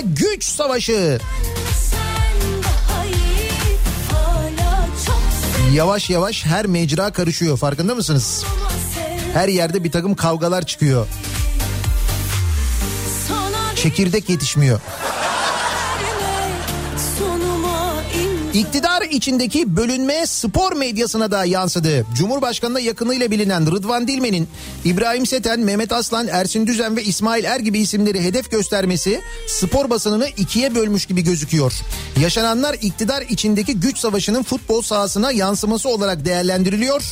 Güç 0.00 0.44
savaşı. 0.44 1.20
Yavaş 5.72 6.10
yavaş 6.10 6.44
her 6.44 6.66
mecra 6.66 7.12
karışıyor 7.12 7.58
farkında 7.58 7.94
mısınız? 7.94 8.44
Her 9.32 9.48
yerde 9.48 9.84
bir 9.84 9.90
takım 9.90 10.14
kavgalar 10.14 10.66
çıkıyor. 10.66 11.06
Çekirdek 13.76 14.28
yetişmiyor. 14.28 14.80
İktidar 18.54 19.02
içindeki 19.02 19.76
bölünme 19.76 20.26
spor 20.26 20.72
medyasına 20.72 21.30
da 21.30 21.44
yansıdı. 21.44 22.06
Cumhurbaşkanına 22.14 22.80
yakınıyla 22.80 23.30
bilinen 23.30 23.66
Rıdvan 23.66 24.08
Dilmen'in 24.08 24.48
İbrahim 24.84 25.26
Seten, 25.26 25.60
Mehmet 25.60 25.92
Aslan, 25.92 26.28
Ersin 26.28 26.66
Düzen 26.66 26.96
ve 26.96 27.04
İsmail 27.04 27.44
Er 27.44 27.60
gibi 27.60 27.78
isimleri 27.78 28.22
hedef 28.22 28.50
göstermesi 28.50 29.20
spor 29.48 29.90
basınını 29.90 30.28
ikiye 30.36 30.74
bölmüş 30.74 31.06
gibi 31.06 31.24
gözüküyor. 31.24 31.72
Yaşananlar 32.20 32.74
iktidar 32.74 33.22
içindeki 33.22 33.74
güç 33.74 33.98
savaşının 33.98 34.42
futbol 34.42 34.82
sahasına 34.82 35.32
yansıması 35.32 35.88
olarak 35.88 36.24
değerlendiriliyor. 36.24 37.02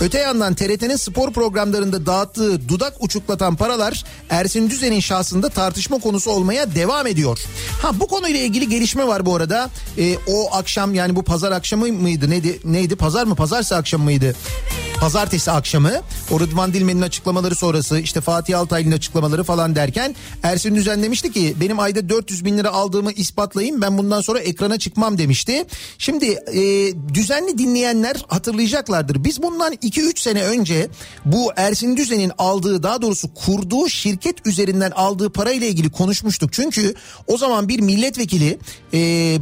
Öte 0.00 0.18
yandan 0.18 0.54
TRT'nin 0.54 0.96
spor 0.96 1.32
programlarında 1.32 2.06
dağıttığı 2.06 2.68
dudak 2.68 2.94
uçuklatan 3.00 3.56
paralar 3.56 4.04
Ersin 4.30 4.70
Düzen'in 4.70 5.00
şahsında 5.00 5.48
tartışma 5.48 5.98
konusu 5.98 6.30
olmaya 6.30 6.74
devam 6.74 7.06
ediyor. 7.06 7.38
Ha 7.82 8.00
bu 8.00 8.06
konuyla 8.06 8.40
ilgili 8.40 8.68
gelişme 8.68 9.06
var 9.06 9.26
bu 9.26 9.36
arada. 9.36 9.70
Ee, 9.98 10.16
o 10.26 10.54
akşam 10.54 10.85
yani 10.94 11.16
bu 11.16 11.22
pazar 11.22 11.52
akşamı 11.52 11.86
mıydı? 11.86 12.30
Neydi? 12.30 12.60
Neydi? 12.64 12.96
Pazar 12.96 13.24
mı? 13.24 13.34
Pazartesi 13.34 13.74
akşamı 13.74 14.04
mıydı? 14.04 14.36
Pazartesi 15.00 15.50
akşamı 15.50 15.92
o 16.30 16.40
Rıdvan 16.40 16.72
Dilmen'in 16.72 17.02
açıklamaları 17.02 17.54
sonrası 17.54 17.98
işte 17.98 18.20
Fatih 18.20 18.58
Altaylı'nın 18.58 18.96
açıklamaları 18.96 19.44
falan 19.44 19.74
derken 19.74 20.14
Ersin 20.42 20.74
Düzen 20.74 21.02
demişti 21.02 21.32
ki 21.32 21.54
benim 21.60 21.78
ayda 21.78 22.08
400 22.08 22.44
bin 22.44 22.58
lira 22.58 22.72
aldığımı 22.72 23.12
ispatlayayım 23.12 23.82
ben 23.82 23.98
bundan 23.98 24.20
sonra 24.20 24.38
ekrana 24.38 24.78
çıkmam 24.78 25.18
demişti. 25.18 25.64
Şimdi 25.98 26.26
e, 26.26 26.92
düzenli 27.14 27.58
dinleyenler 27.58 28.24
hatırlayacaklardır. 28.28 29.24
Biz 29.24 29.42
bundan 29.42 29.74
2-3 29.74 30.20
sene 30.20 30.42
önce 30.42 30.88
bu 31.24 31.52
Ersin 31.56 31.96
Düzen'in 31.96 32.32
aldığı 32.38 32.82
daha 32.82 33.02
doğrusu 33.02 33.34
kurduğu 33.34 33.88
şirket 33.88 34.46
üzerinden 34.46 34.90
aldığı 34.90 35.30
parayla 35.30 35.66
ilgili 35.66 35.90
konuşmuştuk. 35.90 36.52
Çünkü 36.52 36.94
o 37.26 37.38
zaman 37.38 37.68
bir 37.68 37.80
milletvekili 37.80 38.58
e, 38.94 38.98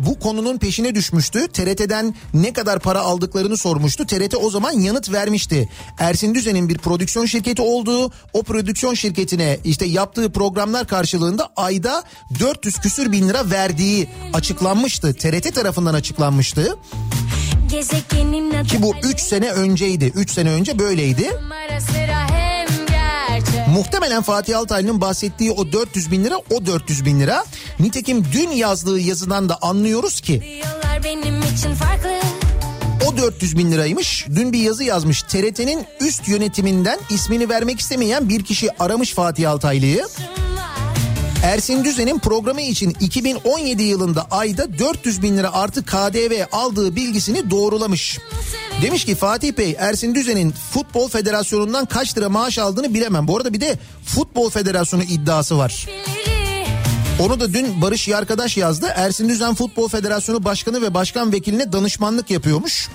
bu 0.06 0.18
konunun 0.18 0.58
peşine 0.58 0.94
düşmüştü. 0.94 1.48
TRT'den 1.48 2.14
ne 2.34 2.52
kadar 2.52 2.78
para 2.78 3.00
aldıklarını 3.00 3.56
sormuştu. 3.56 4.06
TRT 4.06 4.34
o 4.34 4.50
zaman 4.50 4.72
yanıt 4.72 5.12
vermişti. 5.44 5.68
Ersin 5.98 6.34
Düzen'in 6.34 6.68
bir 6.68 6.78
prodüksiyon 6.78 7.26
şirketi 7.26 7.62
olduğu 7.62 8.10
o 8.32 8.42
prodüksiyon 8.42 8.94
şirketine 8.94 9.58
işte 9.64 9.86
yaptığı 9.86 10.32
programlar 10.32 10.86
karşılığında 10.86 11.48
ayda 11.56 12.02
400 12.40 12.78
küsür 12.80 13.12
bin 13.12 13.28
lira 13.28 13.50
verdiği 13.50 14.08
açıklanmıştı. 14.32 15.14
TRT 15.14 15.54
tarafından 15.54 15.94
açıklanmıştı. 15.94 16.76
Ki 18.68 18.82
bu 18.82 18.94
3 19.02 19.20
sene 19.20 19.50
önceydi. 19.50 20.12
3 20.14 20.30
sene 20.30 20.50
önce 20.50 20.78
böyleydi. 20.78 21.30
Muhtemelen 23.74 24.22
Fatih 24.22 24.58
Altaylı'nın 24.58 25.00
bahsettiği 25.00 25.50
o 25.50 25.72
400 25.72 26.10
bin 26.10 26.24
lira 26.24 26.36
o 26.50 26.66
400 26.66 27.04
bin 27.04 27.20
lira. 27.20 27.44
Nitekim 27.80 28.24
dün 28.32 28.50
yazdığı 28.50 29.00
yazıdan 29.00 29.48
da 29.48 29.58
anlıyoruz 29.62 30.20
ki 30.20 30.40
Diyorlar 30.40 31.04
benim 31.04 31.42
için 31.42 31.74
farklı 31.74 32.13
o 33.06 33.16
400 33.16 33.58
bin 33.58 33.72
liraymış. 33.72 34.26
Dün 34.34 34.52
bir 34.52 34.58
yazı 34.58 34.84
yazmış. 34.84 35.22
TRT'nin 35.22 35.86
üst 36.00 36.28
yönetiminden 36.28 36.98
ismini 37.10 37.48
vermek 37.48 37.80
istemeyen 37.80 38.28
bir 38.28 38.44
kişi 38.44 38.82
aramış 38.82 39.14
Fatih 39.14 39.50
Altaylı'yı. 39.50 40.06
Ersin 41.42 41.84
Düzen'in 41.84 42.18
programı 42.18 42.60
için 42.60 42.96
2017 43.00 43.82
yılında 43.82 44.26
ayda 44.30 44.78
400 44.78 45.22
bin 45.22 45.36
lira 45.36 45.52
artı 45.52 45.84
KDV 45.84 46.44
aldığı 46.52 46.96
bilgisini 46.96 47.50
doğrulamış. 47.50 48.18
Demiş 48.82 49.04
ki 49.04 49.14
Fatih 49.14 49.52
Bey 49.52 49.76
Ersin 49.78 50.14
Düzen'in 50.14 50.54
Futbol 50.72 51.08
Federasyonu'ndan 51.08 51.86
kaç 51.86 52.18
lira 52.18 52.28
maaş 52.28 52.58
aldığını 52.58 52.94
bilemem. 52.94 53.28
Bu 53.28 53.36
arada 53.36 53.52
bir 53.52 53.60
de 53.60 53.78
Futbol 54.04 54.50
Federasyonu 54.50 55.02
iddiası 55.02 55.58
var. 55.58 55.86
biri 55.86 56.33
Onu 57.20 57.40
da 57.40 57.52
dün 57.52 57.82
Barış 57.82 58.08
Yarkadaş 58.08 58.56
yazdı. 58.56 58.92
Ersin 58.96 59.28
Düzen 59.28 59.54
Futbol 59.54 59.88
Federasyonu 59.88 60.44
Başkanı 60.44 60.82
ve 60.82 60.94
Başkan 60.94 61.32
Vekiline 61.32 61.72
danışmanlık 61.72 62.30
yapıyormuş. 62.30 62.88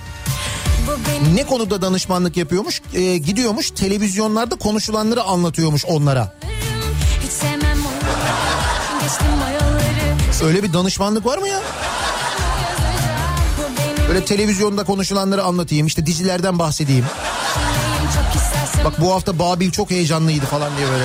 Ne 1.33 1.45
konuda 1.45 1.81
danışmanlık 1.81 2.37
yapıyormuş? 2.37 2.81
Ee, 2.93 3.17
gidiyormuş 3.17 3.71
televizyonlarda 3.71 4.55
konuşulanları 4.55 5.23
anlatıyormuş 5.23 5.85
onlara. 5.85 6.33
Öyle 10.43 10.63
bir 10.63 10.73
danışmanlık 10.73 11.25
var 11.25 11.37
mı 11.37 11.47
ya? 11.47 11.59
Böyle 14.09 14.25
televizyonda 14.25 14.83
konuşulanları 14.83 15.43
anlatayım 15.43 15.87
işte 15.87 16.05
dizilerden 16.05 16.59
bahsedeyim. 16.59 17.05
Bak 18.85 19.01
bu 19.01 19.13
hafta 19.13 19.39
Babil 19.39 19.71
çok 19.71 19.91
heyecanlıydı 19.91 20.45
falan 20.45 20.77
diye 20.77 20.87
böyle. 20.87 21.03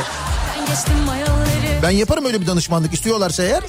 Ben 0.59 0.67
geçtim 0.67 0.95
o 1.09 1.15
yolları 1.15 1.44
Ben 1.85 1.91
yaparım 1.91 2.25
öyle 2.25 2.41
bir 2.41 2.47
danışmanlık 2.47 2.95
istiyorlarsa 2.95 3.43
eğer. 3.43 3.63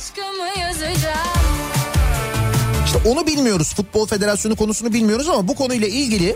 İşte 2.86 3.10
onu 3.10 3.28
bilmiyoruz. 3.28 3.74
Futbol 3.76 4.08
Federasyonu 4.08 4.56
konusunu 4.56 4.94
bilmiyoruz 4.94 5.30
ama 5.30 5.48
bu 5.48 5.56
konuyla 5.56 5.88
ilgili 5.88 6.36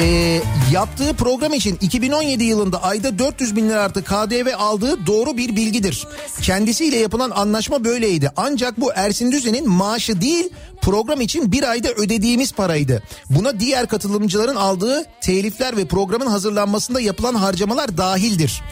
Ee, 0.00 0.40
yaptığı 0.72 1.14
program 1.14 1.52
için 1.52 1.78
2017 1.80 2.44
yılında 2.44 2.82
ayda 2.82 3.18
400 3.18 3.56
bin 3.56 3.68
lira 3.68 3.80
artı 3.82 4.04
KDV 4.04 4.48
aldığı 4.58 5.06
doğru 5.06 5.36
bir 5.36 5.56
bilgidir. 5.56 6.06
Kendisiyle 6.42 6.96
yapılan 6.96 7.30
anlaşma 7.30 7.84
böyleydi. 7.84 8.30
Ancak 8.36 8.80
bu 8.80 8.92
Ersin 8.94 9.32
Düzen'in 9.32 9.68
maaşı 9.68 10.20
değil 10.20 10.50
program 10.82 11.20
için 11.20 11.52
bir 11.52 11.70
ayda 11.70 11.88
ödediğimiz 11.88 12.52
paraydı. 12.52 13.02
Buna 13.30 13.60
diğer 13.60 13.86
katılımcıların 13.86 14.56
aldığı 14.56 15.04
telifler 15.20 15.76
ve 15.76 15.84
programın 15.84 16.26
hazırlanmasında 16.26 17.00
yapılan 17.00 17.34
harcamalar 17.34 17.96
dahildir. 17.96 18.62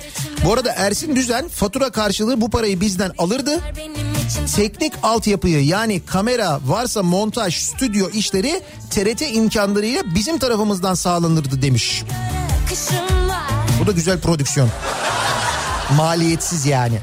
Bu 0.45 0.53
arada 0.53 0.73
Ersin 0.77 1.17
Düzen 1.17 1.49
fatura 1.49 1.91
karşılığı 1.91 2.41
bu 2.41 2.51
parayı 2.51 2.81
bizden 2.81 3.13
alırdı. 3.19 3.61
Teknik 4.57 4.93
altyapıyı 5.03 5.65
yani 5.65 6.01
kamera 6.07 6.61
varsa 6.67 7.03
montaj, 7.03 7.55
stüdyo 7.55 8.11
işleri 8.11 8.63
TRT 8.91 9.23
imkanlarıyla 9.23 10.03
bizim 10.15 10.39
tarafımızdan 10.39 10.95
sağlanırdı 10.95 11.63
demiş. 11.63 12.05
Bu 13.81 13.87
da 13.87 13.93
güzel 13.93 14.21
prodüksiyon. 14.21 14.69
Maliyetsiz 15.97 16.67
yani. 16.67 16.99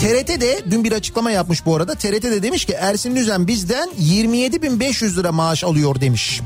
TRT 0.00 0.40
de 0.40 0.62
dün 0.70 0.84
bir 0.84 0.92
açıklama 0.92 1.30
yapmış 1.30 1.66
bu 1.66 1.76
arada. 1.76 1.94
TRT 1.94 2.22
de 2.22 2.42
demiş 2.42 2.64
ki 2.64 2.72
Ersin 2.72 3.16
Düzen 3.16 3.46
bizden 3.46 3.88
27.500 4.00 5.16
lira 5.16 5.32
maaş 5.32 5.64
alıyor 5.64 6.00
demiş. 6.00 6.40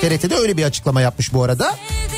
TRT 0.00 0.30
de 0.30 0.34
öyle 0.34 0.56
bir 0.56 0.64
açıklama 0.64 1.00
yapmış 1.00 1.32
bu 1.32 1.42
arada. 1.42 1.74
Sevdim 1.88 2.17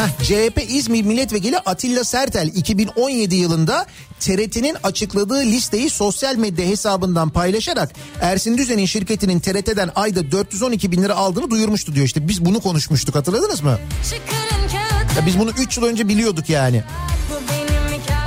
Heh, 0.00 0.24
CHP 0.24 0.62
İzmir 0.68 1.02
Milletvekili 1.02 1.58
Atilla 1.58 2.04
Sertel 2.04 2.50
2017 2.54 3.34
yılında 3.34 3.86
TRT'nin 4.20 4.76
açıkladığı 4.82 5.42
listeyi 5.42 5.90
sosyal 5.90 6.36
medya 6.36 6.66
hesabından 6.66 7.30
paylaşarak 7.30 7.92
Ersin 8.20 8.58
Düzen'in 8.58 8.86
şirketinin 8.86 9.40
TRT'den 9.40 9.90
ayda 9.94 10.32
412 10.32 10.92
bin 10.92 11.02
lira 11.02 11.14
aldığını 11.14 11.50
duyurmuştu 11.50 11.94
diyor. 11.94 12.06
İşte 12.06 12.28
biz 12.28 12.44
bunu 12.44 12.60
konuşmuştuk 12.60 13.14
hatırladınız 13.14 13.60
mı? 13.60 13.78
Kağıt 14.10 15.16
Ya 15.16 15.26
biz 15.26 15.38
bunu 15.38 15.50
3 15.58 15.76
yıl 15.76 15.84
önce 15.84 16.08
biliyorduk 16.08 16.50
yani. 16.50 16.82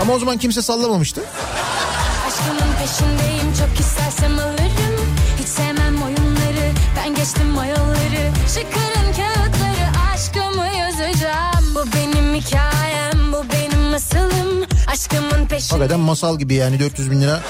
Ama 0.02 0.14
o 0.14 0.20
zaman 0.20 0.38
kimse 0.38 0.62
sallamamıştı. 0.62 1.22
Aşkımın 2.28 2.74
peşindeyim 2.82 3.54
çok 3.60 3.80
istersem 3.80 4.40
alırım 4.40 5.16
Hiç 5.40 5.48
sevmem 5.48 6.04
oyunları 6.04 6.72
ben 6.98 7.16
geçtim 7.16 7.58
o 7.58 7.64
yolları 7.64 8.32
Çıkarın 8.54 9.14
hikayem 12.46 13.34
bu 13.34 13.44
benim 13.54 13.82
masalım 13.92 14.66
Aşkımın 14.88 15.46
peşindeyim 15.48 15.70
Hakikaten 15.70 16.00
masal 16.00 16.40
gibi 16.40 16.54
yani 16.54 16.80
400 16.80 17.12
bin 17.12 17.22
lira 17.22 17.42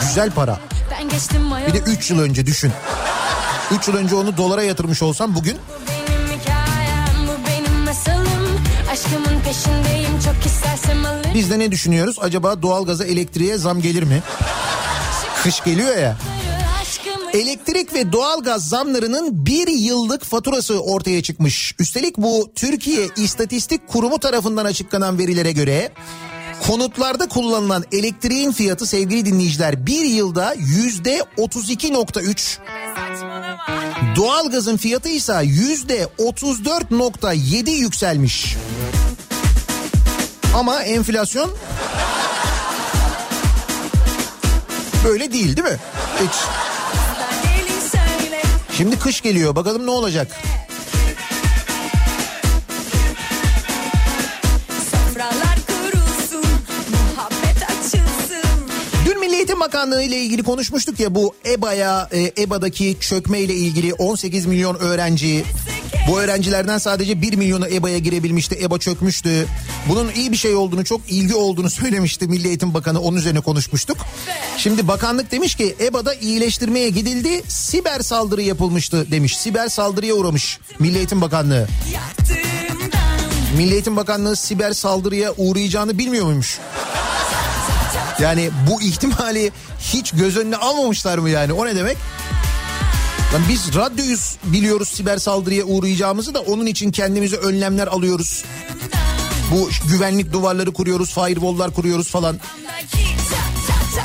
güzel 0.00 0.30
para. 0.30 0.58
Bir 1.68 1.72
de 1.72 1.78
yolları 1.78 1.90
3 1.92 2.10
yıl 2.10 2.20
önce 2.20 2.46
düşün. 2.46 2.72
3 3.78 3.88
yıl 3.88 3.96
önce 3.96 4.14
onu 4.14 4.36
dolara 4.36 4.62
yatırmış 4.62 5.02
olsam 5.02 5.34
bugün 5.34 5.56
Bu 5.56 5.88
benim 5.88 6.40
hikayem 6.40 7.28
bu 7.28 7.48
benim 7.48 7.80
masalım 7.84 8.60
Aşkımın 8.92 9.40
peşindeyim 9.40 10.20
çok 10.24 10.46
istersem 10.46 11.04
alırım 11.04 11.30
biz 11.34 11.50
de 11.50 11.58
ne 11.58 11.70
düşünüyoruz? 11.72 12.16
Acaba 12.20 12.62
doğalgaza 12.62 13.04
elektriğe 13.04 13.58
zam 13.58 13.80
gelir 13.80 14.02
mi? 14.02 14.22
Kış 15.42 15.64
geliyor 15.64 15.96
ya. 15.96 16.16
Elektrik 17.36 17.94
ve 17.94 18.12
doğalgaz 18.12 18.68
zamlarının 18.68 19.46
bir 19.46 19.68
yıllık 19.68 20.24
faturası 20.24 20.80
ortaya 20.80 21.22
çıkmış. 21.22 21.74
Üstelik 21.78 22.16
bu 22.18 22.52
Türkiye 22.54 23.08
İstatistik 23.16 23.88
Kurumu 23.88 24.18
tarafından 24.18 24.64
açıklanan 24.64 25.18
verilere 25.18 25.52
göre 25.52 25.92
konutlarda 26.66 27.28
kullanılan 27.28 27.84
elektriğin 27.92 28.52
fiyatı 28.52 28.86
sevgili 28.86 29.26
dinleyiciler 29.26 29.86
bir 29.86 30.04
yılda 30.04 30.54
yüzde 30.58 31.22
32.3 31.38 32.58
doğalgazın 34.16 34.76
fiyatı 34.76 35.08
ise 35.08 35.40
yüzde 35.44 36.08
34.7 36.18 37.70
yükselmiş. 37.70 38.56
Ama 40.54 40.82
enflasyon 40.82 41.50
böyle 45.04 45.32
değil 45.32 45.56
değil 45.56 45.68
mi? 45.68 45.78
Hiç. 46.22 46.66
Şimdi 48.76 48.98
kış 48.98 49.20
geliyor 49.20 49.56
bakalım 49.56 49.86
ne 49.86 49.90
olacak? 49.90 50.40
Bakanlığı 59.60 60.02
ile 60.02 60.16
ilgili 60.16 60.42
konuşmuştuk 60.42 61.00
ya 61.00 61.14
bu 61.14 61.34
EBA'ya, 61.46 62.08
e, 62.12 62.42
EBA'daki 62.42 62.96
çökme 63.00 63.40
ile 63.40 63.54
ilgili 63.54 63.94
18 63.94 64.46
milyon 64.46 64.74
öğrenci. 64.76 65.44
Bu 66.08 66.20
öğrencilerden 66.20 66.78
sadece 66.78 67.22
1 67.22 67.34
milyonu 67.34 67.68
EBA'ya 67.68 67.98
girebilmişti. 67.98 68.58
EBA 68.62 68.78
çökmüştü. 68.78 69.46
Bunun 69.88 70.10
iyi 70.12 70.32
bir 70.32 70.36
şey 70.36 70.54
olduğunu, 70.54 70.84
çok 70.84 71.00
ilgi 71.08 71.34
olduğunu 71.34 71.70
söylemişti 71.80 72.28
Milli 72.28 72.48
Eğitim 72.48 72.74
Bakanı. 72.74 73.00
Onun 73.00 73.16
üzerine 73.16 73.40
konuşmuştuk. 73.40 73.96
Şimdi 74.58 74.88
bakanlık 74.88 75.32
demiş 75.32 75.54
ki 75.54 75.76
EBA'da 75.80 76.14
iyileştirmeye 76.14 76.88
gidildi. 76.88 77.42
Siber 77.48 78.00
saldırı 78.00 78.42
yapılmıştı 78.42 79.10
demiş. 79.10 79.36
Siber 79.38 79.68
saldırıya 79.68 80.14
uğramış 80.14 80.58
Milli 80.78 80.96
Eğitim 80.96 81.20
Bakanlığı. 81.20 81.68
Milli 83.56 83.72
Eğitim 83.72 83.96
Bakanlığı 83.96 84.36
siber 84.36 84.72
saldırıya 84.72 85.32
uğrayacağını 85.36 85.98
bilmiyor 85.98 86.26
muymuş? 86.26 86.58
Yani 88.20 88.50
bu 88.70 88.82
ihtimali 88.82 89.52
hiç 89.80 90.10
göz 90.10 90.36
önüne 90.36 90.56
almamışlar 90.56 91.18
mı 91.18 91.30
yani? 91.30 91.52
O 91.52 91.66
ne 91.66 91.76
demek? 91.76 91.96
Lan 93.34 93.42
biz 93.48 93.74
radyoyuz 93.74 94.36
biliyoruz 94.44 94.88
siber 94.88 95.18
saldırıya 95.18 95.64
uğrayacağımızı 95.64 96.34
da 96.34 96.40
onun 96.40 96.66
için 96.66 96.90
kendimize 96.90 97.36
önlemler 97.36 97.86
alıyoruz. 97.86 98.44
Bu 99.50 99.70
güvenlik 99.88 100.32
duvarları 100.32 100.72
kuruyoruz, 100.72 101.14
firewall'lar 101.14 101.74
kuruyoruz 101.74 102.08
falan. 102.08 102.38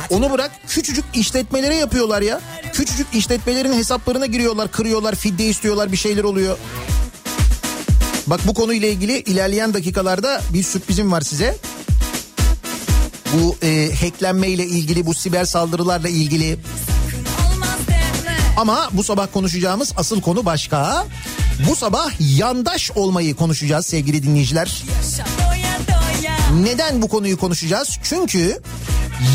Onu 0.09 0.32
bırak 0.32 0.51
küçücük 0.68 1.05
işletmelere 1.14 1.76
yapıyorlar 1.76 2.22
ya. 2.22 2.41
Küçücük 2.74 3.07
işletmelerin 3.14 3.74
hesaplarına 3.74 4.26
giriyorlar, 4.26 4.72
kırıyorlar, 4.72 5.16
fidye 5.16 5.47
istiyorlar, 5.47 5.91
bir 5.91 5.97
şeyler 5.97 6.24
oluyor. 6.24 6.57
Bak 8.28 8.39
bu 8.47 8.53
konuyla 8.53 8.88
ilgili 8.88 9.20
ilerleyen 9.20 9.74
dakikalarda 9.74 10.41
bir 10.53 10.64
sürprizim 10.64 11.12
var 11.12 11.22
size. 11.22 11.57
Bu 13.34 13.58
e, 13.64 13.92
hacklenme 14.02 14.48
ile 14.48 14.66
ilgili, 14.66 15.06
bu 15.06 15.14
siber 15.14 15.46
saldırılarla 15.46 16.10
ilgili. 16.10 16.60
Ama 18.58 18.90
bu 18.92 19.04
sabah 19.04 19.28
konuşacağımız 19.34 19.94
asıl 19.98 20.22
konu 20.22 20.46
başka. 20.46 21.06
Bu 21.70 21.76
sabah 21.76 22.12
yandaş 22.38 22.92
olmayı 22.92 23.36
konuşacağız 23.36 23.86
sevgili 23.86 24.24
dinleyiciler. 24.24 24.84
Neden 26.64 27.02
bu 27.02 27.08
konuyu 27.08 27.38
konuşacağız? 27.38 28.00
Çünkü 28.04 28.62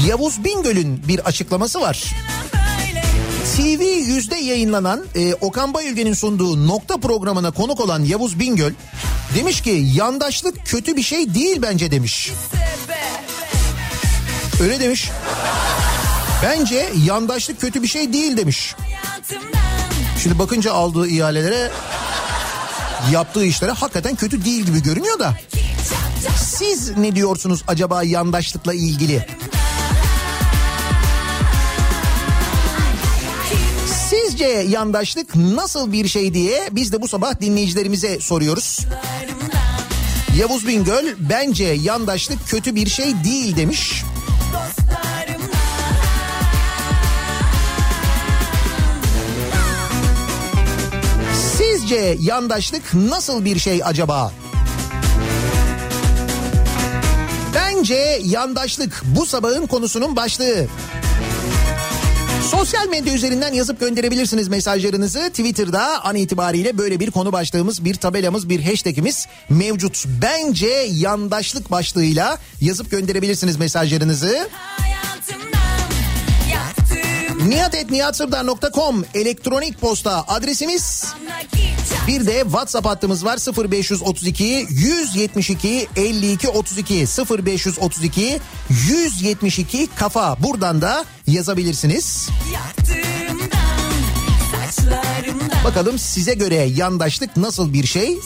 Yavuz 0.07 0.45
Bingöl'ün 0.45 1.09
bir 1.09 1.19
açıklaması 1.19 1.81
var. 1.81 2.05
TV 3.57 3.83
yüzde 3.83 4.37
yayınlanan 4.37 5.05
e, 5.15 5.35
Okan 5.35 5.75
Bayülgen'in 5.75 6.15
sunduğu 6.15 6.67
nokta 6.67 6.97
programına 6.97 7.51
konuk 7.51 7.81
olan 7.81 8.05
Yavuz 8.05 8.39
Bingöl 8.39 8.73
demiş 9.35 9.61
ki 9.61 9.87
yandaşlık 9.95 10.67
kötü 10.67 10.97
bir 10.97 11.03
şey 11.03 11.35
değil 11.35 11.63
bence 11.63 11.91
demiş. 11.91 12.33
Öyle 14.61 14.81
demiş. 14.81 15.11
Bence 16.43 16.93
yandaşlık 17.05 17.61
kötü 17.61 17.83
bir 17.83 17.89
şey 17.89 18.13
değil 18.13 18.37
demiş. 18.37 18.75
Şimdi 20.23 20.39
bakınca 20.39 20.73
aldığı 20.73 21.09
ihalelere 21.09 21.71
yaptığı 23.13 23.45
işlere 23.45 23.71
hakikaten 23.71 24.17
kötü 24.17 24.45
değil 24.45 24.67
gibi 24.67 24.83
görünüyor 24.83 25.19
da. 25.19 25.35
Siz 26.43 26.97
ne 26.97 27.15
diyorsunuz 27.17 27.65
acaba 27.69 28.03
yandaşlıkla 28.03 28.75
ilgili? 28.75 29.27
Sizce 34.11 34.47
yandaşlık 34.47 35.35
nasıl 35.37 35.93
bir 35.93 36.09
şey 36.09 36.35
diye 36.35 36.69
biz 36.73 36.93
de 36.93 37.03
bu 37.03 37.09
sabah 37.09 37.41
dinleyicilerimize 37.41 38.21
soruyoruz. 38.21 38.81
Yavuz 40.39 40.67
Bingöl 40.67 41.15
bence 41.19 41.65
yandaşlık 41.65 42.49
kötü 42.49 42.75
bir 42.75 42.89
şey 42.89 43.25
değil 43.25 43.57
demiş. 43.57 44.05
Sizce 51.87 52.17
yandaşlık 52.21 52.95
nasıl 52.95 53.45
bir 53.45 53.59
şey 53.59 53.81
acaba? 53.85 54.33
Bence 57.55 58.21
yandaşlık 58.25 59.03
bu 59.05 59.27
sabahın 59.27 59.67
konusunun 59.67 60.17
başlığı. 60.17 60.67
Sosyal 62.51 62.89
medya 62.89 63.15
üzerinden 63.15 63.53
yazıp 63.53 63.81
gönderebilirsiniz 63.81 64.49
mesajlarınızı. 64.49 65.29
Twitter'da 65.29 66.05
an 66.05 66.17
itibariyle 66.17 66.79
böyle 66.79 67.01
bir 67.01 67.11
konu 67.11 67.33
başlığımız, 67.33 67.85
bir 67.85 67.95
tabelamız, 67.95 68.49
bir 68.49 68.65
hashtagimiz 68.65 69.27
mevcut. 69.49 70.05
Bence 70.23 70.87
yandaşlık 70.93 71.71
başlığıyla 71.71 72.39
yazıp 72.61 72.91
gönderebilirsiniz 72.91 73.57
mesajlarınızı. 73.57 74.49
nihatetnihatsırdar.com 77.47 79.05
elektronik 79.15 79.81
posta 79.81 80.25
adresimiz. 80.29 81.07
Bir 82.07 82.27
de 82.27 82.41
WhatsApp 82.43 82.87
hattımız 82.87 83.25
var 83.25 83.39
0532 83.71 84.67
172 84.71 85.89
52 85.97 86.49
32 86.49 86.95
0532 86.95 88.41
172 88.69 89.89
kafa. 89.97 90.43
Buradan 90.43 90.83
da 90.83 91.05
yazabilirsiniz. 91.27 92.29
Bakalım 95.65 95.99
size 95.99 96.35
göre 96.35 96.55
yandaşlık 96.55 97.37
nasıl 97.37 97.73
bir 97.73 97.87
şey? 97.87 98.19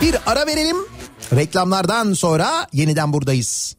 Bir 0.00 0.16
ara 0.26 0.46
verelim. 0.46 0.93
Reklamlardan 1.32 2.12
sonra 2.12 2.66
yeniden 2.72 3.12
buradayız. 3.12 3.76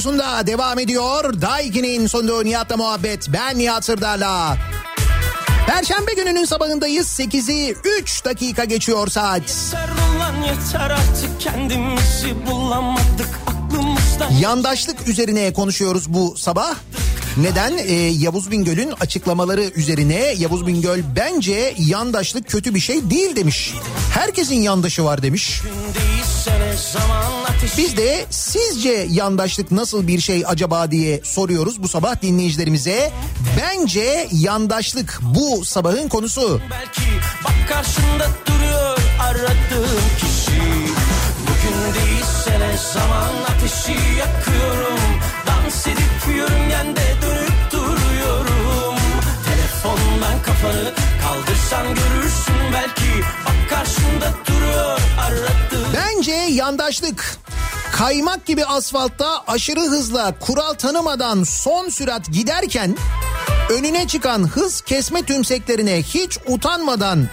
Radyosunda 0.00 0.46
devam 0.46 0.78
ediyor. 0.78 1.40
Daiki'nin 1.40 2.06
sunduğu 2.06 2.44
Nihat'la 2.44 2.76
muhabbet. 2.76 3.28
Ben 3.32 3.58
Nihat 3.58 3.84
Sırdar'la. 3.84 4.56
Perşembe 5.66 6.14
gününün 6.14 6.44
sabahındayız. 6.44 7.06
8'i 7.06 7.74
3 8.02 8.24
dakika 8.24 8.64
geçiyor 8.64 9.08
saat. 9.08 9.40
Yeter 9.40 9.88
ulan 10.16 10.42
yeter 10.42 10.90
artık 10.90 11.40
kendimizi 11.40 12.46
bulamadık 12.46 13.40
aklımızdan. 13.46 14.30
Yandaşlık 14.40 15.08
üzerine 15.08 15.52
konuşuyoruz 15.52 16.14
bu 16.14 16.34
sabah. 16.36 16.74
Neden? 17.36 17.78
Ee, 17.78 17.92
Yavuz 17.94 18.50
Bingöl'ün 18.50 18.92
açıklamaları 19.00 19.62
üzerine 19.62 20.34
Yavuz 20.38 20.66
Bingöl 20.66 21.00
bence 21.16 21.74
yandaşlık 21.78 22.48
kötü 22.48 22.74
bir 22.74 22.80
şey 22.80 23.10
değil 23.10 23.36
demiş. 23.36 23.74
Herkesin 24.14 24.62
yandaşı 24.62 25.04
var 25.04 25.22
demiş. 25.22 25.60
Zaman 25.62 25.90
ateşi. 25.90 26.19
Biz 27.76 27.96
de 27.96 28.26
sizce 28.30 29.06
yandaşlık 29.10 29.70
nasıl 29.70 30.06
bir 30.06 30.20
şey 30.20 30.44
acaba 30.46 30.90
diye 30.90 31.20
soruyoruz 31.24 31.82
bu 31.82 31.88
sabah 31.88 32.22
dinleyicilerimize. 32.22 33.12
Bence 33.60 34.28
yandaşlık 34.32 35.20
bu 35.22 35.64
sabahın 35.64 36.08
konusu. 36.08 36.60
Belki 36.70 37.10
bak 37.44 37.68
karşında 37.68 38.28
duruyor 38.46 38.98
aradığım 39.20 40.04
kişi. 40.18 40.60
Bugün 41.42 41.94
değilse 41.94 42.60
ne 42.60 42.76
zaman 42.92 43.32
ateşi 43.48 43.98
yakıyorum. 44.18 45.00
Dans 45.46 45.86
edip 45.86 46.36
yörüngende 46.36 47.14
dönüp 47.22 47.72
duruyorum. 47.72 48.96
Telefondan 49.44 50.42
kafanı 50.42 50.94
kaldırsan 51.22 51.86
görürsün 51.86 52.54
belki. 52.72 53.26
Bak 53.46 53.70
karşında 53.70 54.34
duruyor 54.48 54.98
aradığım 55.18 55.79
yandaşlık 56.50 57.38
kaymak 57.92 58.46
gibi 58.46 58.64
asfaltta 58.64 59.44
aşırı 59.46 59.80
hızla 59.80 60.38
kural 60.40 60.74
tanımadan 60.74 61.44
son 61.44 61.88
sürat 61.88 62.26
giderken 62.32 62.96
önüne 63.70 64.06
çıkan 64.06 64.48
hız 64.48 64.80
kesme 64.80 65.22
tümseklerine 65.22 66.02
hiç 66.02 66.38
utanmadan 66.46 67.28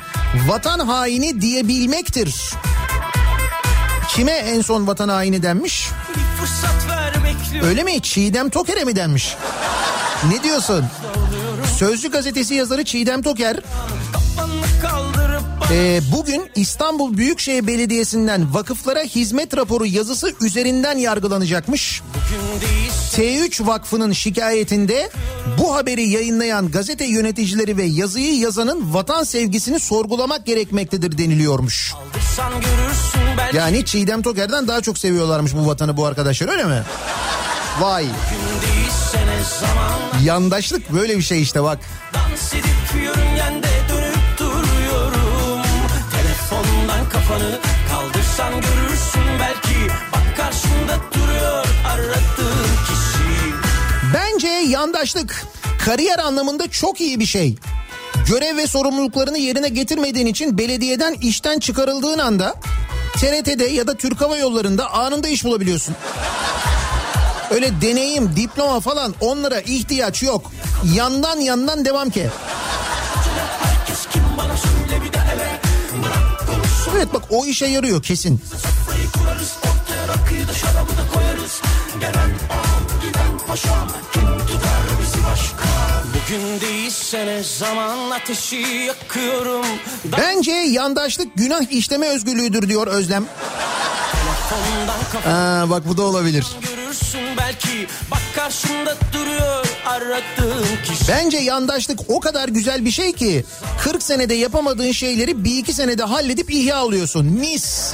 vatan 0.48 0.80
haini 0.80 1.42
diyebilmektir. 1.42 2.36
Kime 4.10 4.32
en 4.32 4.62
son 4.62 4.88
vatan 4.88 5.10
haini 5.10 5.44
denmiş? 5.44 5.90
Öyle 7.64 7.84
mi? 7.84 8.02
Çiğdem 8.02 8.50
Toker'e 8.50 8.84
mi 8.84 8.96
denmiş? 8.96 9.36
Ne 10.32 10.44
diyorsun? 10.44 10.86
Sözcü 11.78 12.12
gazetesi 12.12 12.54
yazarı 12.54 12.86
Çiğdem 12.86 13.22
Toker 13.22 13.58
Kafanı 15.68 15.80
kaldırıp 15.80 16.12
bak. 16.12 16.12
e, 16.12 16.12
bugün 16.12 16.50
İstanbul 16.56 17.18
Büyükşehir 17.18 17.68
Belediyesi'nden 17.68 18.54
vakıflara 18.54 19.02
hizmet 19.02 19.58
raporu 19.58 19.86
yazısı 19.86 20.34
üzerinden 20.42 20.98
yargılanacakmış. 20.98 22.02
Bugün 22.10 22.62
değilse 22.62 23.24
T3 23.24 23.68
Vakfı'nın 23.68 24.12
şikayetinde 24.12 25.10
bu 25.58 25.76
haberi 25.76 26.10
yayınlayan 26.10 26.72
gazete 26.72 27.06
yöneticileri 27.06 27.78
ve 27.78 27.84
yazıyı 27.84 28.40
yazanın 28.40 28.94
vatan 28.94 29.24
sevgisini 29.24 29.80
sorgulamak 29.80 30.46
gerekmektedir 30.46 31.18
deniliyormuş. 31.18 31.94
Yani 33.54 33.86
Çiğdem 33.86 34.22
Toker'den 34.22 34.68
daha 34.68 34.82
çok 34.82 34.98
seviyorlarmış 34.98 35.54
bu 35.56 35.68
vatanı 35.68 35.98
bu 35.98 36.06
arkadaşlar 36.06 36.50
öyle 36.50 36.64
mi? 36.64 36.84
Vay 37.80 38.06
yandaşlık 40.24 40.94
böyle 40.94 41.18
bir 41.18 41.22
şey 41.24 41.42
işte 41.42 41.64
bak. 41.64 41.80
Dans 42.14 42.54
edip 42.54 43.04
yörüngende 43.04 43.68
dönüp 43.90 44.07
kafanı 47.38 47.60
kaldırsan 47.90 48.54
görürsün 48.54 49.22
belki 49.40 49.94
Bak 50.14 50.38
karşında 50.38 51.00
duruyor 51.14 51.66
aradığın 51.88 52.64
kişi 52.88 53.54
Bence 54.14 54.48
yandaşlık 54.48 55.46
kariyer 55.86 56.20
anlamında 56.20 56.72
çok 56.72 57.02
iyi 57.02 57.20
bir 57.20 57.26
şey. 57.26 57.56
Görev 58.28 58.58
ve 58.58 58.68
sorumluluklarını 58.68 59.38
yerine 59.38 59.70
getirmediğin 59.70 60.28
için 60.28 60.58
belediyeden 60.58 61.14
işten 61.14 61.60
çıkarıldığın 61.60 62.20
anda 62.20 62.56
TRT'de 63.14 63.66
ya 63.66 63.88
da 63.88 63.94
Türk 63.94 64.22
Hava 64.22 64.38
Yolları'nda 64.38 64.94
anında 64.94 65.28
iş 65.28 65.46
bulabiliyorsun. 65.46 65.96
Öyle 67.52 67.82
deneyim, 67.82 68.36
diploma 68.36 68.80
falan 68.80 69.16
onlara 69.22 69.60
ihtiyaç 69.60 70.24
yok. 70.24 70.52
Yandan 70.96 71.40
yandan 71.40 71.86
devam 71.86 72.10
ki. 72.10 72.30
Evet 76.98 77.14
bak 77.14 77.24
o 77.30 77.46
işe 77.46 77.66
yarıyor 77.66 78.04
kesin. 78.04 78.42
Bence 90.18 90.52
yandaşlık 90.52 91.28
günah 91.36 91.72
işleme 91.72 92.08
özgürlüğüdür 92.08 92.70
diyor 92.70 92.88
Özlem. 92.88 93.26
Aa, 95.28 95.70
bak 95.70 95.88
bu 95.88 95.98
da 95.98 96.04
olabilir. 96.04 96.46
Belki 97.58 97.88
Bak 98.12 98.20
karşında 98.36 98.96
duruyor 99.14 99.68
aradığın 99.86 100.66
kişi 100.86 101.08
Bence 101.10 101.38
yandaşlık 101.38 102.00
o 102.08 102.20
kadar 102.20 102.50
güzel 102.50 102.86
bir 102.86 102.92
şey 102.92 103.14
ki 103.14 103.46
40 103.84 104.04
senede 104.04 104.34
yapamadığın 104.34 104.92
şeyleri 104.92 105.44
bir 105.44 105.58
iki 105.58 105.74
senede 105.74 106.04
halledip 106.04 106.52
ihya 106.52 106.78
alıyorsun. 106.78 107.26
Mis. 107.26 107.94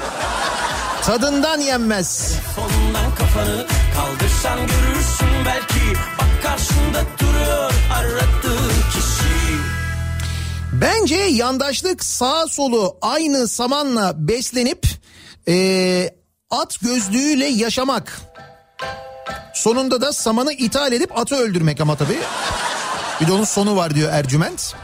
Tadından 1.04 1.60
yenmez. 1.60 2.32
Telefondan 2.56 3.16
kafanı 3.16 3.66
kaldırsan 3.96 4.60
görürsün 4.60 5.46
belki 5.46 6.00
Bak 6.20 6.44
karşında 6.44 7.04
duruyor 7.20 7.72
aradığın 7.94 8.70
kişi 8.70 9.58
Bence 10.74 11.16
yandaşlık 11.16 12.04
sağ 12.04 12.48
solu 12.48 12.98
aynı 13.02 13.48
samanla 13.48 14.14
beslenip 14.28 14.88
eee, 15.48 16.16
at 16.50 16.80
gözlüğüyle 16.82 17.46
yaşamak. 17.46 18.22
Sonunda 19.54 20.02
da 20.02 20.14
samanı 20.14 20.54
ithal 20.54 20.92
edip 20.92 21.20
atı 21.20 21.36
öldürmek 21.36 21.82
ama 21.82 21.96
tabii. 21.96 22.20
Bir 23.22 23.28
de 23.28 23.32
onun 23.32 23.44
sonu 23.44 23.76
var 23.76 23.96
diyor 23.96 24.14
Ercüment. 24.14 24.76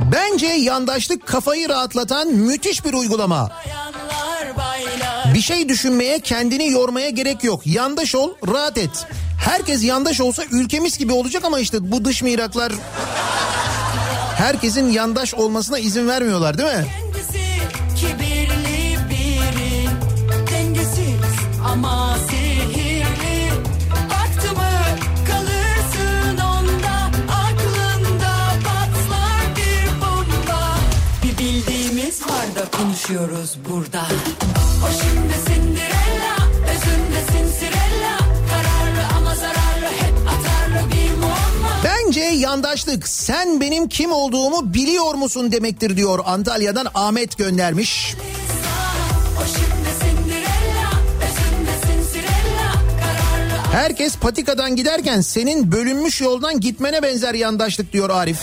Bence 0.00 0.46
yandaşlık 0.46 1.26
kafayı 1.26 1.68
rahatlatan 1.68 2.28
müthiş 2.28 2.84
bir 2.84 2.92
uygulama. 2.92 3.50
Bir 5.34 5.40
şey 5.40 5.68
düşünmeye, 5.68 6.20
kendini 6.20 6.70
yormaya 6.70 7.10
gerek 7.10 7.44
yok. 7.44 7.66
Yandaş 7.66 8.14
ol, 8.14 8.30
rahat 8.48 8.78
et. 8.78 9.06
Herkes 9.44 9.84
yandaş 9.84 10.20
olsa 10.20 10.42
ülkemiz 10.50 10.98
gibi 10.98 11.12
olacak 11.12 11.44
ama 11.44 11.58
işte 11.58 11.92
bu 11.92 12.04
dış 12.04 12.22
mihraklar 12.22 12.72
herkesin 14.36 14.90
yandaş 14.90 15.34
olmasına 15.34 15.78
izin 15.78 16.08
vermiyorlar 16.08 16.58
değil 16.58 16.68
mi? 16.78 16.86
Bir 31.22 31.38
bildiğimiz 31.38 32.22
var 32.22 32.54
da 32.56 32.78
konuşuyoruz 32.78 33.58
burada. 33.70 34.02
O 34.84 34.88
şimdi 35.02 35.34
Cinderella 35.48 36.36
Özünde 36.70 37.22
Cinderella 37.32 38.18
Kararlı 38.50 39.16
ama 39.18 39.34
zararlı 39.34 39.86
hep 39.98 40.14
atarlı 40.28 40.90
bir 40.92 41.18
muamma. 41.18 41.76
Bence 41.84 42.20
yandaşlık 42.20 43.08
sen 43.08 43.60
benim 43.60 43.88
kim 43.88 44.12
olduğumu 44.12 44.74
biliyor 44.74 45.14
musun 45.14 45.52
demektir 45.52 45.96
diyor 45.96 46.18
Antalya'dan 46.24 46.86
Ahmet 46.94 47.38
göndermiş. 47.38 48.14
O 48.14 48.31
Herkes 53.72 54.16
patikadan 54.16 54.76
giderken 54.76 55.20
senin 55.20 55.72
bölünmüş 55.72 56.20
yoldan 56.20 56.60
gitmene 56.60 57.02
benzer 57.02 57.34
yandaşlık 57.34 57.92
diyor 57.92 58.10
Arif. 58.10 58.38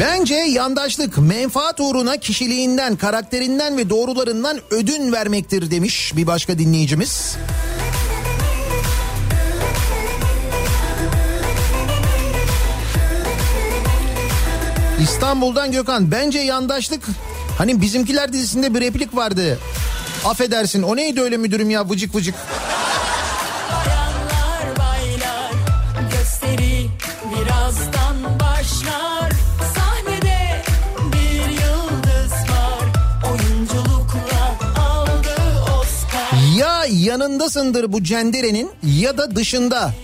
Bence 0.00 0.34
yandaşlık 0.34 1.18
menfaat 1.18 1.80
uğruna 1.80 2.16
kişiliğinden, 2.16 2.96
karakterinden 2.96 3.76
ve 3.76 3.90
doğrularından 3.90 4.58
ödün 4.70 5.12
vermektir 5.12 5.70
demiş 5.70 6.12
bir 6.16 6.26
başka 6.26 6.58
dinleyicimiz. 6.58 7.36
İstanbul'dan 15.02 15.72
Gökhan 15.72 16.10
bence 16.10 16.38
yandaşlık 16.38 17.02
hani 17.58 17.80
bizimkiler 17.80 18.32
dizisinde 18.32 18.74
bir 18.74 18.80
replik 18.80 19.16
vardı. 19.16 19.58
Affedersin 20.24 20.82
o 20.82 20.96
neydi 20.96 21.20
öyle 21.20 21.36
müdürüm 21.36 21.70
ya 21.70 21.90
vıcık 21.90 22.14
vıcık. 22.14 22.34
Bayanlar 23.70 24.78
baylar 24.78 25.52
gösteri 26.10 26.88
birazdan 27.30 28.38
başlar 28.40 29.32
Sahnede 29.74 30.62
bir 31.12 31.50
yıldız 31.50 32.32
var 32.32 32.84
oyunculukla 33.30 34.56
aldı 34.80 35.36
Oscar 35.80 36.58
Ya 36.58 36.84
yanındasındır 36.90 37.92
bu 37.92 38.02
cenderenin 38.04 38.70
ya 38.82 39.18
da 39.18 39.36
dışında. 39.36 39.94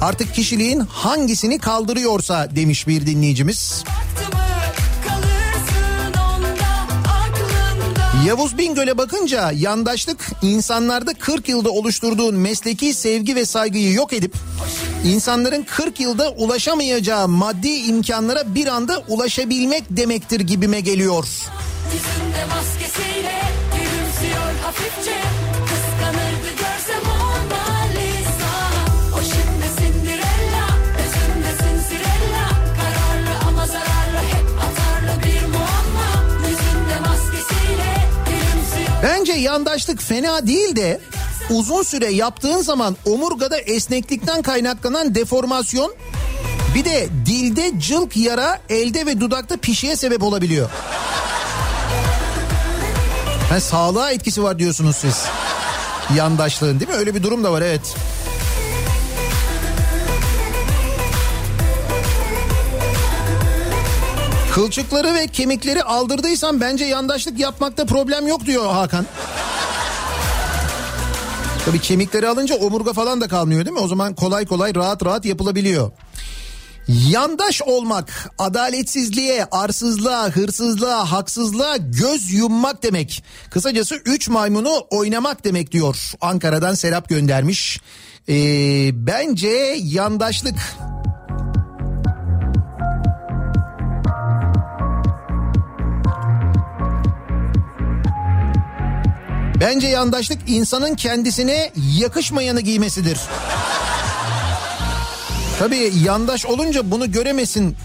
Artık 0.00 0.34
kişiliğin 0.34 0.80
hangisini 0.80 1.58
kaldırıyorsa 1.58 2.48
demiş 2.56 2.86
bir 2.88 3.06
dinleyicimiz. 3.06 3.84
Baktı 3.86 4.15
Yavuz 8.26 8.58
Bingöl'e 8.58 8.98
bakınca 8.98 9.50
yandaşlık 9.54 10.26
insanlarda 10.42 11.14
40 11.14 11.48
yılda 11.48 11.70
oluşturduğun 11.70 12.34
mesleki 12.34 12.94
sevgi 12.94 13.36
ve 13.36 13.46
saygıyı 13.46 13.92
yok 13.92 14.12
edip 14.12 14.34
insanların 15.04 15.62
40 15.62 16.00
yılda 16.00 16.30
ulaşamayacağı 16.30 17.28
maddi 17.28 17.68
imkanlara 17.68 18.54
bir 18.54 18.66
anda 18.66 19.02
ulaşabilmek 19.08 19.84
demektir 19.90 20.40
gibime 20.40 20.80
geliyor. 20.80 21.28
Yüzünde 21.92 22.44
maskesiyle 22.54 23.40
gülümsüyor 23.72 24.52
hafifçe 24.62 25.35
Bence 39.06 39.32
yandaşlık 39.32 40.02
fena 40.02 40.46
değil 40.46 40.76
de 40.76 41.00
uzun 41.50 41.82
süre 41.82 42.06
yaptığın 42.06 42.60
zaman 42.60 42.96
omurgada 43.04 43.58
esneklikten 43.58 44.42
kaynaklanan 44.42 45.14
deformasyon 45.14 45.94
bir 46.74 46.84
de 46.84 47.08
dilde 47.26 47.80
cılk 47.80 48.16
yara 48.16 48.60
elde 48.68 49.06
ve 49.06 49.20
dudakta 49.20 49.56
pişiye 49.56 49.96
sebep 49.96 50.22
olabiliyor. 50.22 50.70
Ha, 53.48 53.60
sağlığa 53.60 54.10
etkisi 54.10 54.42
var 54.42 54.58
diyorsunuz 54.58 54.96
siz. 54.96 55.24
Yandaşlığın 56.16 56.80
değil 56.80 56.90
mi? 56.90 56.96
Öyle 56.96 57.14
bir 57.14 57.22
durum 57.22 57.44
da 57.44 57.52
var 57.52 57.62
evet. 57.62 57.94
Kılçıkları 64.56 65.14
ve 65.14 65.26
kemikleri 65.26 65.82
aldırdıysan 65.82 66.60
bence 66.60 66.84
yandaşlık 66.84 67.38
yapmakta 67.38 67.86
problem 67.86 68.26
yok 68.26 68.46
diyor 68.46 68.72
Hakan. 68.72 69.06
Tabii 71.64 71.80
kemikleri 71.80 72.28
alınca 72.28 72.56
omurga 72.56 72.92
falan 72.92 73.20
da 73.20 73.28
kalmıyor 73.28 73.64
değil 73.64 73.74
mi? 73.76 73.80
O 73.80 73.88
zaman 73.88 74.14
kolay 74.14 74.46
kolay 74.46 74.74
rahat 74.74 75.04
rahat 75.04 75.24
yapılabiliyor. 75.24 75.90
Yandaş 76.88 77.62
olmak 77.62 78.30
adaletsizliğe, 78.38 79.44
arsızlığa, 79.44 80.28
hırsızlığa, 80.28 81.12
haksızlığa 81.12 81.76
göz 81.76 82.32
yummak 82.32 82.82
demek. 82.82 83.24
Kısacası 83.50 83.94
üç 83.94 84.28
maymunu 84.28 84.86
oynamak 84.90 85.44
demek 85.44 85.72
diyor. 85.72 86.12
Ankara'dan 86.20 86.74
Serap 86.74 87.08
göndermiş. 87.08 87.80
Ee, 88.28 88.90
bence 89.06 89.76
yandaşlık 89.78 90.54
Bence 99.60 99.86
yandaşlık 99.86 100.38
insanın 100.46 100.94
kendisine 100.94 101.72
yakışmayanı 101.98 102.60
giymesidir. 102.60 103.18
Tabii 105.58 105.92
yandaş 106.04 106.46
olunca 106.46 106.90
bunu 106.90 107.12
göremesin. 107.12 107.76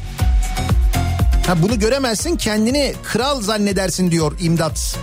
Ha 1.47 1.61
bunu 1.61 1.80
göremezsin 1.80 2.38
kendini 2.38 2.93
kral 3.03 3.41
zannedersin 3.41 4.11
diyor 4.11 4.39
imdat. 4.39 4.97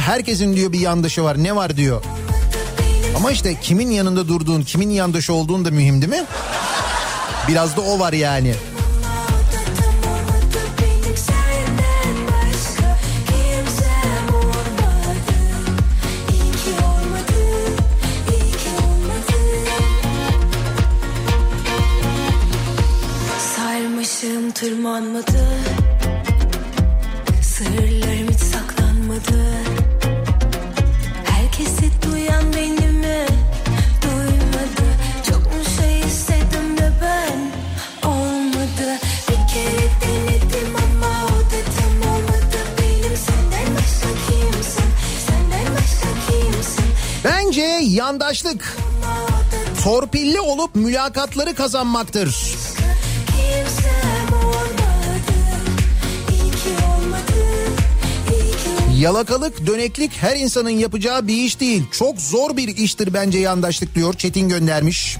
Herkesin 0.00 0.56
diyor 0.56 0.72
bir 0.72 0.80
yandaşı 0.80 1.24
var 1.24 1.44
ne 1.44 1.56
var 1.56 1.76
diyor. 1.76 2.02
Ama 3.16 3.30
işte 3.30 3.60
kimin 3.62 3.90
yanında 3.90 4.28
durduğun 4.28 4.62
kimin 4.62 4.90
yandaşı 4.90 5.32
olduğun 5.32 5.64
da 5.64 5.70
mühim 5.70 6.02
değil 6.02 6.12
mi? 6.12 6.24
Biraz 7.48 7.76
da 7.76 7.80
o 7.80 7.98
var 7.98 8.12
yani. 8.12 8.54
Olup 50.60 50.74
mülakatları 50.74 51.54
kazanmaktır. 51.54 52.54
Yalakalık, 58.98 59.66
döneklik 59.66 60.12
her 60.16 60.36
insanın 60.36 60.70
yapacağı 60.70 61.26
bir 61.26 61.44
iş 61.44 61.60
değil. 61.60 61.82
Çok 61.92 62.20
zor 62.20 62.56
bir 62.56 62.76
iştir 62.76 63.14
bence 63.14 63.38
yandaşlık 63.38 63.94
diyor 63.94 64.14
Çetin 64.14 64.48
göndermiş. 64.48 65.18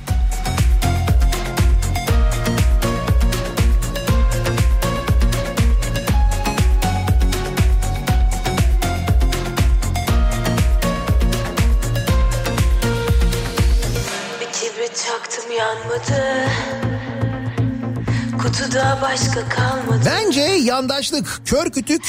Bence 20.07 20.41
yandaşlık, 20.41 21.41
kör 21.45 21.71
kütük 21.71 22.03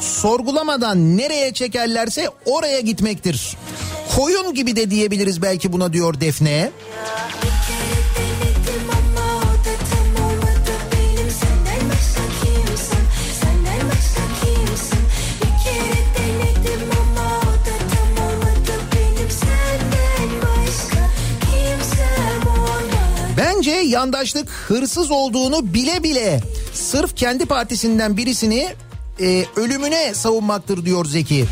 sorgulamadan 0.00 1.16
nereye 1.16 1.52
çekerlerse 1.52 2.28
oraya 2.46 2.80
gitmektir. 2.80 3.56
Koyun 4.16 4.54
gibi 4.54 4.76
de 4.76 4.90
diyebiliriz 4.90 5.42
belki 5.42 5.72
buna 5.72 5.92
diyor 5.92 6.20
Defne. 6.20 6.70
Bence 23.66 23.76
yandaşlık 23.76 24.50
hırsız 24.50 25.10
olduğunu 25.10 25.74
bile 25.74 26.02
bile 26.02 26.40
sırf 26.72 27.16
kendi 27.16 27.46
partisinden 27.46 28.16
birisini 28.16 28.74
e, 29.20 29.44
ölümüne 29.56 30.14
savunmaktır 30.14 30.84
diyor 30.84 31.04
Zeki. 31.04 31.44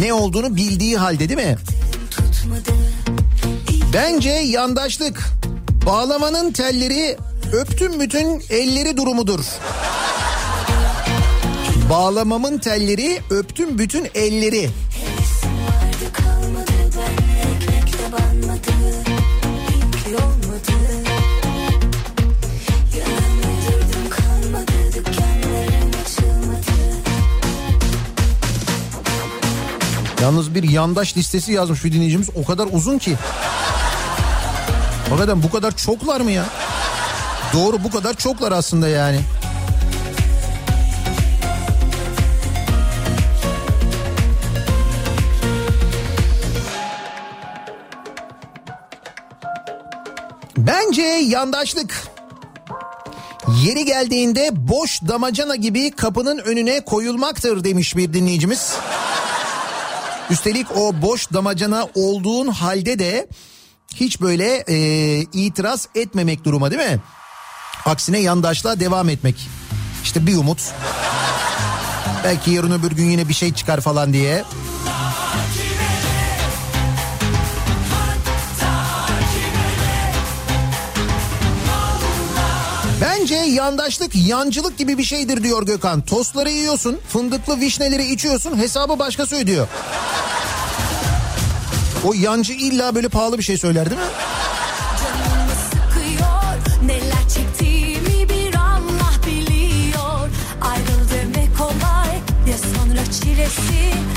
Ne 0.00 0.12
olduğunu 0.12 0.56
bildiği 0.56 0.96
halde 0.96 1.28
değil 1.28 1.48
mi? 1.48 1.56
Bence 3.94 4.30
yandaşlık 4.30 5.20
bağlamanın 5.86 6.52
telleri 6.52 7.16
öptüm 7.52 8.00
bütün 8.00 8.42
elleri 8.50 8.96
durumudur. 8.96 9.40
Bağlamamın 11.90 12.58
telleri 12.58 13.18
öptüm 13.30 13.78
bütün 13.78 14.08
elleri. 14.14 14.70
Yalnız 30.30 30.54
bir 30.54 30.62
yandaş 30.62 31.16
listesi 31.16 31.52
yazmış 31.52 31.84
bir 31.84 31.92
dinleyicimiz 31.92 32.28
o 32.34 32.44
kadar 32.44 32.68
uzun 32.72 32.98
ki. 32.98 33.16
Hakikaten 35.08 35.42
bu 35.42 35.50
kadar 35.50 35.76
çoklar 35.76 36.20
mı 36.20 36.30
ya? 36.30 36.44
Doğru 37.52 37.84
bu 37.84 37.90
kadar 37.90 38.14
çoklar 38.14 38.52
aslında 38.52 38.88
yani. 38.88 39.20
Bence 50.56 51.02
yandaşlık 51.02 52.08
yeri 53.64 53.84
geldiğinde 53.84 54.50
boş 54.52 55.02
damacana 55.02 55.56
gibi 55.56 55.90
kapının 55.90 56.38
önüne 56.38 56.80
koyulmaktır 56.80 57.64
demiş 57.64 57.96
bir 57.96 58.12
dinleyicimiz. 58.12 58.76
Üstelik 60.30 60.76
o 60.76 61.02
boş 61.02 61.32
damacana 61.32 61.88
olduğun 61.94 62.48
halde 62.48 62.98
de 62.98 63.28
hiç 63.94 64.20
böyle 64.20 64.64
e, 64.68 64.76
itiraz 65.20 65.88
etmemek 65.94 66.44
duruma 66.44 66.70
değil 66.70 66.90
mi? 66.90 67.00
Aksine 67.86 68.18
yandaşlığa 68.18 68.80
devam 68.80 69.08
etmek. 69.08 69.48
İşte 70.04 70.26
bir 70.26 70.36
umut. 70.36 70.72
Belki 72.24 72.50
yarın 72.50 72.70
öbür 72.70 72.90
gün 72.92 73.10
yine 73.10 73.28
bir 73.28 73.34
şey 73.34 73.52
çıkar 73.52 73.80
falan 73.80 74.12
diye. 74.12 74.44
Bence 83.00 83.34
yandaşlık 83.34 84.16
yancılık 84.28 84.78
gibi 84.78 84.98
bir 84.98 85.02
şeydir 85.02 85.42
diyor 85.42 85.66
Gökhan. 85.66 86.00
Tostları 86.00 86.50
yiyorsun, 86.50 86.98
fındıklı 87.08 87.60
vişneleri 87.60 88.12
içiyorsun, 88.12 88.58
hesabı 88.58 88.98
başkası 88.98 89.36
ödüyor. 89.36 89.68
O 92.04 92.14
yancı 92.14 92.52
illa 92.52 92.94
böyle 92.94 93.08
pahalı 93.08 93.38
bir 93.38 93.42
şey 93.42 93.58
söyler 93.58 93.90
değil 93.90 94.00
mi? 94.00 94.06
Çilesi 103.22 104.09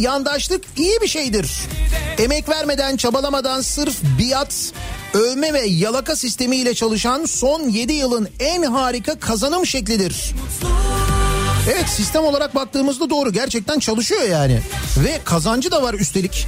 yandaşlık 0.00 0.64
iyi 0.76 1.00
bir 1.02 1.08
şeydir. 1.08 1.50
Emek 2.18 2.48
vermeden, 2.48 2.96
çabalamadan 2.96 3.60
sırf 3.60 3.94
biat, 4.02 4.72
övme 5.14 5.52
ve 5.52 5.60
yalaka 5.60 6.16
sistemiyle 6.16 6.74
çalışan 6.74 7.24
son 7.24 7.68
7 7.68 7.92
yılın 7.92 8.28
en 8.40 8.62
harika 8.62 9.18
kazanım 9.18 9.66
şeklidir. 9.66 10.34
Evet 11.72 11.88
sistem 11.88 12.24
olarak 12.24 12.54
baktığımızda 12.54 13.10
doğru 13.10 13.32
gerçekten 13.32 13.78
çalışıyor 13.78 14.22
yani. 14.22 14.60
Ve 15.04 15.20
kazancı 15.24 15.70
da 15.70 15.82
var 15.82 15.94
üstelik. 15.94 16.46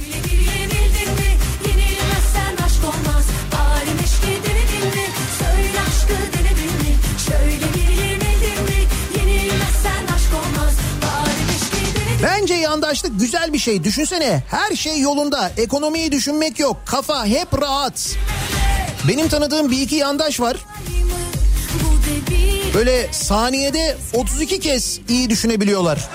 Bence 12.79 12.87
yandaşlık 12.87 13.19
güzel 13.19 13.53
bir 13.53 13.59
şey. 13.59 13.83
Düşünsene 13.83 14.43
her 14.49 14.75
şey 14.75 14.99
yolunda. 14.99 15.51
Ekonomiyi 15.57 16.11
düşünmek 16.11 16.59
yok. 16.59 16.77
Kafa 16.85 17.25
hep 17.25 17.61
rahat. 17.61 18.15
Benim 19.07 19.29
tanıdığım 19.29 19.71
bir 19.71 19.81
iki 19.81 19.95
yandaş 19.95 20.39
var. 20.39 20.57
Böyle 22.73 23.13
saniyede 23.13 23.97
32 24.13 24.59
kez 24.59 24.99
iyi 25.09 25.29
düşünebiliyorlar. 25.29 26.09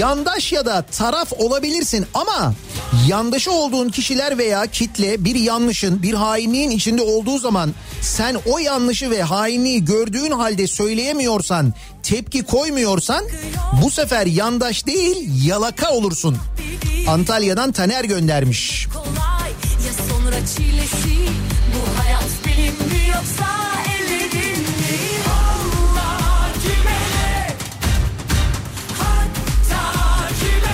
Yandaş 0.00 0.52
ya 0.52 0.66
da 0.66 0.82
taraf 0.82 1.32
olabilirsin 1.32 2.06
ama 2.14 2.54
yandaşı 3.08 3.52
olduğun 3.52 3.88
kişiler 3.88 4.38
veya 4.38 4.66
kitle 4.66 5.24
bir 5.24 5.34
yanlışın, 5.34 6.02
bir 6.02 6.14
hainliğin 6.14 6.70
içinde 6.70 7.02
olduğu 7.02 7.38
zaman 7.38 7.74
sen 8.00 8.36
o 8.46 8.58
yanlışı 8.58 9.10
ve 9.10 9.22
hainliği 9.22 9.84
gördüğün 9.84 10.30
halde 10.30 10.66
söyleyemiyorsan, 10.66 11.74
tepki 12.02 12.42
koymuyorsan 12.42 13.24
bu 13.82 13.90
sefer 13.90 14.26
yandaş 14.26 14.86
değil 14.86 15.46
yalaka 15.46 15.90
olursun. 15.90 16.38
Antalya'dan 17.08 17.72
Taner 17.72 18.04
göndermiş. 18.04 18.86
kolay 18.94 19.50
ya 19.86 19.92
sonra 20.08 20.36
çilesi 20.56 21.20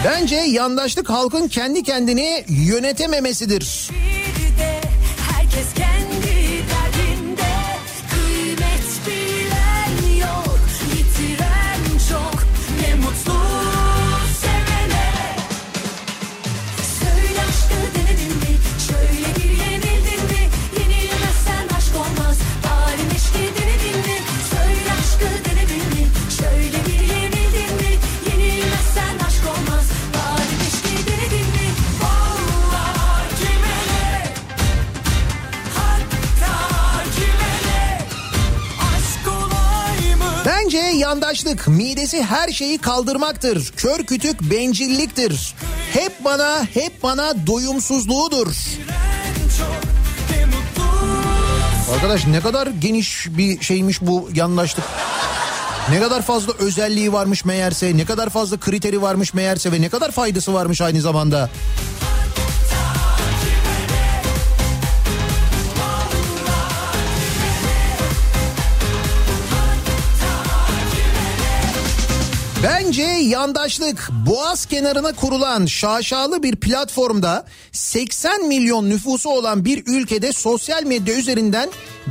Bence 0.06 0.36
yandaşlık 0.36 1.10
halkın 1.10 1.48
kendi 1.48 1.82
kendini 1.82 2.44
yönetememesidir. 2.48 3.90
Yandaşlık 41.06 41.68
midesi 41.68 42.22
her 42.22 42.48
şeyi 42.48 42.78
kaldırmaktır. 42.78 43.72
Kör 43.76 44.04
kütük 44.04 44.40
bencilliktir. 44.40 45.54
Hep 45.92 46.24
bana 46.24 46.64
hep 46.74 47.02
bana 47.02 47.46
doyumsuzluğudur. 47.46 48.54
Arkadaş 51.94 52.26
ne 52.26 52.40
kadar 52.40 52.66
geniş 52.66 53.26
bir 53.30 53.60
şeymiş 53.60 54.02
bu 54.02 54.28
yandaşlık. 54.34 54.84
Ne 55.90 56.00
kadar 56.00 56.22
fazla 56.22 56.52
özelliği 56.58 57.12
varmış 57.12 57.44
meğerse, 57.44 57.96
ne 57.96 58.04
kadar 58.04 58.30
fazla 58.30 58.56
kriteri 58.56 59.02
varmış 59.02 59.34
meğerse 59.34 59.72
ve 59.72 59.80
ne 59.80 59.88
kadar 59.88 60.10
faydası 60.10 60.54
varmış 60.54 60.80
aynı 60.80 61.00
zamanda. 61.00 61.50
Bence 72.86 73.02
yandaşlık 73.02 74.10
Boğaz 74.26 74.66
kenarına 74.66 75.12
kurulan 75.12 75.66
şaşalı 75.66 76.42
bir 76.42 76.56
platformda 76.56 77.46
80 77.72 78.46
milyon 78.46 78.90
nüfusu 78.90 79.30
olan 79.30 79.64
bir 79.64 79.82
ülkede 79.86 80.32
sosyal 80.32 80.84
medya 80.84 81.14
üzerinden 81.14 81.70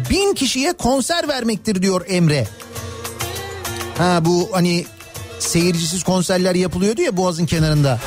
bin 0.10 0.34
kişiye 0.34 0.74
konser 0.74 1.28
vermektir 1.28 1.82
diyor 1.82 2.06
Emre. 2.08 2.48
Ha 3.98 4.26
bu 4.26 4.50
hani 4.52 4.86
seyircisiz 5.40 6.04
konserler 6.04 6.56
yapılıyordu 6.56 7.02
ya 7.02 7.18
Boğaz'ın 7.18 7.46
kenarında. 7.46 8.00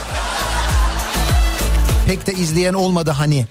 Pek 2.06 2.26
de 2.26 2.32
izleyen 2.32 2.74
olmadı 2.74 3.10
hani. 3.10 3.46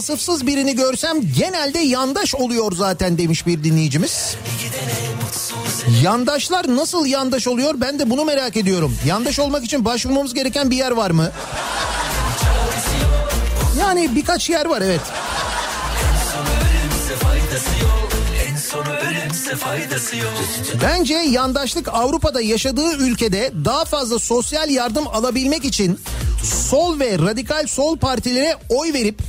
Vasıfsız 0.00 0.46
birini 0.46 0.76
görsem 0.76 1.32
genelde 1.38 1.78
yandaş 1.78 2.34
oluyor 2.34 2.72
zaten 2.72 3.18
demiş 3.18 3.46
bir 3.46 3.64
dinleyicimiz. 3.64 4.36
Yandaşlar 6.02 6.76
nasıl 6.76 7.06
yandaş 7.06 7.46
oluyor 7.46 7.74
ben 7.76 7.98
de 7.98 8.10
bunu 8.10 8.24
merak 8.24 8.56
ediyorum. 8.56 8.96
Yandaş 9.06 9.38
olmak 9.38 9.64
için 9.64 9.84
başvurmamız 9.84 10.34
gereken 10.34 10.70
bir 10.70 10.76
yer 10.76 10.90
var 10.90 11.10
mı? 11.10 11.30
Yani 13.78 14.16
birkaç 14.16 14.50
yer 14.50 14.66
var 14.66 14.82
evet. 14.82 15.00
Bence 20.82 21.14
yandaşlık 21.14 21.88
Avrupa'da 21.88 22.40
yaşadığı 22.40 22.96
ülkede 22.96 23.52
daha 23.64 23.84
fazla 23.84 24.18
sosyal 24.18 24.70
yardım 24.70 25.08
alabilmek 25.08 25.64
için 25.64 26.00
sol 26.44 27.00
ve 27.00 27.18
radikal 27.18 27.66
sol 27.66 27.98
partilere 27.98 28.56
oy 28.68 28.92
verip 28.92 29.22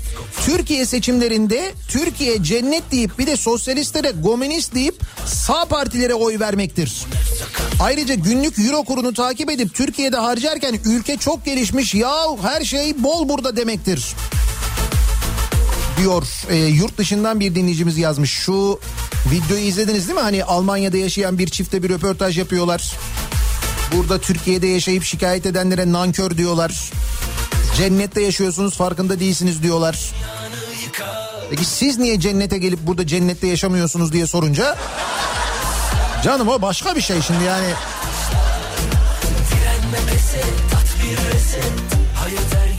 Türkiye 0.46 0.86
seçimlerinde 0.86 1.72
Türkiye 1.88 2.44
cennet 2.44 2.92
deyip 2.92 3.20
bir 3.20 3.28
de 3.28 3.38
sosyalistlere 3.38 4.14
komünist 4.24 4.76
deyip 4.76 4.96
sağ 5.26 5.66
partilere 5.66 6.14
oy 6.14 6.40
vermektir. 6.40 7.04
Ayrıca 7.80 8.14
günlük 8.14 8.60
euro 8.60 8.84
kurunu 8.84 9.14
takip 9.14 9.52
edip 9.52 9.74
Türkiye'de 9.74 10.18
harcarken 10.18 10.80
ülke 10.86 11.18
çok 11.18 11.46
gelişmiş 11.46 11.94
ya 11.94 12.14
her 12.42 12.62
şey 12.66 13.04
bol 13.04 13.30
burada 13.30 13.56
demektir 13.56 14.16
diyor 16.02 16.28
e, 16.50 16.56
yurt 16.56 16.98
dışından 16.98 17.40
bir 17.40 17.56
dinleyicimiz 17.56 17.98
yazmış. 17.98 18.32
Şu 18.32 18.80
videoyu 19.32 19.64
izlediniz 19.64 20.08
değil 20.08 20.20
mi? 20.20 20.24
Hani 20.24 20.44
Almanya'da 20.44 20.98
yaşayan 20.98 21.40
bir 21.40 21.48
çifte 21.48 21.84
bir 21.84 21.90
röportaj 21.90 22.38
yapıyorlar. 22.38 22.94
Burada 23.92 24.18
Türkiye'de 24.22 24.68
yaşayıp 24.68 25.04
şikayet 25.04 25.46
edenlere 25.46 25.92
nankör 25.92 26.38
diyorlar. 26.38 26.92
Cennette 27.78 28.22
yaşıyorsunuz 28.22 28.76
farkında 28.76 29.20
değilsiniz 29.20 29.64
diyorlar. 29.64 30.00
Peki 31.50 31.66
siz 31.66 31.98
niye 31.98 32.20
cennete 32.20 32.58
gelip 32.58 32.80
burada 32.88 33.08
cennette 33.08 33.48
yaşamıyorsunuz 33.48 34.14
diye 34.14 34.28
sorunca 34.28 34.78
Canım 36.24 36.48
o 36.48 36.62
başka 36.62 36.96
bir 36.96 37.02
şey 37.02 37.22
şimdi 37.22 37.44
yani. 37.44 37.68
Direnme 39.52 39.98
Tat 40.72 40.96
bir 41.04 41.34
reset 41.34 41.72
Hayat 42.16 42.71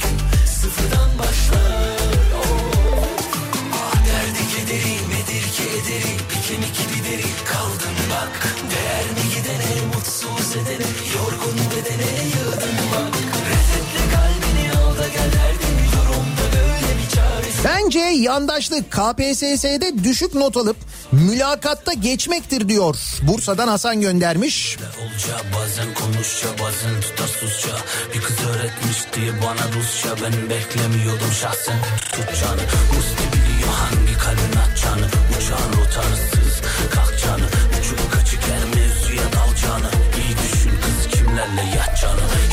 Bence 17.94 18.22
yandaşlık. 18.22 18.92
KPSS'de 18.92 20.04
düşük 20.04 20.34
not 20.34 20.56
alıp 20.56 20.76
mülakatta 21.12 21.92
geçmektir 21.92 22.68
diyor. 22.68 22.96
Bursa'dan 23.22 23.68
Hasan 23.68 24.00
göndermiş. 24.00 24.76
Olca 25.04 25.36
bazen 25.56 25.94
konuşça 25.94 26.46
bazen 26.52 27.00
tutar 27.00 27.26
susça 27.26 27.76
Bir 28.14 28.20
kız 28.20 28.36
öğretmişti 28.46 29.20
bana 29.42 29.72
Rusça. 29.76 30.08
Ben 30.24 30.50
beklemiyordum 30.50 31.32
şahsen 31.40 31.78
tutacağını. 32.12 32.62
Musti 32.94 33.24
biliyor 33.32 33.72
hangi 33.74 34.18
kalbin 34.18 34.58
atacağını. 34.58 35.06
Uçağın 35.36 35.72
rotarsız 35.72 36.60
kalkacağını. 36.90 37.46
Ucu 37.80 38.10
kaçık 38.10 38.42
her 38.42 38.64
mevzuya 38.64 39.32
dalacağını. 39.32 39.90
İyi 40.16 40.36
düşün 40.36 40.72
kız 40.82 41.18
kimlerle 41.18 41.76
yatacağını 41.76 42.51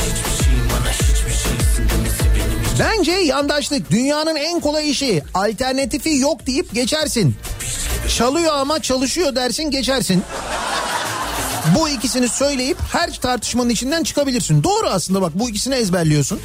Bence 3.10 3.22
yandaşlık 3.22 3.92
dünyanın 3.92 4.36
en 4.36 4.60
kolay 4.60 4.90
işi. 4.90 5.24
Alternatifi 5.34 6.18
yok 6.18 6.48
deyip 6.48 6.74
geçersin. 6.74 7.36
Çalıyor 8.18 8.54
ama 8.54 8.82
çalışıyor 8.82 9.36
dersin 9.36 9.72
geçersin. 9.72 10.24
Bu 11.76 11.90
ikisini 11.90 12.30
söyleyip 12.30 12.78
her 12.92 13.14
tartışmanın 13.14 13.70
içinden 13.70 14.04
çıkabilirsin. 14.04 14.64
Doğru 14.64 14.88
aslında 14.88 15.22
bak 15.22 15.32
bu 15.36 15.50
ikisini 15.50 15.76
ezberliyorsun. 15.76 16.40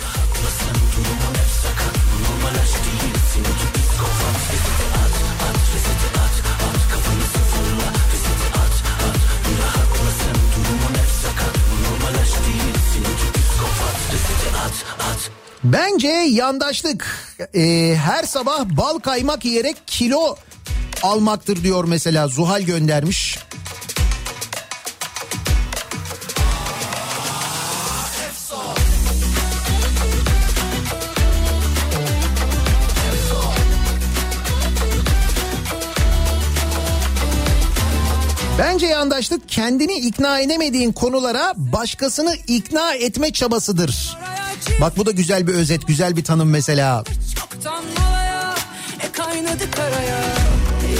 Bence 16.04 16.34
yandaşlık 16.36 17.06
e, 17.54 17.94
her 17.96 18.24
sabah 18.24 18.64
bal 18.64 18.98
kaymak 18.98 19.44
yiyerek 19.44 19.76
kilo 19.86 20.36
almaktır 21.02 21.62
diyor 21.62 21.84
mesela 21.84 22.28
Zuhal 22.28 22.62
göndermiş. 22.62 23.38
Bence 38.58 38.86
yandaşlık 38.86 39.48
kendini 39.48 39.94
ikna 39.94 40.40
edemediğin 40.40 40.92
konulara 40.92 41.52
başkasını 41.56 42.34
ikna 42.46 42.94
etme 42.94 43.32
çabasıdır. 43.32 44.24
Bak 44.80 44.96
bu 44.96 45.06
da 45.06 45.10
güzel 45.10 45.46
bir 45.46 45.52
özet, 45.52 45.86
güzel 45.86 46.16
bir 46.16 46.24
tanım 46.24 46.50
mesela. 46.50 47.04
E 49.02 49.12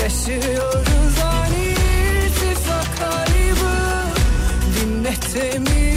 Yaşıyoruz 0.03 1.19
ani 1.23 1.65
irtifak 1.65 2.99
kaybı 2.99 3.75
Dinletemiyorum 4.81 5.94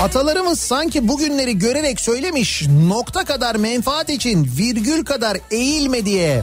Atalarımız 0.00 0.60
sanki 0.60 1.08
bugünleri 1.08 1.58
görerek 1.58 2.00
söylemiş 2.00 2.66
nokta 2.88 3.24
kadar 3.24 3.56
menfaat 3.56 4.10
için 4.10 4.50
virgül 4.58 5.04
kadar 5.04 5.38
eğilme 5.50 6.06
diye. 6.06 6.42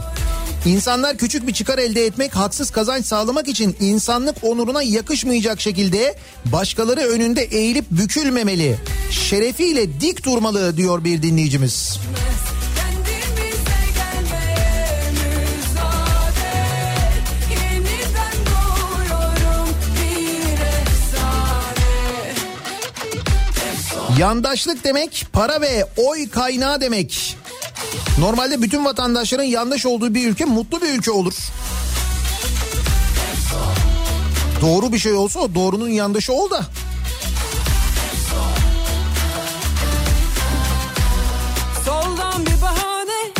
İnsanlar 0.66 1.16
küçük 1.16 1.46
bir 1.46 1.52
çıkar 1.52 1.78
elde 1.78 2.06
etmek, 2.06 2.36
haksız 2.36 2.70
kazanç 2.70 3.06
sağlamak 3.06 3.48
için 3.48 3.76
insanlık 3.80 4.36
onuruna 4.42 4.82
yakışmayacak 4.82 5.60
şekilde 5.60 6.14
başkaları 6.44 7.00
önünde 7.00 7.42
eğilip 7.42 7.90
bükülmemeli. 7.90 8.76
Şerefiyle 9.10 10.00
dik 10.00 10.24
durmalı 10.24 10.76
diyor 10.76 11.04
bir 11.04 11.22
dinleyicimiz. 11.22 11.98
Kendimize 11.98 12.53
Yandaşlık 24.18 24.84
demek 24.84 25.26
para 25.32 25.60
ve 25.60 25.86
oy 25.96 26.28
kaynağı 26.30 26.80
demek. 26.80 27.36
Normalde 28.18 28.62
bütün 28.62 28.84
vatandaşların 28.84 29.44
yandaş 29.44 29.86
olduğu 29.86 30.14
bir 30.14 30.28
ülke 30.28 30.44
mutlu 30.44 30.82
bir 30.82 30.88
ülke 30.88 31.10
olur. 31.10 31.34
Doğru 34.60 34.92
bir 34.92 34.98
şey 34.98 35.12
olsa 35.12 35.40
o 35.40 35.54
doğrunun 35.54 35.88
yandaşı 35.88 36.32
ol 36.32 36.50
da. 36.50 36.66
Soldan 41.84 42.46
bir 42.46 42.62
bahane 42.62 43.30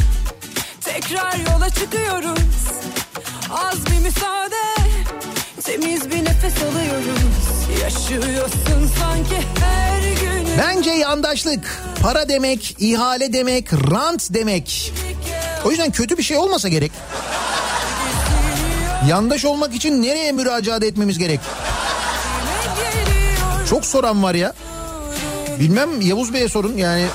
Tekrar 0.80 1.52
yola 1.52 1.70
çıkıyoruz 1.70 2.38
Az 3.50 3.86
bir 3.86 3.98
müsaade 4.04 4.64
Temiz 5.64 6.10
bir 6.10 6.24
nefes 6.24 6.54
alıyoruz 6.62 7.34
Yaşıyorsun 7.82 8.90
sanki 9.00 9.36
her 9.60 10.00
gün 10.00 10.33
Bence 10.58 10.90
yandaşlık 10.90 11.82
para 12.02 12.28
demek, 12.28 12.76
ihale 12.78 13.32
demek, 13.32 13.72
rant 13.72 14.34
demek. 14.34 14.92
O 15.64 15.70
yüzden 15.70 15.90
kötü 15.90 16.18
bir 16.18 16.22
şey 16.22 16.36
olmasa 16.36 16.68
gerek. 16.68 16.92
Yandaş 19.08 19.44
olmak 19.44 19.74
için 19.74 20.02
nereye 20.02 20.32
müracaat 20.32 20.82
etmemiz 20.82 21.18
gerek? 21.18 21.40
Çok 23.70 23.84
soran 23.84 24.22
var 24.22 24.34
ya. 24.34 24.54
Bilmem 25.60 26.00
Yavuz 26.00 26.34
Bey'e 26.34 26.48
sorun 26.48 26.76
yani. 26.76 27.06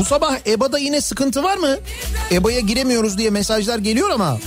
Bu 0.00 0.04
sabah 0.04 0.38
EBA'da 0.46 0.78
yine 0.78 1.00
sıkıntı 1.00 1.42
var 1.42 1.56
mı? 1.56 1.76
EBA'ya 2.32 2.60
giremiyoruz 2.60 3.18
diye 3.18 3.30
mesajlar 3.30 3.78
geliyor 3.78 4.10
ama 4.10 4.38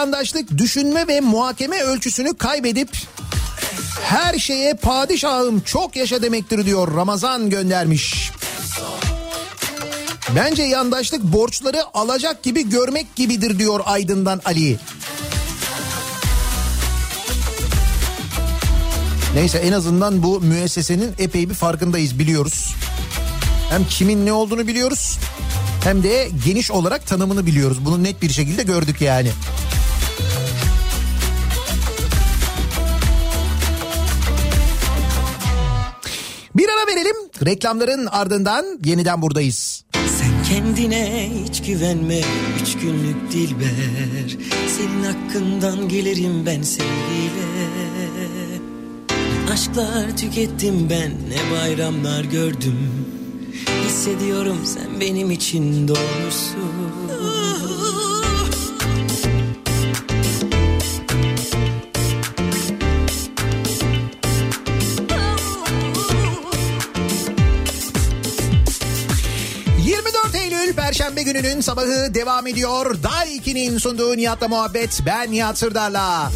yandaşlık 0.00 0.58
düşünme 0.58 1.08
ve 1.08 1.20
muhakeme 1.20 1.80
ölçüsünü 1.80 2.36
kaybedip 2.36 2.88
her 4.02 4.38
şeye 4.38 4.74
padişahım 4.74 5.60
çok 5.60 5.96
yaşa 5.96 6.22
demektir 6.22 6.66
diyor 6.66 6.96
Ramazan 6.96 7.50
göndermiş. 7.50 8.30
Bence 10.36 10.62
yandaşlık 10.62 11.22
borçları 11.22 11.82
alacak 11.94 12.42
gibi 12.42 12.68
görmek 12.68 13.16
gibidir 13.16 13.58
diyor 13.58 13.80
Aydın'dan 13.84 14.40
Ali. 14.44 14.78
Neyse 19.34 19.58
en 19.58 19.72
azından 19.72 20.22
bu 20.22 20.40
müessesenin 20.40 21.14
epey 21.18 21.50
bir 21.50 21.54
farkındayız 21.54 22.18
biliyoruz. 22.18 22.74
Hem 23.70 23.84
kimin 23.88 24.26
ne 24.26 24.32
olduğunu 24.32 24.66
biliyoruz 24.66 25.18
hem 25.84 26.02
de 26.02 26.28
geniş 26.44 26.70
olarak 26.70 27.06
tanımını 27.06 27.46
biliyoruz. 27.46 27.84
Bunu 27.84 28.02
net 28.02 28.22
bir 28.22 28.30
şekilde 28.30 28.62
gördük 28.62 29.00
yani. 29.00 29.30
Bir 36.56 36.68
ara 36.68 36.86
verelim. 36.86 37.16
Reklamların 37.46 38.06
ardından 38.06 38.66
yeniden 38.84 39.22
buradayız. 39.22 39.84
Sen 39.92 40.44
kendine 40.48 41.30
hiç 41.44 41.62
güvenme 41.62 42.20
Üç 42.62 42.76
günlük 42.76 43.32
dilber 43.32 44.36
Senin 44.76 45.04
hakkından 45.04 45.88
gelirim 45.88 46.46
ben 46.46 46.62
sevgiyle 46.62 47.50
Aşklar 49.52 50.16
tükettim 50.16 50.90
ben 50.90 51.10
Ne 51.10 51.56
bayramlar 51.56 52.24
gördüm 52.24 52.78
Hissediyorum 53.86 54.58
sen 54.64 55.00
benim 55.00 55.30
için 55.30 55.88
doğrusun 55.88 57.39
Eylül 70.60 70.74
Perşembe 70.74 71.22
gününün 71.22 71.60
sabahı 71.60 72.14
devam 72.14 72.46
ediyor. 72.46 72.96
Day 73.02 73.36
2'nin 73.36 73.78
sunduğu 73.78 74.16
Nihat'la 74.16 74.48
muhabbet. 74.48 75.00
Ben 75.06 75.32
Nihat 75.32 75.58
Sırdar'la. 75.58 76.30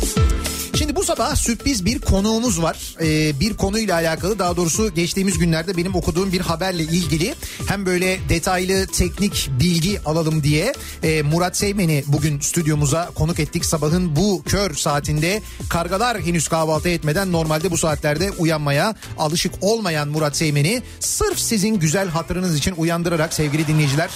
Şimdi 0.84 0.96
bu 0.96 1.04
sabah 1.04 1.36
sürpriz 1.36 1.84
bir 1.84 1.98
konuğumuz 1.98 2.62
var. 2.62 2.96
Ee, 3.00 3.40
bir 3.40 3.54
konuyla 3.56 3.94
alakalı 3.94 4.38
daha 4.38 4.56
doğrusu 4.56 4.94
geçtiğimiz 4.94 5.38
günlerde 5.38 5.76
benim 5.76 5.94
okuduğum 5.94 6.32
bir 6.32 6.40
haberle 6.40 6.82
ilgili 6.82 7.34
hem 7.66 7.86
böyle 7.86 8.18
detaylı 8.28 8.86
teknik 8.86 9.50
bilgi 9.60 10.00
alalım 10.00 10.42
diye 10.42 10.72
e, 11.02 11.22
Murat 11.22 11.56
Seymen'i 11.56 12.04
bugün 12.06 12.40
stüdyomuza 12.40 13.10
konuk 13.14 13.40
ettik. 13.40 13.64
Sabahın 13.64 14.16
bu 14.16 14.42
kör 14.46 14.74
saatinde 14.74 15.42
kargalar 15.68 16.20
henüz 16.20 16.48
kahvaltı 16.48 16.88
etmeden 16.88 17.32
normalde 17.32 17.70
bu 17.70 17.78
saatlerde 17.78 18.30
uyanmaya 18.30 18.94
alışık 19.18 19.54
olmayan 19.60 20.08
Murat 20.08 20.36
Seymen'i 20.36 20.82
sırf 21.00 21.38
sizin 21.38 21.74
güzel 21.74 22.08
hatırınız 22.08 22.56
için 22.56 22.74
uyandırarak 22.76 23.34
sevgili 23.34 23.66
dinleyiciler 23.66 24.10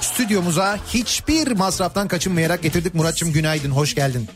stüdyomuza 0.00 0.78
hiçbir 0.88 1.52
masraftan 1.52 2.08
kaçınmayarak 2.08 2.62
getirdik. 2.62 2.94
Muratçım 2.94 3.32
günaydın, 3.32 3.70
hoş 3.70 3.94
geldin. 3.94 4.28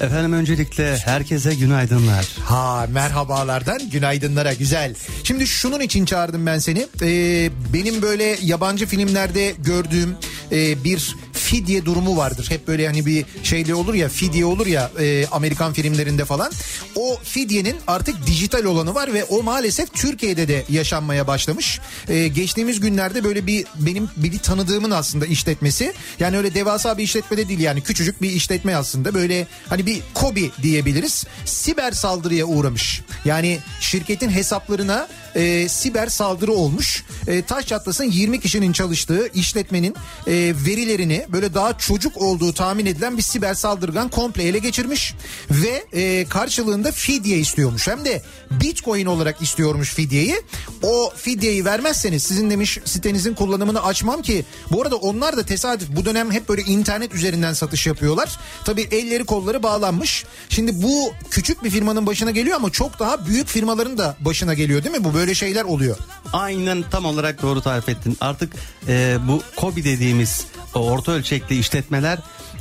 Efendim 0.00 0.32
öncelikle 0.32 0.96
herkese 0.98 1.54
günaydınlar. 1.54 2.26
Ha 2.44 2.86
merhabalardan 2.92 3.90
günaydınlara 3.90 4.52
güzel. 4.52 4.94
Şimdi 5.24 5.46
şunun 5.46 5.80
için 5.80 6.04
çağırdım 6.04 6.46
ben 6.46 6.58
seni. 6.58 6.86
Ee, 7.02 7.50
benim 7.72 8.02
böyle 8.02 8.36
yabancı 8.42 8.86
filmlerde 8.86 9.54
gördüğüm 9.58 10.16
e, 10.52 10.84
bir 10.84 11.14
fidye 11.46 11.84
durumu 11.84 12.16
vardır. 12.16 12.46
Hep 12.50 12.68
böyle 12.68 12.86
hani 12.86 13.06
bir 13.06 13.24
şeyli 13.42 13.74
olur 13.74 13.94
ya 13.94 14.08
fidye 14.08 14.44
olur 14.44 14.66
ya 14.66 14.90
e, 15.00 15.26
Amerikan 15.26 15.72
filmlerinde 15.72 16.24
falan. 16.24 16.52
O 16.96 17.18
fidyenin 17.24 17.76
artık 17.86 18.26
dijital 18.26 18.64
olanı 18.64 18.94
var 18.94 19.14
ve 19.14 19.24
o 19.24 19.42
maalesef 19.42 19.94
Türkiye'de 19.94 20.48
de 20.48 20.64
yaşanmaya 20.68 21.26
başlamış. 21.26 21.80
E, 22.08 22.28
geçtiğimiz 22.28 22.80
günlerde 22.80 23.24
böyle 23.24 23.46
bir 23.46 23.64
benim 23.74 24.08
bir 24.16 24.38
tanıdığımın 24.38 24.90
aslında 24.90 25.26
işletmesi. 25.26 25.92
Yani 26.18 26.36
öyle 26.36 26.54
devasa 26.54 26.98
bir 26.98 27.02
işletmede 27.02 27.48
değil 27.48 27.60
yani 27.60 27.80
küçücük 27.80 28.22
bir 28.22 28.30
işletme 28.30 28.76
aslında. 28.76 29.14
Böyle 29.14 29.46
hani 29.68 29.86
bir 29.86 30.00
kobi 30.14 30.50
diyebiliriz. 30.62 31.24
Siber 31.44 31.92
saldırıya 31.92 32.44
uğramış. 32.44 33.02
Yani 33.24 33.58
şirketin 33.80 34.30
hesaplarına 34.30 35.08
e, 35.34 35.68
siber 35.68 36.06
saldırı 36.06 36.52
olmuş. 36.52 37.04
E, 37.26 37.42
taş 37.42 37.66
çatlasın 37.66 38.04
20 38.04 38.40
kişinin 38.40 38.72
çalıştığı 38.72 39.28
işletmenin 39.34 39.94
e, 40.26 40.32
verilerini 40.66 41.26
böyle 41.36 41.54
daha 41.54 41.78
çocuk 41.78 42.16
olduğu 42.16 42.52
tahmin 42.52 42.86
edilen 42.86 43.16
bir 43.16 43.22
siber 43.22 43.54
saldırgan 43.54 44.08
komple 44.08 44.42
ele 44.42 44.58
geçirmiş 44.58 45.14
ve 45.50 45.84
e, 45.92 46.24
karşılığında 46.24 46.92
fidye 46.92 47.38
istiyormuş. 47.38 47.88
Hem 47.88 48.04
de 48.04 48.22
bitcoin 48.50 49.06
olarak 49.06 49.42
istiyormuş 49.42 49.94
fidyeyi. 49.94 50.42
O 50.82 51.12
fidyeyi 51.16 51.64
vermezseniz 51.64 52.22
sizin 52.22 52.50
demiş 52.50 52.78
sitenizin 52.84 53.34
kullanımını 53.34 53.84
açmam 53.84 54.22
ki 54.22 54.44
bu 54.72 54.82
arada 54.82 54.96
onlar 54.96 55.36
da 55.36 55.42
tesadüf 55.42 55.88
bu 55.96 56.04
dönem 56.04 56.30
hep 56.32 56.48
böyle 56.48 56.62
internet 56.62 57.14
üzerinden 57.14 57.52
satış 57.52 57.86
yapıyorlar. 57.86 58.38
Tabii 58.64 58.82
elleri 58.82 59.24
kolları 59.24 59.62
bağlanmış. 59.62 60.24
Şimdi 60.48 60.82
bu 60.82 61.12
küçük 61.30 61.64
bir 61.64 61.70
firmanın 61.70 62.06
başına 62.06 62.30
geliyor 62.30 62.56
ama 62.56 62.70
çok 62.70 62.98
daha 62.98 63.26
büyük 63.26 63.48
firmaların 63.48 63.98
da 63.98 64.16
başına 64.20 64.54
geliyor 64.54 64.84
değil 64.84 64.98
mi? 64.98 65.04
Bu 65.04 65.14
böyle 65.14 65.34
şeyler 65.34 65.64
oluyor. 65.64 65.96
Aynen 66.32 66.84
tam 66.90 67.04
olarak 67.04 67.42
doğru 67.42 67.60
tarif 67.60 67.88
ettin. 67.88 68.16
Artık 68.20 68.52
e, 68.88 69.16
bu 69.28 69.42
KOBİ 69.56 69.84
dediğimiz 69.84 70.46
orta 70.74 71.22
ölçekli 71.26 71.58
işletmeler 71.58 72.18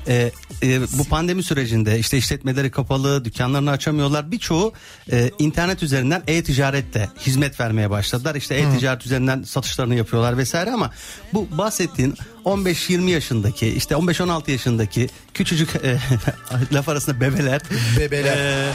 e, 0.07 0.31
e, 0.63 0.81
bu 0.81 1.03
pandemi 1.03 1.43
sürecinde 1.43 1.99
işte 1.99 2.17
işletmeleri 2.17 2.71
kapalı, 2.71 3.25
dükkanlarını 3.25 3.71
açamıyorlar. 3.71 4.31
Birçoğu 4.31 4.73
e, 5.11 5.31
internet 5.39 5.83
üzerinden 5.83 6.23
e-ticarette 6.27 7.09
hizmet 7.19 7.59
vermeye 7.59 7.89
başladılar. 7.89 8.35
İşte 8.35 8.55
e-ticaret 8.55 9.05
üzerinden 9.05 9.43
satışlarını 9.43 9.95
yapıyorlar 9.95 10.37
vesaire 10.37 10.71
ama 10.71 10.91
bu 11.33 11.47
bahsettiğin 11.51 12.15
15-20 12.45 13.09
yaşındaki 13.09 13.67
işte 13.67 13.95
15-16 13.95 14.51
yaşındaki 14.51 15.09
küçücük 15.33 15.69
e, 15.75 15.97
laf 16.73 16.89
arasında 16.89 17.21
bebeler. 17.21 17.61
Bebeler. 17.99 18.37
e, 18.37 18.71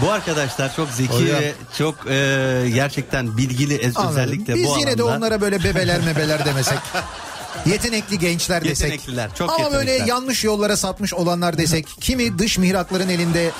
bu 0.00 0.10
arkadaşlar 0.10 0.76
çok 0.76 0.88
zeki 0.90 1.12
Hocam. 1.12 1.40
ve 1.40 1.52
çok 1.78 1.94
e, 2.10 2.70
gerçekten 2.74 3.36
bilgili 3.36 3.74
ez- 3.74 3.96
Anladım. 3.96 4.16
özellikle 4.16 4.54
Biz 4.54 4.64
bu 4.68 4.78
yine 4.78 4.98
de 4.98 5.02
alanda. 5.02 5.16
onlara 5.16 5.40
böyle 5.40 5.64
bebeler 5.64 6.00
mebeler 6.00 6.44
demesek. 6.44 6.78
Yetenekli 7.66 8.18
gençler 8.18 8.64
desek. 8.64 8.90
Yetenekliler, 8.90 9.30
çok 9.34 9.50
Ama 9.50 9.72
böyle 9.72 9.90
yetenekler. 9.90 10.06
yanlış 10.14 10.44
yollara 10.44 10.76
sapmış 10.76 11.14
olanlar 11.14 11.58
desek. 11.58 11.86
kimi 12.00 12.38
dış 12.38 12.58
mihrakların 12.58 13.08
elinde 13.08 13.50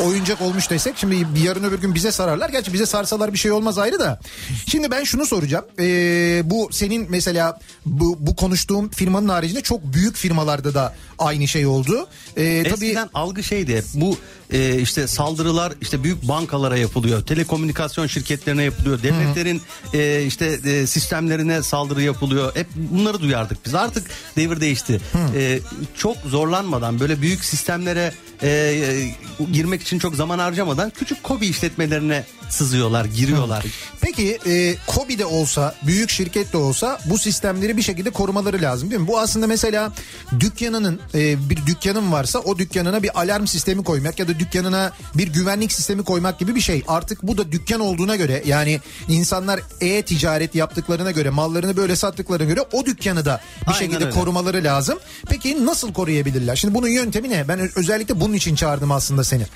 oyuncak 0.00 0.40
olmuş 0.40 0.70
desek. 0.70 0.94
Şimdi 0.98 1.34
bir 1.34 1.40
yarın 1.40 1.64
öbür 1.64 1.78
gün 1.80 1.94
bize 1.94 2.12
sararlar. 2.12 2.48
Gerçi 2.50 2.72
bize 2.72 2.86
sarsalar 2.86 3.32
bir 3.32 3.38
şey 3.38 3.52
olmaz 3.52 3.78
ayrı 3.78 3.98
da. 4.00 4.20
Şimdi 4.66 4.90
ben 4.90 5.04
şunu 5.04 5.26
soracağım. 5.26 5.64
Ee, 5.78 6.42
bu 6.44 6.68
senin 6.72 7.06
mesela 7.10 7.58
bu, 7.86 8.16
bu 8.20 8.36
konuştuğum 8.36 8.90
firmanın 8.90 9.28
haricinde 9.28 9.60
çok 9.60 9.84
büyük 9.84 10.16
firmalarda 10.16 10.74
da 10.74 10.94
aynı 11.18 11.48
şey 11.48 11.66
oldu. 11.66 12.08
Ee, 12.36 12.62
tabii 12.62 12.72
Eskiden 12.74 13.10
algı 13.14 13.42
şeydi 13.42 13.84
bu 13.94 14.16
e, 14.52 14.80
işte 14.80 15.06
saldırılar 15.06 15.72
işte 15.80 16.02
büyük 16.02 16.28
bankalara 16.28 16.76
yapılıyor 16.76 17.22
telekomünikasyon 17.22 18.06
şirketlerine 18.06 18.62
yapılıyor 18.62 19.02
devletlerin 19.02 19.62
e, 19.94 20.22
işte 20.22 20.46
e, 20.64 20.86
sistemlerine 20.86 21.62
saldırı 21.62 22.02
yapılıyor. 22.02 22.56
Hep 22.56 22.66
bunları 22.76 23.20
duyardık 23.20 23.66
biz. 23.66 23.74
Artık 23.74 24.10
devir 24.36 24.60
değişti. 24.60 25.00
E, 25.36 25.60
çok 25.96 26.16
zorlanmadan 26.16 27.00
böyle 27.00 27.22
büyük 27.22 27.44
sistemlere 27.44 28.12
e, 28.42 28.48
e, 28.48 29.14
girmek 29.52 29.82
için 29.82 29.98
çok 29.98 30.14
zaman 30.14 30.38
harcamadan 30.38 30.90
küçük 30.90 31.22
kobi 31.22 31.46
işletmelerine 31.46 32.24
sızıyorlar 32.50 33.04
giriyorlar 33.04 33.64
Peki 34.00 34.38
e, 34.46 34.76
KOBİ 34.86 35.18
de 35.18 35.26
olsa 35.26 35.74
büyük 35.82 36.10
şirket 36.10 36.52
de 36.52 36.56
olsa 36.56 36.98
bu 37.06 37.18
sistemleri 37.18 37.76
bir 37.76 37.82
şekilde 37.82 38.10
korumaları 38.10 38.62
lazım 38.62 38.90
değil 38.90 39.00
mi? 39.00 39.06
Bu 39.08 39.18
aslında 39.18 39.46
mesela 39.46 39.92
dükkanının 40.40 41.00
e, 41.14 41.50
bir 41.50 41.66
dükkanın 41.66 42.12
varsa 42.12 42.38
o 42.38 42.58
dükkanına 42.58 43.02
bir 43.02 43.20
alarm 43.20 43.46
sistemi 43.46 43.84
koymak 43.84 44.18
ya 44.18 44.28
da 44.28 44.38
dükkanına 44.38 44.92
bir 45.14 45.28
güvenlik 45.28 45.72
sistemi 45.72 46.04
koymak 46.04 46.38
gibi 46.38 46.54
bir 46.54 46.60
şey. 46.60 46.82
Artık 46.88 47.22
bu 47.22 47.38
da 47.38 47.52
dükkan 47.52 47.80
olduğuna 47.80 48.16
göre 48.16 48.42
yani 48.46 48.80
insanlar 49.08 49.60
e-ticaret 49.80 50.54
yaptıklarına 50.54 51.10
göre 51.10 51.30
mallarını 51.30 51.76
böyle 51.76 51.96
sattıklarına 51.96 52.44
göre 52.48 52.60
o 52.72 52.86
dükkanı 52.86 53.24
da 53.24 53.40
bir 53.62 53.66
Aynen 53.66 53.78
şekilde 53.78 54.04
öyle. 54.04 54.14
korumaları 54.14 54.64
lazım. 54.64 54.98
Peki 55.28 55.66
nasıl 55.66 55.92
koruyabilirler? 55.92 56.56
Şimdi 56.56 56.74
bunun 56.74 56.88
yöntemi 56.88 57.30
ne? 57.30 57.48
Ben 57.48 57.70
özellikle 57.76 58.20
bunun 58.20 58.34
için 58.34 58.54
çağırdım 58.54 58.92
aslında 58.92 59.24
seni. 59.24 59.46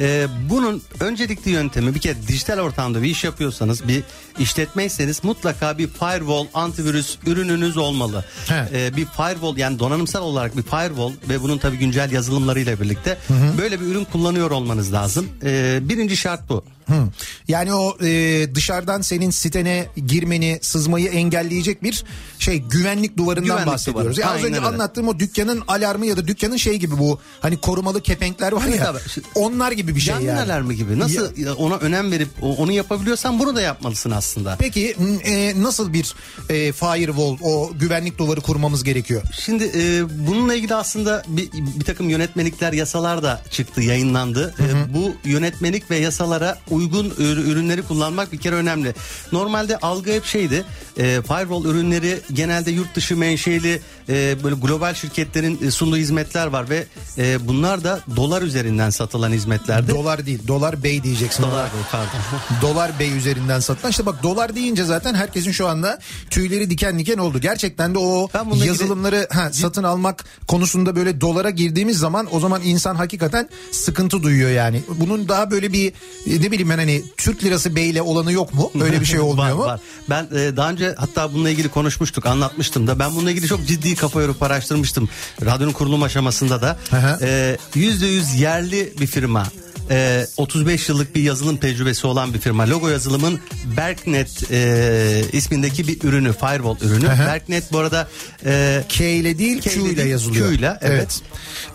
Ee, 0.00 0.26
bunun 0.50 0.82
öncelikli 1.00 1.50
yöntemi 1.50 1.94
bir 1.94 2.00
kere 2.00 2.16
dijital 2.28 2.58
ortamda 2.58 3.02
bir 3.02 3.08
iş 3.08 3.24
yapıyorsanız 3.24 3.88
bir 3.88 4.02
işletmeyseniz 4.38 5.24
mutlaka 5.24 5.78
bir 5.78 5.88
firewall 5.88 6.46
antivirüs 6.54 7.18
ürününüz 7.26 7.76
olmalı. 7.76 8.24
Ee, 8.72 8.96
bir 8.96 9.04
firewall 9.04 9.56
yani 9.56 9.78
donanımsal 9.78 10.22
olarak 10.22 10.56
bir 10.56 10.62
firewall 10.62 11.12
ve 11.28 11.42
bunun 11.42 11.58
tabii 11.58 11.76
güncel 11.76 12.12
yazılımlarıyla 12.12 12.80
birlikte 12.80 13.18
böyle 13.58 13.80
bir 13.80 13.86
ürün 13.86 14.04
kullanıyor 14.04 14.50
olmanız 14.50 14.92
lazım. 14.92 15.28
Ee, 15.44 15.78
birinci 15.82 16.16
şart 16.16 16.48
bu. 16.48 16.64
Hı. 16.86 17.08
Yani 17.48 17.74
o 17.74 17.96
e, 18.04 18.54
dışarıdan 18.54 19.00
senin 19.00 19.30
sitene 19.30 19.86
girmeni, 20.06 20.58
sızmayı 20.62 21.08
engelleyecek 21.08 21.82
bir 21.82 22.04
şey 22.38 22.58
güvenlik 22.58 23.16
duvarından 23.16 23.44
Güvenlik 23.44 23.66
bahsediyoruz. 23.66 24.16
duvarı. 24.16 24.28
Ya 24.28 24.34
az 24.34 24.44
önce 24.44 24.56
öyle. 24.58 24.66
anlattığım 24.66 25.08
o 25.08 25.18
dükkanın 25.18 25.62
alarmı 25.68 26.06
ya 26.06 26.16
da 26.16 26.26
dükkanın 26.28 26.56
şey 26.56 26.76
gibi 26.76 26.98
bu 26.98 27.18
hani 27.40 27.56
korumalı 27.56 28.02
kepenkler 28.02 28.52
var 28.52 28.66
ya. 28.66 28.94
Onlar 29.34 29.72
gibi 29.72 29.94
bir 29.96 30.00
şey 30.00 30.14
Yangın 30.14 30.26
yani. 30.28 30.40
alarmı 30.40 30.72
gibi 30.72 30.98
nasıl 30.98 31.30
ona 31.58 31.76
önem 31.76 32.12
verip 32.12 32.28
onu 32.42 32.72
yapabiliyorsan 32.72 33.38
bunu 33.38 33.56
da 33.56 33.60
yapmalısın 33.60 34.10
aslında. 34.10 34.56
Peki 34.58 34.96
e, 35.24 35.62
nasıl 35.62 35.92
bir 35.92 36.14
e, 36.48 36.72
firewall 36.72 37.36
o 37.42 37.70
güvenlik 37.78 38.18
duvarı 38.18 38.40
kurmamız 38.40 38.84
gerekiyor? 38.84 39.22
Şimdi 39.40 39.64
e, 39.76 40.04
bununla 40.26 40.54
ilgili 40.54 40.74
aslında 40.74 41.22
bir, 41.28 41.52
bir 41.52 41.84
takım 41.84 42.08
yönetmelikler, 42.10 42.72
yasalar 42.72 43.22
da 43.22 43.42
çıktı, 43.50 43.80
yayınlandı. 43.82 44.54
E, 44.60 44.94
bu 44.94 45.14
yönetmelik 45.24 45.90
ve 45.90 45.96
yasalara 45.96 46.58
uygun 46.74 47.10
ür- 47.10 47.50
ürünleri 47.50 47.82
kullanmak 47.82 48.32
bir 48.32 48.38
kere 48.38 48.54
önemli. 48.54 48.94
Normalde 49.32 49.78
algı 49.78 50.12
hep 50.12 50.24
şeydi. 50.24 50.64
E, 50.96 51.02
firewall 51.02 51.64
ürünleri 51.64 52.20
genelde 52.32 52.70
yurt 52.70 52.94
dışı 52.94 53.16
menşeli 53.16 53.80
e, 54.08 54.36
böyle 54.44 54.54
global 54.54 54.94
şirketlerin 54.94 55.58
e, 55.66 55.70
sunduğu 55.70 55.96
hizmetler 55.96 56.46
var 56.46 56.70
ve 56.70 56.86
e, 57.18 57.48
bunlar 57.48 57.84
da 57.84 58.00
dolar 58.16 58.42
üzerinden 58.42 58.90
satılan 58.90 59.32
hizmetlerdi. 59.32 59.92
Dolar 59.92 60.26
değil, 60.26 60.38
dolar 60.48 60.82
bey 60.82 61.02
diyeceksin. 61.02 61.42
Dolar 61.42 61.64
bey, 61.64 61.80
pardon. 61.92 62.08
dolar 62.62 62.98
bey 62.98 63.16
üzerinden 63.16 63.60
satılan. 63.60 63.90
İşte 63.90 64.06
bak 64.06 64.22
dolar 64.22 64.54
deyince 64.54 64.84
zaten 64.84 65.14
herkesin 65.14 65.52
şu 65.52 65.68
anda 65.68 65.98
tüyleri 66.30 66.70
diken 66.70 66.98
diken 66.98 67.18
oldu. 67.18 67.38
Gerçekten 67.38 67.94
de 67.94 67.98
o 67.98 68.28
yazılımları 68.64 69.28
ha, 69.30 69.52
satın 69.52 69.82
almak 69.82 70.24
konusunda 70.48 70.96
böyle 70.96 71.20
dolara 71.20 71.50
girdiğimiz 71.50 71.98
zaman 71.98 72.28
o 72.30 72.40
zaman 72.40 72.62
insan 72.62 72.94
hakikaten 72.94 73.48
sıkıntı 73.72 74.22
duyuyor 74.22 74.50
yani. 74.50 74.82
Bunun 74.88 75.28
daha 75.28 75.50
böyle 75.50 75.72
bir 75.72 75.88
e, 76.26 76.42
ne 76.42 76.50
bileyim 76.50 76.63
ben 76.70 76.78
hani 76.78 77.02
Türk 77.16 77.44
lirası 77.44 77.76
beyle 77.76 78.02
olanı 78.02 78.32
yok 78.32 78.54
mu? 78.54 78.70
Öyle 78.80 79.00
bir 79.00 79.06
şey 79.06 79.20
olmuyor 79.20 79.48
var, 79.48 79.52
mu? 79.52 79.64
Var. 79.64 79.80
Ben 80.10 80.24
e, 80.24 80.56
daha 80.56 80.70
önce 80.70 80.94
hatta 80.98 81.32
bununla 81.32 81.50
ilgili 81.50 81.68
konuşmuştuk, 81.68 82.26
anlatmıştım 82.26 82.86
da. 82.86 82.98
Ben 82.98 83.14
bununla 83.14 83.30
ilgili 83.30 83.46
çok 83.46 83.66
ciddi 83.66 83.94
kafa 83.96 84.20
yorup 84.22 84.42
araştırmıştım. 84.42 85.08
Radyonun 85.44 85.72
kurulum 85.72 86.02
aşamasında 86.02 86.62
da. 86.62 86.76
Hı 86.90 86.96
hı. 86.96 87.18
E, 87.26 87.56
Yüzde 87.74 88.06
yüz 88.06 88.34
yerli 88.40 88.92
bir 89.00 89.06
firma. 89.06 89.46
E, 89.90 90.26
35 90.36 90.88
yıllık 90.88 91.14
bir 91.14 91.22
yazılım 91.22 91.56
tecrübesi 91.56 92.06
olan 92.06 92.34
bir 92.34 92.38
firma. 92.38 92.68
Logo 92.68 92.88
yazılımın 92.88 93.40
Berknet 93.76 94.50
e, 94.50 95.22
ismindeki 95.32 95.88
bir 95.88 96.02
ürünü, 96.02 96.32
firewall 96.32 96.76
ürünü. 96.80 97.06
Hı. 97.08 97.26
Berknet 97.26 97.72
bu 97.72 97.78
arada 97.78 98.08
e, 98.46 98.84
K 98.88 99.04
ile 99.04 99.38
değil 99.38 99.60
K 99.62 99.70
Q 99.70 99.80
ile 99.80 99.96
değil, 99.96 100.08
yazılıyor. 100.08 100.48
Q 100.48 100.54
ile, 100.54 100.78
evet. 100.82 101.20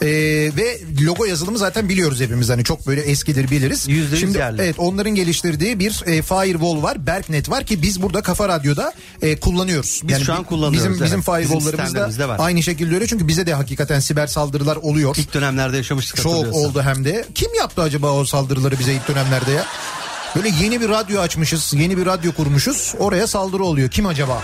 Ee, 0.02 0.08
ve 0.58 0.80
logo 1.02 1.26
yazılımı 1.26 1.58
zaten 1.58 1.90
biliyoruz 1.90 2.22
hepimiz 2.22 2.50
hani 2.50 2.64
çok 2.64 2.88
böyle 2.88 3.02
eskidir 3.02 3.52
biliriz. 3.52 3.88
Yüzde 3.88 4.16
yüz 4.16 4.20
Şimdi 4.20 4.38
yerli. 4.38 4.62
evet 4.62 4.76
onların 4.80 5.16
geliştirdiği 5.16 5.80
bir 5.80 6.04
e, 6.06 6.22
firewall 6.22 6.84
var. 6.84 7.08
Berknet 7.08 7.50
var 7.50 7.64
ki 7.66 7.82
biz 7.82 8.02
burada 8.02 8.22
Kafa 8.22 8.50
Radyo'da 8.50 8.94
e, 9.22 9.40
kullanıyoruz. 9.40 10.02
Biz 10.04 10.26
şu 10.26 10.34
an 10.34 10.44
kullanıyoruz, 10.44 10.80
Bizim 10.80 10.94
bizim 10.94 11.06
evet. 11.06 11.44
Bizim 11.44 11.58
firewall'larımız 11.62 12.20
da 12.20 12.30
var. 12.30 12.38
aynı 12.40 12.64
şekilde 12.64 12.96
öyle 12.96 13.08
çünkü 13.08 13.28
bize 13.28 13.46
de 13.46 13.54
hakikaten 13.54 14.00
siber 14.00 14.28
saldırılar 14.28 14.76
oluyor. 14.76 15.16
ilk 15.20 15.34
dönemlerde 15.34 15.78
yaşamıştık 15.78 16.22
Çok 16.22 16.54
oldu 16.54 16.82
hem 16.82 17.06
de. 17.06 17.26
Kim 17.36 17.54
yaptı 17.56 17.82
acaba 17.82 17.99
o 18.08 18.26
saldırıları 18.26 18.80
bize 18.80 18.94
ilk 18.94 19.08
dönemlerde 19.08 19.52
ya? 19.52 19.66
Böyle 20.36 20.50
yeni 20.62 20.82
bir 20.82 20.90
radyo 20.90 21.22
açmışız, 21.22 21.74
yeni 21.74 21.98
bir 21.98 22.06
radyo 22.06 22.32
kurmuşuz. 22.32 22.96
Oraya 23.00 23.28
saldırı 23.28 23.64
oluyor. 23.64 23.90
Kim 23.90 24.06
acaba? 24.06 24.42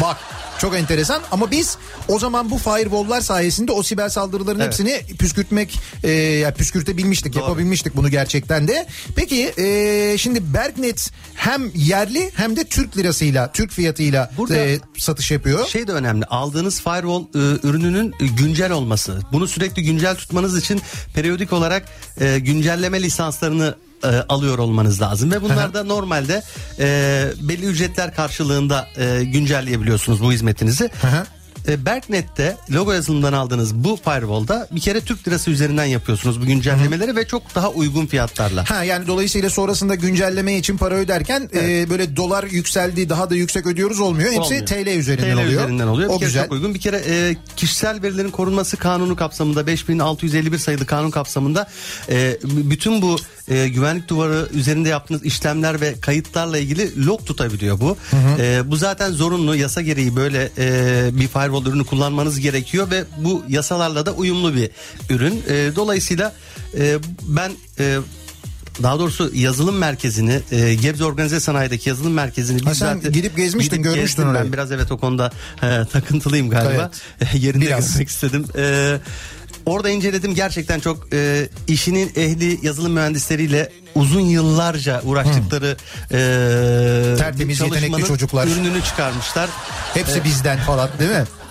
Bak 0.00 0.16
çok 0.60 0.76
enteresan 0.76 1.22
ama 1.30 1.50
biz 1.50 1.78
o 2.08 2.18
zaman 2.18 2.50
bu 2.50 2.58
firewall'lar 2.58 3.20
sayesinde 3.20 3.72
o 3.72 3.82
siber 3.82 4.08
saldırıların 4.08 4.60
Evet. 4.60 4.66
hepsini 4.66 5.02
püskürtmek 5.18 5.78
e, 6.04 6.10
ya 6.12 6.54
püskürtebilmiştik, 6.54 7.34
Doğru. 7.34 7.42
yapabilmiştik 7.42 7.96
bunu 7.96 8.08
gerçekten 8.08 8.68
de. 8.68 8.86
Peki 9.16 9.52
e, 9.58 10.18
şimdi 10.18 10.54
Berknet 10.54 11.10
hem 11.34 11.70
yerli 11.74 12.30
hem 12.34 12.56
de 12.56 12.64
Türk 12.64 12.96
lirasıyla, 12.96 13.52
Türk 13.52 13.70
fiyatıyla 13.72 14.30
Burada- 14.36 14.56
e, 14.56 14.78
satış 14.98 15.30
yapıyor. 15.30 15.66
Şey 15.66 15.86
de 15.86 15.92
önemli. 15.92 16.24
Aldığınız 16.24 16.80
firewall 16.80 17.22
e, 17.22 17.66
ürününün 17.68 18.14
e, 18.20 18.26
güncel 18.26 18.72
olması. 18.72 19.20
Bunu 19.32 19.48
sürekli 19.48 19.82
güncel 19.82 20.16
tutmanız 20.16 20.58
için 20.58 20.80
periyodik 21.14 21.52
olarak 21.52 21.84
e, 22.20 22.38
güncelleme 22.38 23.02
lisanslarını 23.02 23.74
e, 24.04 24.06
alıyor 24.28 24.58
olmanız 24.58 25.00
lazım. 25.00 25.30
Ve 25.30 25.42
bunlar 25.42 25.74
da 25.74 25.84
normalde 25.84 26.42
e, 26.78 27.28
belli 27.40 27.64
ücretler 27.66 28.14
karşılığında 28.14 28.88
e, 28.96 29.24
güncelleyebiliyorsunuz 29.24 30.22
bu 30.22 30.32
hizmetinizi. 30.32 30.90
Hı. 31.68 31.72
E, 31.72 31.84
Berknet'te 31.84 32.56
logo 32.70 32.92
yazılımından 32.92 33.32
aldığınız 33.32 33.74
bu 33.74 33.96
firewall'da 33.96 34.68
bir 34.70 34.80
kere 34.80 35.00
Türk 35.00 35.28
lirası 35.28 35.50
üzerinden 35.50 35.84
yapıyorsunuz 35.84 36.40
bu 36.40 36.46
güncellemeleri 36.46 37.16
ve 37.16 37.26
çok 37.26 37.54
daha 37.54 37.70
uygun 37.70 38.06
fiyatlarla. 38.06 38.70
Ha 38.70 38.84
yani 38.84 39.06
dolayısıyla 39.06 39.50
sonrasında 39.50 39.94
güncelleme 39.94 40.56
için 40.56 40.76
para 40.76 40.94
öderken 40.94 41.50
e, 41.54 41.90
böyle 41.90 42.16
dolar 42.16 42.44
yükseldi 42.44 43.08
daha 43.08 43.30
da 43.30 43.34
yüksek 43.34 43.66
ödüyoruz 43.66 44.00
olmuyor. 44.00 44.28
Hepsi 44.32 44.40
Olmuyor. 44.40 44.66
TL 44.66 44.86
üzerinden 44.86 45.36
TL 45.36 45.38
oluyor. 45.38 45.62
üzerinden 45.62 45.86
oluyor. 45.86 46.10
O 46.10 46.14
bir 46.14 46.18
kere 46.18 46.26
güzel. 46.28 46.42
çok 46.42 46.52
uygun. 46.52 46.74
Bir 46.74 46.80
kere 46.80 47.02
e, 47.08 47.36
kişisel 47.56 48.02
verilerin 48.02 48.30
korunması 48.30 48.76
kanunu 48.76 49.16
kapsamında 49.16 49.66
5651 49.66 50.58
sayılı 50.58 50.86
kanun 50.86 51.10
kapsamında 51.10 51.68
e, 52.10 52.38
bütün 52.44 53.02
bu 53.02 53.16
e, 53.48 53.68
güvenlik 53.68 54.08
duvarı 54.08 54.48
üzerinde 54.54 54.88
yaptığınız 54.88 55.24
işlemler 55.24 55.80
ve 55.80 55.94
kayıtlarla 56.00 56.58
ilgili 56.58 57.06
log 57.06 57.26
tutabiliyor 57.26 57.80
bu. 57.80 57.96
E, 58.38 58.70
bu 58.70 58.76
zaten 58.76 59.10
zorunlu 59.10 59.56
yasa 59.56 59.82
gereği 59.82 60.16
böyle 60.16 60.50
e, 60.58 61.10
bir 61.12 61.28
firewall 61.28 61.57
ürünü 61.66 61.84
kullanmanız 61.84 62.40
gerekiyor 62.40 62.90
ve 62.90 63.04
bu 63.18 63.44
yasalarla 63.48 64.06
da 64.06 64.12
uyumlu 64.12 64.54
bir 64.54 64.70
ürün. 65.10 65.42
E, 65.48 65.70
dolayısıyla 65.76 66.34
e, 66.78 66.98
ben 67.22 67.52
e, 67.78 67.98
daha 68.82 68.98
doğrusu 68.98 69.30
yazılım 69.34 69.76
merkezini 69.78 70.40
e, 70.52 70.74
Gebze 70.74 71.04
Organize 71.04 71.40
Sanayi'deki 71.40 71.88
yazılım 71.88 72.12
merkezini 72.12 72.62
Ha, 72.62 72.74
sen 72.74 72.98
bizzat- 72.98 73.12
gidip 73.12 73.36
gezmiştin, 73.36 73.76
gidip 73.76 73.84
görmüştün 73.84 74.22
gezdim 74.22 74.34
ben. 74.34 74.40
orayı. 74.40 74.52
Biraz 74.52 74.72
evet 74.72 74.92
o 74.92 74.98
konuda 74.98 75.30
e, 75.62 75.84
takıntılıyım 75.92 76.50
galiba. 76.50 76.90
Yerinde 77.34 77.66
Biraz. 77.66 77.86
gezmek 77.86 78.08
istedim. 78.08 78.44
E, 78.58 78.96
orada 79.66 79.88
inceledim 79.90 80.34
gerçekten 80.34 80.80
çok 80.80 81.08
e, 81.12 81.48
işinin 81.68 82.12
ehli 82.16 82.58
yazılım 82.66 82.92
mühendisleriyle 82.92 83.72
uzun 83.94 84.20
yıllarca 84.20 85.02
uğraştıkları 85.02 85.76
e, 86.12 87.16
Tertemiz, 87.18 87.60
yetenekli 87.60 88.04
çocuklar. 88.04 88.46
Ürününü 88.46 88.82
çıkarmışlar. 88.82 89.50
Hepsi 89.94 90.24
bizden 90.24 90.58
falan 90.58 90.88
değil 90.98 91.10
mi? 91.10 91.24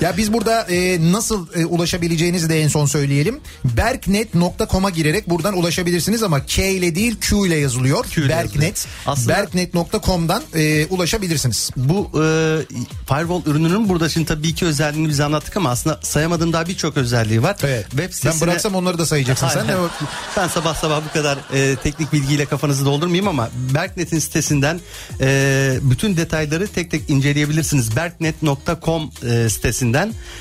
Ya 0.00 0.16
biz 0.16 0.32
burada 0.32 0.62
e, 0.62 1.12
nasıl 1.12 1.46
e, 1.54 1.66
ulaşabileceğinizi 1.66 2.48
de 2.48 2.62
en 2.62 2.68
son 2.68 2.86
söyleyelim. 2.86 3.40
Berknet.com'a 3.64 4.90
girerek 4.90 5.30
buradan 5.30 5.56
ulaşabilirsiniz 5.58 6.22
ama 6.22 6.46
K 6.46 6.68
ile 6.68 6.94
değil 6.94 7.16
Q 7.20 7.36
ile 7.46 7.56
yazılıyor. 7.56 8.04
Q 8.04 8.20
ile. 8.22 8.28
Berknet. 8.28 8.86
Aslında- 9.06 9.28
Berknet.com'dan 9.28 10.42
e, 10.54 10.86
ulaşabilirsiniz. 10.86 11.70
Bu 11.76 12.10
e, 12.14 12.22
firewall 13.08 13.42
ürününün 13.46 13.88
burada 13.88 14.08
şimdi 14.08 14.26
tabii 14.26 14.48
iki 14.48 14.66
özelliğini 14.66 15.08
biz 15.08 15.20
anlattık 15.20 15.56
ama 15.56 15.70
aslında 15.70 16.00
sayamadığım 16.02 16.52
daha 16.52 16.66
birçok 16.66 16.96
özelliği 16.96 17.42
var. 17.42 17.56
Evet. 17.62 17.84
Web 17.90 17.98
Ben 17.98 18.08
sitesine- 18.08 18.40
bıraksam 18.40 18.74
onları 18.74 18.98
da 18.98 19.06
sayacaksın 19.06 19.46
Hayır, 19.46 19.60
sen 19.60 19.68
de. 19.76 19.80
Ben 20.36 20.48
sabah 20.48 20.74
sabah 20.74 21.02
bu 21.08 21.12
kadar 21.12 21.38
e, 21.54 21.76
teknik 21.76 22.12
bilgiyle 22.12 22.46
kafanızı 22.46 22.84
doldurmayayım 22.84 23.28
ama 23.28 23.48
Berknet'in 23.74 24.18
sitesinden 24.18 24.80
e, 25.20 25.78
bütün 25.82 26.16
detayları 26.16 26.66
tek 26.68 26.90
tek 26.90 27.10
inceleyebilirsiniz. 27.10 27.96
Berknet.com 27.96 29.10
e, 29.30 29.48
sitesinden 29.48 29.87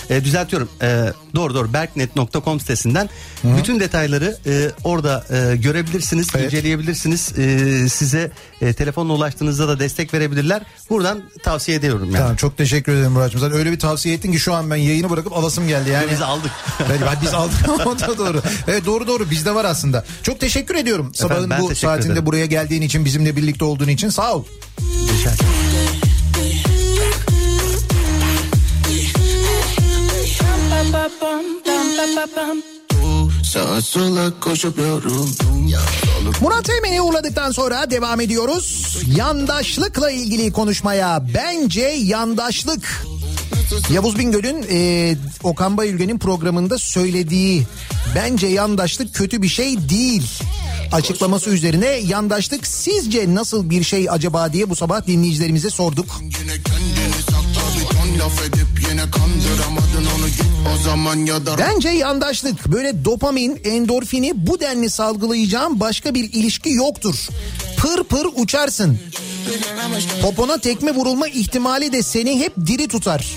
e, 0.09 0.23
düzeltiyorum. 0.23 0.69
E, 0.81 1.05
doğru 1.35 1.53
doğru 1.53 1.73
berknet.com 1.73 2.59
sitesinden 2.59 3.09
bütün 3.43 3.79
detayları 3.79 4.37
e, 4.45 4.71
orada 4.83 5.25
e, 5.29 5.55
görebilirsiniz, 5.57 6.27
Evet. 6.35 6.45
inceleyebilirsiniz. 6.45 7.39
E, 7.39 7.89
size 7.89 8.31
e, 8.61 8.73
telefonla 8.73 9.13
ulaştığınızda 9.13 9.67
da 9.67 9.79
destek 9.79 10.13
verebilirler. 10.13 10.61
Buradan 10.89 11.21
tavsiye 11.43 11.77
ediyorum 11.77 12.05
yani. 12.05 12.17
Tamam 12.17 12.35
çok 12.35 12.57
teşekkür 12.57 12.91
ederim 12.91 13.11
Murat'cığım. 13.11 13.41
Sen 13.41 13.51
öyle 13.51 13.71
bir 13.71 13.79
tavsiye 13.79 14.15
ettin 14.15 14.31
ki 14.31 14.39
şu 14.39 14.53
an 14.53 14.71
ben 14.71 14.75
yayını 14.75 15.09
bırakıp 15.09 15.33
alasım 15.33 15.67
geldi. 15.67 15.89
Yani 15.89 16.07
Biz 16.11 16.21
aldık. 16.21 16.51
Evet, 16.89 16.99
ben- 17.05 17.21
biz 17.21 17.33
aldık 17.33 17.67
da 18.07 18.17
doğru. 18.17 18.41
Evet 18.67 18.85
doğru 18.85 19.07
doğru 19.07 19.29
bizde 19.29 19.55
var 19.55 19.65
aslında. 19.65 20.05
Çok 20.23 20.39
teşekkür 20.39 20.75
ediyorum. 20.75 21.11
Sabahın 21.15 21.49
ben 21.49 21.61
bu 21.61 21.67
teşekkür 21.69 21.87
saatinde 21.87 22.11
ederim. 22.11 22.25
buraya 22.25 22.45
geldiğin 22.45 22.81
için 22.81 23.05
bizimle 23.05 23.35
birlikte 23.35 23.65
olduğun 23.65 23.87
için 23.87 24.09
sağ 24.09 24.33
ol. 24.35 24.43
Sağa 33.43 33.81
sola 33.81 34.39
koşup 34.39 34.77
yoruldum. 34.77 35.71
Murat 36.41 36.69
Eymen'i 36.69 37.01
uğurladıktan 37.01 37.51
sonra 37.51 37.91
devam 37.91 38.21
ediyoruz. 38.21 38.97
Yandaşlıkla 39.15 40.11
ilgili 40.11 40.51
konuşmaya 40.51 41.25
bence 41.33 41.81
yandaşlık. 42.03 43.05
Yavuz 43.93 44.19
Bingöl'ün 44.19 44.65
e, 44.71 45.15
Okan 45.43 45.77
Bayülgen'in 45.77 46.19
programında 46.19 46.77
söylediği 46.77 47.63
bence 48.15 48.47
yandaşlık 48.47 49.15
kötü 49.15 49.41
bir 49.41 49.47
şey 49.47 49.89
değil 49.89 50.23
açıklaması 50.91 51.49
üzerine 51.49 51.87
yandaşlık 51.87 52.67
sizce 52.67 53.35
nasıl 53.35 53.69
bir 53.69 53.83
şey 53.83 54.09
acaba 54.09 54.53
diye 54.53 54.69
bu 54.69 54.75
sabah 54.75 55.07
dinleyicilerimize 55.07 55.69
sorduk. 55.69 56.05
Yine 56.21 56.53
kendini 56.63 57.21
sakla 57.21 57.79
bir 57.79 57.97
ton 57.97 58.19
laf 58.19 58.41
edip 58.47 58.66
yine 58.89 59.01
kandıramadın 59.01 60.07
onu 60.17 60.27
git 60.27 60.43
o 60.75 60.83
zaman 60.83 61.15
ya 61.15 61.45
da 61.45 61.57
Bence 61.57 61.89
yandaşlık 61.89 62.67
böyle 62.67 63.05
dopamin, 63.05 63.61
endorfini 63.63 64.31
bu 64.35 64.59
denli 64.59 64.89
salgılayacağım 64.89 65.79
başka 65.79 66.13
bir 66.13 66.33
ilişki 66.33 66.69
yoktur. 66.69 67.27
Pır 67.77 68.03
pır 68.03 68.27
uçarsın. 68.35 68.99
Popona 70.21 70.57
tekme 70.57 70.91
vurulma 70.95 71.27
ihtimali 71.27 71.91
de 71.91 72.03
seni 72.03 72.39
hep 72.39 72.53
diri 72.65 72.87
tutar. 72.87 73.27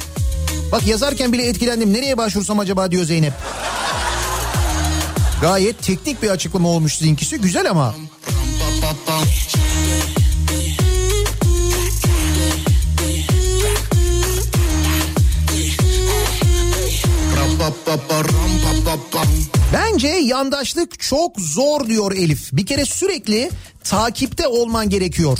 Bak 0.73 0.87
yazarken 0.87 1.33
bile 1.33 1.47
etkilendim. 1.47 1.93
Nereye 1.93 2.19
başvursam 2.19 2.59
acaba 2.59 2.91
diyor 2.91 3.05
Zeynep. 3.05 3.33
Gayet 5.41 5.83
teknik 5.83 6.23
bir 6.23 6.31
açıklama 6.31 6.69
olmuş 6.69 6.95
sizinkisi. 6.95 7.39
Güzel 7.41 7.71
ama. 7.71 7.95
Bence 19.73 20.09
yandaşlık 20.09 21.01
çok 21.01 21.41
zor 21.41 21.87
diyor 21.87 22.13
Elif. 22.13 22.53
Bir 22.53 22.67
kere 22.67 22.85
sürekli 22.85 23.51
takipte 23.85 24.47
olman 24.47 24.89
gerekiyor. 24.89 25.39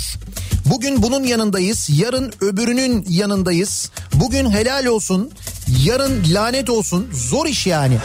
Bugün 0.65 1.03
bunun 1.03 1.23
yanındayız, 1.23 1.89
yarın 1.89 2.33
öbürünün 2.41 3.05
yanındayız. 3.09 3.91
Bugün 4.13 4.49
helal 4.49 4.85
olsun, 4.85 5.31
yarın 5.85 6.23
lanet 6.33 6.69
olsun. 6.69 7.07
Zor 7.13 7.45
iş 7.45 7.67
yani. 7.67 7.97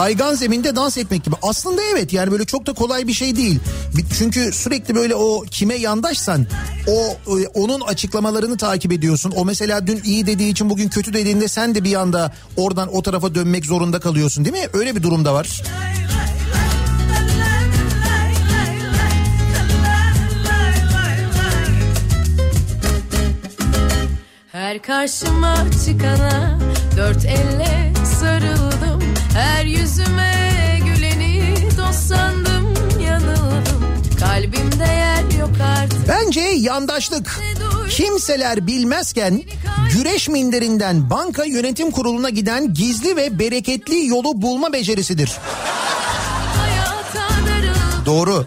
Kaygan 0.00 0.34
zeminde 0.34 0.76
dans 0.76 0.98
etmek 0.98 1.24
gibi. 1.24 1.36
Aslında 1.42 1.82
evet 1.92 2.12
yani 2.12 2.30
böyle 2.30 2.44
çok 2.44 2.66
da 2.66 2.72
kolay 2.72 3.06
bir 3.06 3.12
şey 3.12 3.36
değil. 3.36 3.60
Çünkü 4.18 4.52
sürekli 4.52 4.94
böyle 4.94 5.14
o 5.14 5.42
kime 5.50 5.74
yandaşsan 5.74 6.46
o 6.86 7.16
e, 7.40 7.46
onun 7.46 7.80
açıklamalarını 7.80 8.56
takip 8.56 8.92
ediyorsun. 8.92 9.32
O 9.36 9.44
mesela 9.44 9.86
dün 9.86 10.00
iyi 10.04 10.26
dediği 10.26 10.50
için 10.50 10.70
bugün 10.70 10.88
kötü 10.88 11.12
dediğinde 11.12 11.48
sen 11.48 11.74
de 11.74 11.84
bir 11.84 11.94
anda 11.94 12.32
oradan 12.56 12.96
o 12.96 13.02
tarafa 13.02 13.34
dönmek 13.34 13.66
zorunda 13.66 14.00
kalıyorsun 14.00 14.44
değil 14.44 14.56
mi? 14.56 14.68
Öyle 14.72 14.96
bir 14.96 15.02
durumda 15.02 15.34
var. 15.34 15.62
Her 24.52 24.82
karşıma 24.82 25.56
çıkana 25.86 26.58
dört 26.96 27.24
elle 27.24 27.92
sarıldım 28.20 28.59
Her 29.34 29.64
yüzüme 29.64 30.78
güleni 30.84 31.54
dost 31.78 32.00
sandım 32.08 32.74
yanıldım 33.06 33.84
Kalbimde 34.20 34.84
yer 34.84 35.38
yok 35.40 35.50
artık 35.78 36.08
Bence 36.08 36.40
yandaşlık. 36.40 37.40
Kimseler 37.90 38.66
bilmezken 38.66 39.42
güreş 39.92 40.28
minderinden 40.28 41.10
banka 41.10 41.44
yönetim 41.44 41.90
kuruluna 41.90 42.30
giden 42.30 42.74
gizli 42.74 43.16
ve 43.16 43.38
bereketli 43.38 44.06
yolu 44.06 44.42
bulma 44.42 44.72
becerisidir. 44.72 45.32
Doğru. 48.06 48.46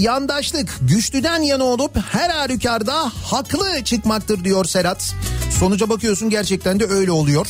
Yandaşlık 0.00 0.78
güçlüden 0.82 1.42
yana 1.42 1.64
olup 1.64 1.96
her 2.12 2.30
halükarda 2.30 3.12
haklı 3.24 3.84
çıkmaktır 3.84 4.44
diyor 4.44 4.64
Serhat. 4.64 5.14
Sonuca 5.58 5.88
bakıyorsun 5.88 6.30
gerçekten 6.30 6.80
de 6.80 6.86
öyle 6.86 7.12
oluyor. 7.12 7.46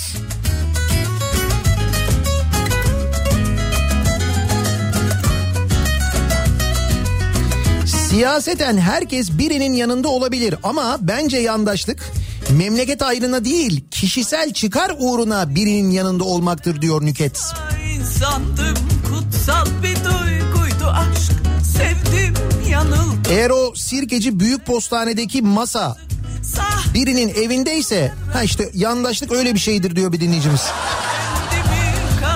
Siyaseten 7.87 8.79
herkes 8.79 9.39
birinin 9.39 9.73
yanında 9.73 10.09
olabilir 10.09 10.55
ama 10.63 10.99
bence 11.01 11.37
yandaşlık 11.39 12.11
memleket 12.51 13.03
ayrına 13.03 13.45
değil 13.45 13.85
kişisel 13.91 14.53
çıkar 14.53 14.93
uğruna 14.99 15.55
birinin 15.55 15.91
yanında 15.91 16.25
olmaktır 16.25 16.83
diyor 16.83 17.03
Nüket. 17.07 17.43
İnsandım 17.95 18.75
kutsal 19.09 19.67
bir 19.83 19.97
duyguydu 19.97 20.87
aşk 20.87 21.40
Eğer 23.31 23.51
o 23.51 23.73
sirkeci 23.75 24.41
büyük 24.41 24.67
postanedeki 24.67 25.43
masa 25.43 25.97
birinin 26.95 27.29
evindeyse 27.29 28.13
ha 28.33 28.43
işte 28.43 28.71
yandaşlık 28.75 29.33
öyle 29.33 29.55
bir 29.55 29.59
şeydir 29.59 29.97
diyor 29.97 30.13
bir 30.13 30.21
dinleyicimiz. 30.21 30.61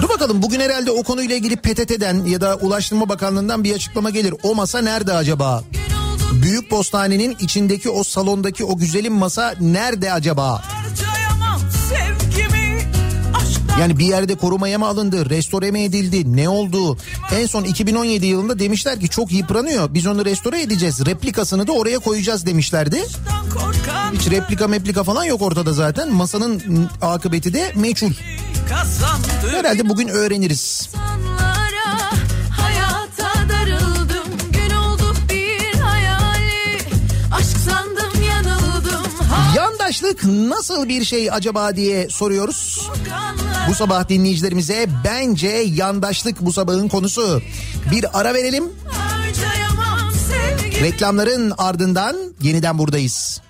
Dur 0.02 0.08
bakalım 0.08 0.42
bugün 0.42 0.60
herhalde 0.60 0.90
o 0.90 1.02
konuyla 1.02 1.36
ilgili 1.36 1.56
PTT'den 1.56 2.24
ya 2.24 2.40
da 2.40 2.56
Ulaştırma 2.56 3.08
Bakanlığı'ndan 3.08 3.64
bir 3.64 3.74
açıklama 3.74 4.10
gelir. 4.10 4.34
O 4.42 4.54
masa 4.54 4.80
nerede 4.80 5.12
acaba? 5.12 5.64
Büyük 6.32 6.70
postanenin 6.70 7.36
içindeki 7.40 7.90
o 7.90 8.04
salondaki 8.04 8.64
o 8.64 8.76
güzelim 8.76 9.12
masa 9.12 9.54
nerede 9.60 10.12
acaba? 10.12 10.62
Yani 13.80 13.98
bir 13.98 14.06
yerde 14.06 14.34
korumaya 14.34 14.78
mı 14.78 14.86
alındı, 14.86 15.30
restore 15.30 15.70
mi 15.70 15.82
edildi, 15.82 16.36
ne 16.36 16.48
oldu? 16.48 16.98
En 17.32 17.46
son 17.46 17.64
2017 17.64 18.26
yılında 18.26 18.58
demişler 18.58 19.00
ki 19.00 19.08
çok 19.08 19.32
yıpranıyor. 19.32 19.94
Biz 19.94 20.06
onu 20.06 20.24
restore 20.24 20.62
edeceğiz. 20.62 21.06
Replikasını 21.06 21.66
da 21.66 21.72
oraya 21.72 21.98
koyacağız 21.98 22.46
demişlerdi. 22.46 23.02
Hiç 24.12 24.30
replika 24.30 24.68
meplika 24.68 25.04
falan 25.04 25.24
yok 25.24 25.42
ortada 25.42 25.72
zaten. 25.72 26.12
Masanın 26.12 26.88
akıbeti 27.02 27.54
de 27.54 27.72
meçhul. 27.74 28.12
Herhalde 29.50 29.88
bugün 29.88 30.08
öğreniriz. 30.08 30.88
insanlara 30.94 31.53
Yandaşlık 39.84 40.24
nasıl 40.24 40.88
bir 40.88 41.04
şey 41.04 41.30
acaba 41.30 41.76
diye 41.76 42.08
soruyoruz. 42.08 42.90
Bu 43.68 43.74
sabah 43.74 44.08
dinleyicilerimize 44.08 44.86
bence 45.04 45.48
yandaşlık 45.48 46.40
bu 46.40 46.52
sabahın 46.52 46.88
konusu. 46.88 47.42
Bir 47.90 48.20
ara 48.20 48.34
verelim. 48.34 48.64
Reklamların 50.82 51.52
ardından 51.58 52.16
yeniden 52.42 52.78
buradayız. 52.78 53.40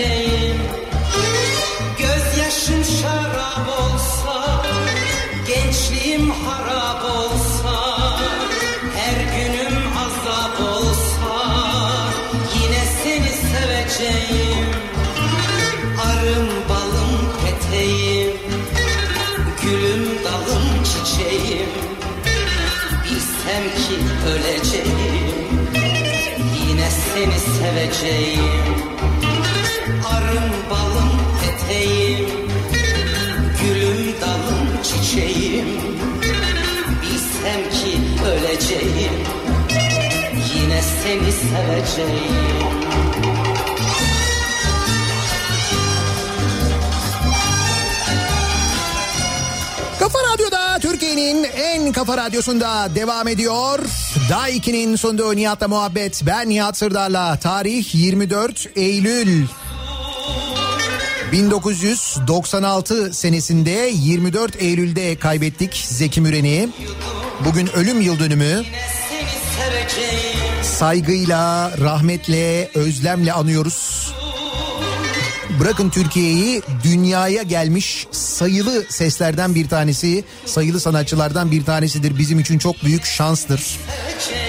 Seveceğim 0.00 0.56
Gözyaşım 1.98 2.84
şarap 2.84 3.68
olsa 3.68 4.62
Gençliğim 5.46 6.30
harap 6.30 7.04
olsa 7.04 8.18
Her 8.96 9.36
günüm 9.36 9.78
azap 9.98 10.60
olsa 10.60 11.54
Yine 12.54 12.84
seni 13.02 13.32
seveceğim. 13.52 14.66
Arım 16.06 16.48
balım 16.68 17.32
peteğim 17.44 18.36
Gülüm 19.62 20.08
dalım 20.24 20.84
çiçeğim. 20.84 21.68
Bilsem 23.04 23.64
ki 23.64 23.96
öleceğim 24.28 25.48
Yine 26.68 26.88
seni 26.90 27.38
seveceğim 27.40 28.79
seni 41.02 41.32
seveceğim 41.32 42.60
Kafa 49.98 50.18
Radyo'da 50.32 50.78
Türkiye'nin 50.78 51.44
en 51.44 51.92
kafa 51.92 52.16
radyosunda 52.16 52.94
devam 52.94 53.28
ediyor. 53.28 53.78
Daiki'nin 54.30 54.96
sunduğu 54.96 55.36
Nihat'la 55.36 55.68
muhabbet. 55.68 56.22
Ben 56.26 56.48
Nihat 56.48 56.76
Sırdar'la. 56.76 57.36
Tarih 57.36 57.94
24 57.94 58.66
Eylül. 58.76 59.46
1996 61.32 63.14
senesinde 63.14 63.90
24 63.94 64.62
Eylül'de 64.62 65.16
kaybettik 65.16 65.84
Zeki 65.86 66.20
Müren'i. 66.20 66.68
Bugün 67.44 67.66
ölüm 67.66 68.00
yıl 68.00 68.18
dönümü. 68.18 68.62
Saygıyla, 70.80 71.72
rahmetle, 71.78 72.70
özlemle 72.74 73.32
anıyoruz. 73.32 74.12
Bırakın 75.60 75.90
Türkiye'yi 75.90 76.62
dünyaya 76.84 77.42
gelmiş 77.42 78.06
sayılı 78.10 78.84
seslerden 78.88 79.54
bir 79.54 79.68
tanesi, 79.68 80.24
sayılı 80.46 80.80
sanatçılardan 80.80 81.50
bir 81.50 81.64
tanesidir. 81.64 82.18
Bizim 82.18 82.40
için 82.40 82.58
çok 82.58 82.84
büyük 82.84 83.04
şanstır. 83.04 83.78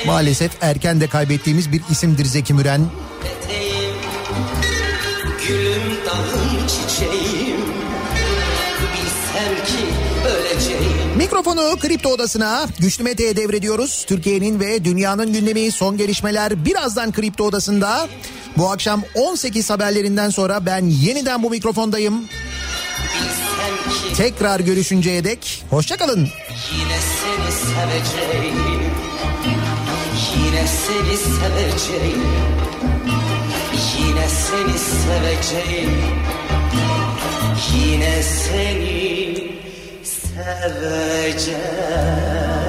Maalesef 0.06 0.52
erken 0.62 1.02
de 1.02 1.08
kaybettiğimiz 1.08 1.72
bir 1.72 1.82
isimdir 1.90 2.26
Zeki 2.26 2.54
Müren. 2.54 2.82
Mikrofonu 11.32 11.80
Kripto 11.80 12.10
Odası'na 12.10 12.68
Güçlü 12.80 13.04
Mete'ye 13.04 13.36
devrediyoruz. 13.36 14.06
Türkiye'nin 14.08 14.60
ve 14.60 14.86
dünyanın 14.86 15.34
gündemi 15.34 15.72
son 15.72 15.98
gelişmeler 15.98 16.66
birazdan 16.66 17.12
Kripto 17.12 17.44
Odası'nda. 17.44 18.08
Bu 18.58 18.72
akşam 18.72 19.04
18 19.16 19.70
haberlerinden 19.70 20.30
sonra 20.30 20.66
ben 20.66 20.86
yeniden 20.86 21.44
bu 21.44 21.50
mikrofondayım. 21.50 22.26
Tekrar 24.18 24.60
görüşünceye 24.60 25.24
dek 25.24 25.64
hoşçakalın. 25.70 26.20
Yine 26.20 26.98
seni 27.22 27.52
seveceğim 27.52 28.56
Yine 30.36 30.68
seni 30.68 31.18
seveceğim 31.18 32.22
Yine 33.98 34.28
seni 34.28 34.80
seveceğim 34.80 35.92
Yine 37.74 38.24
seni 38.24 39.31
Never 40.44 41.38
change. 41.38 42.61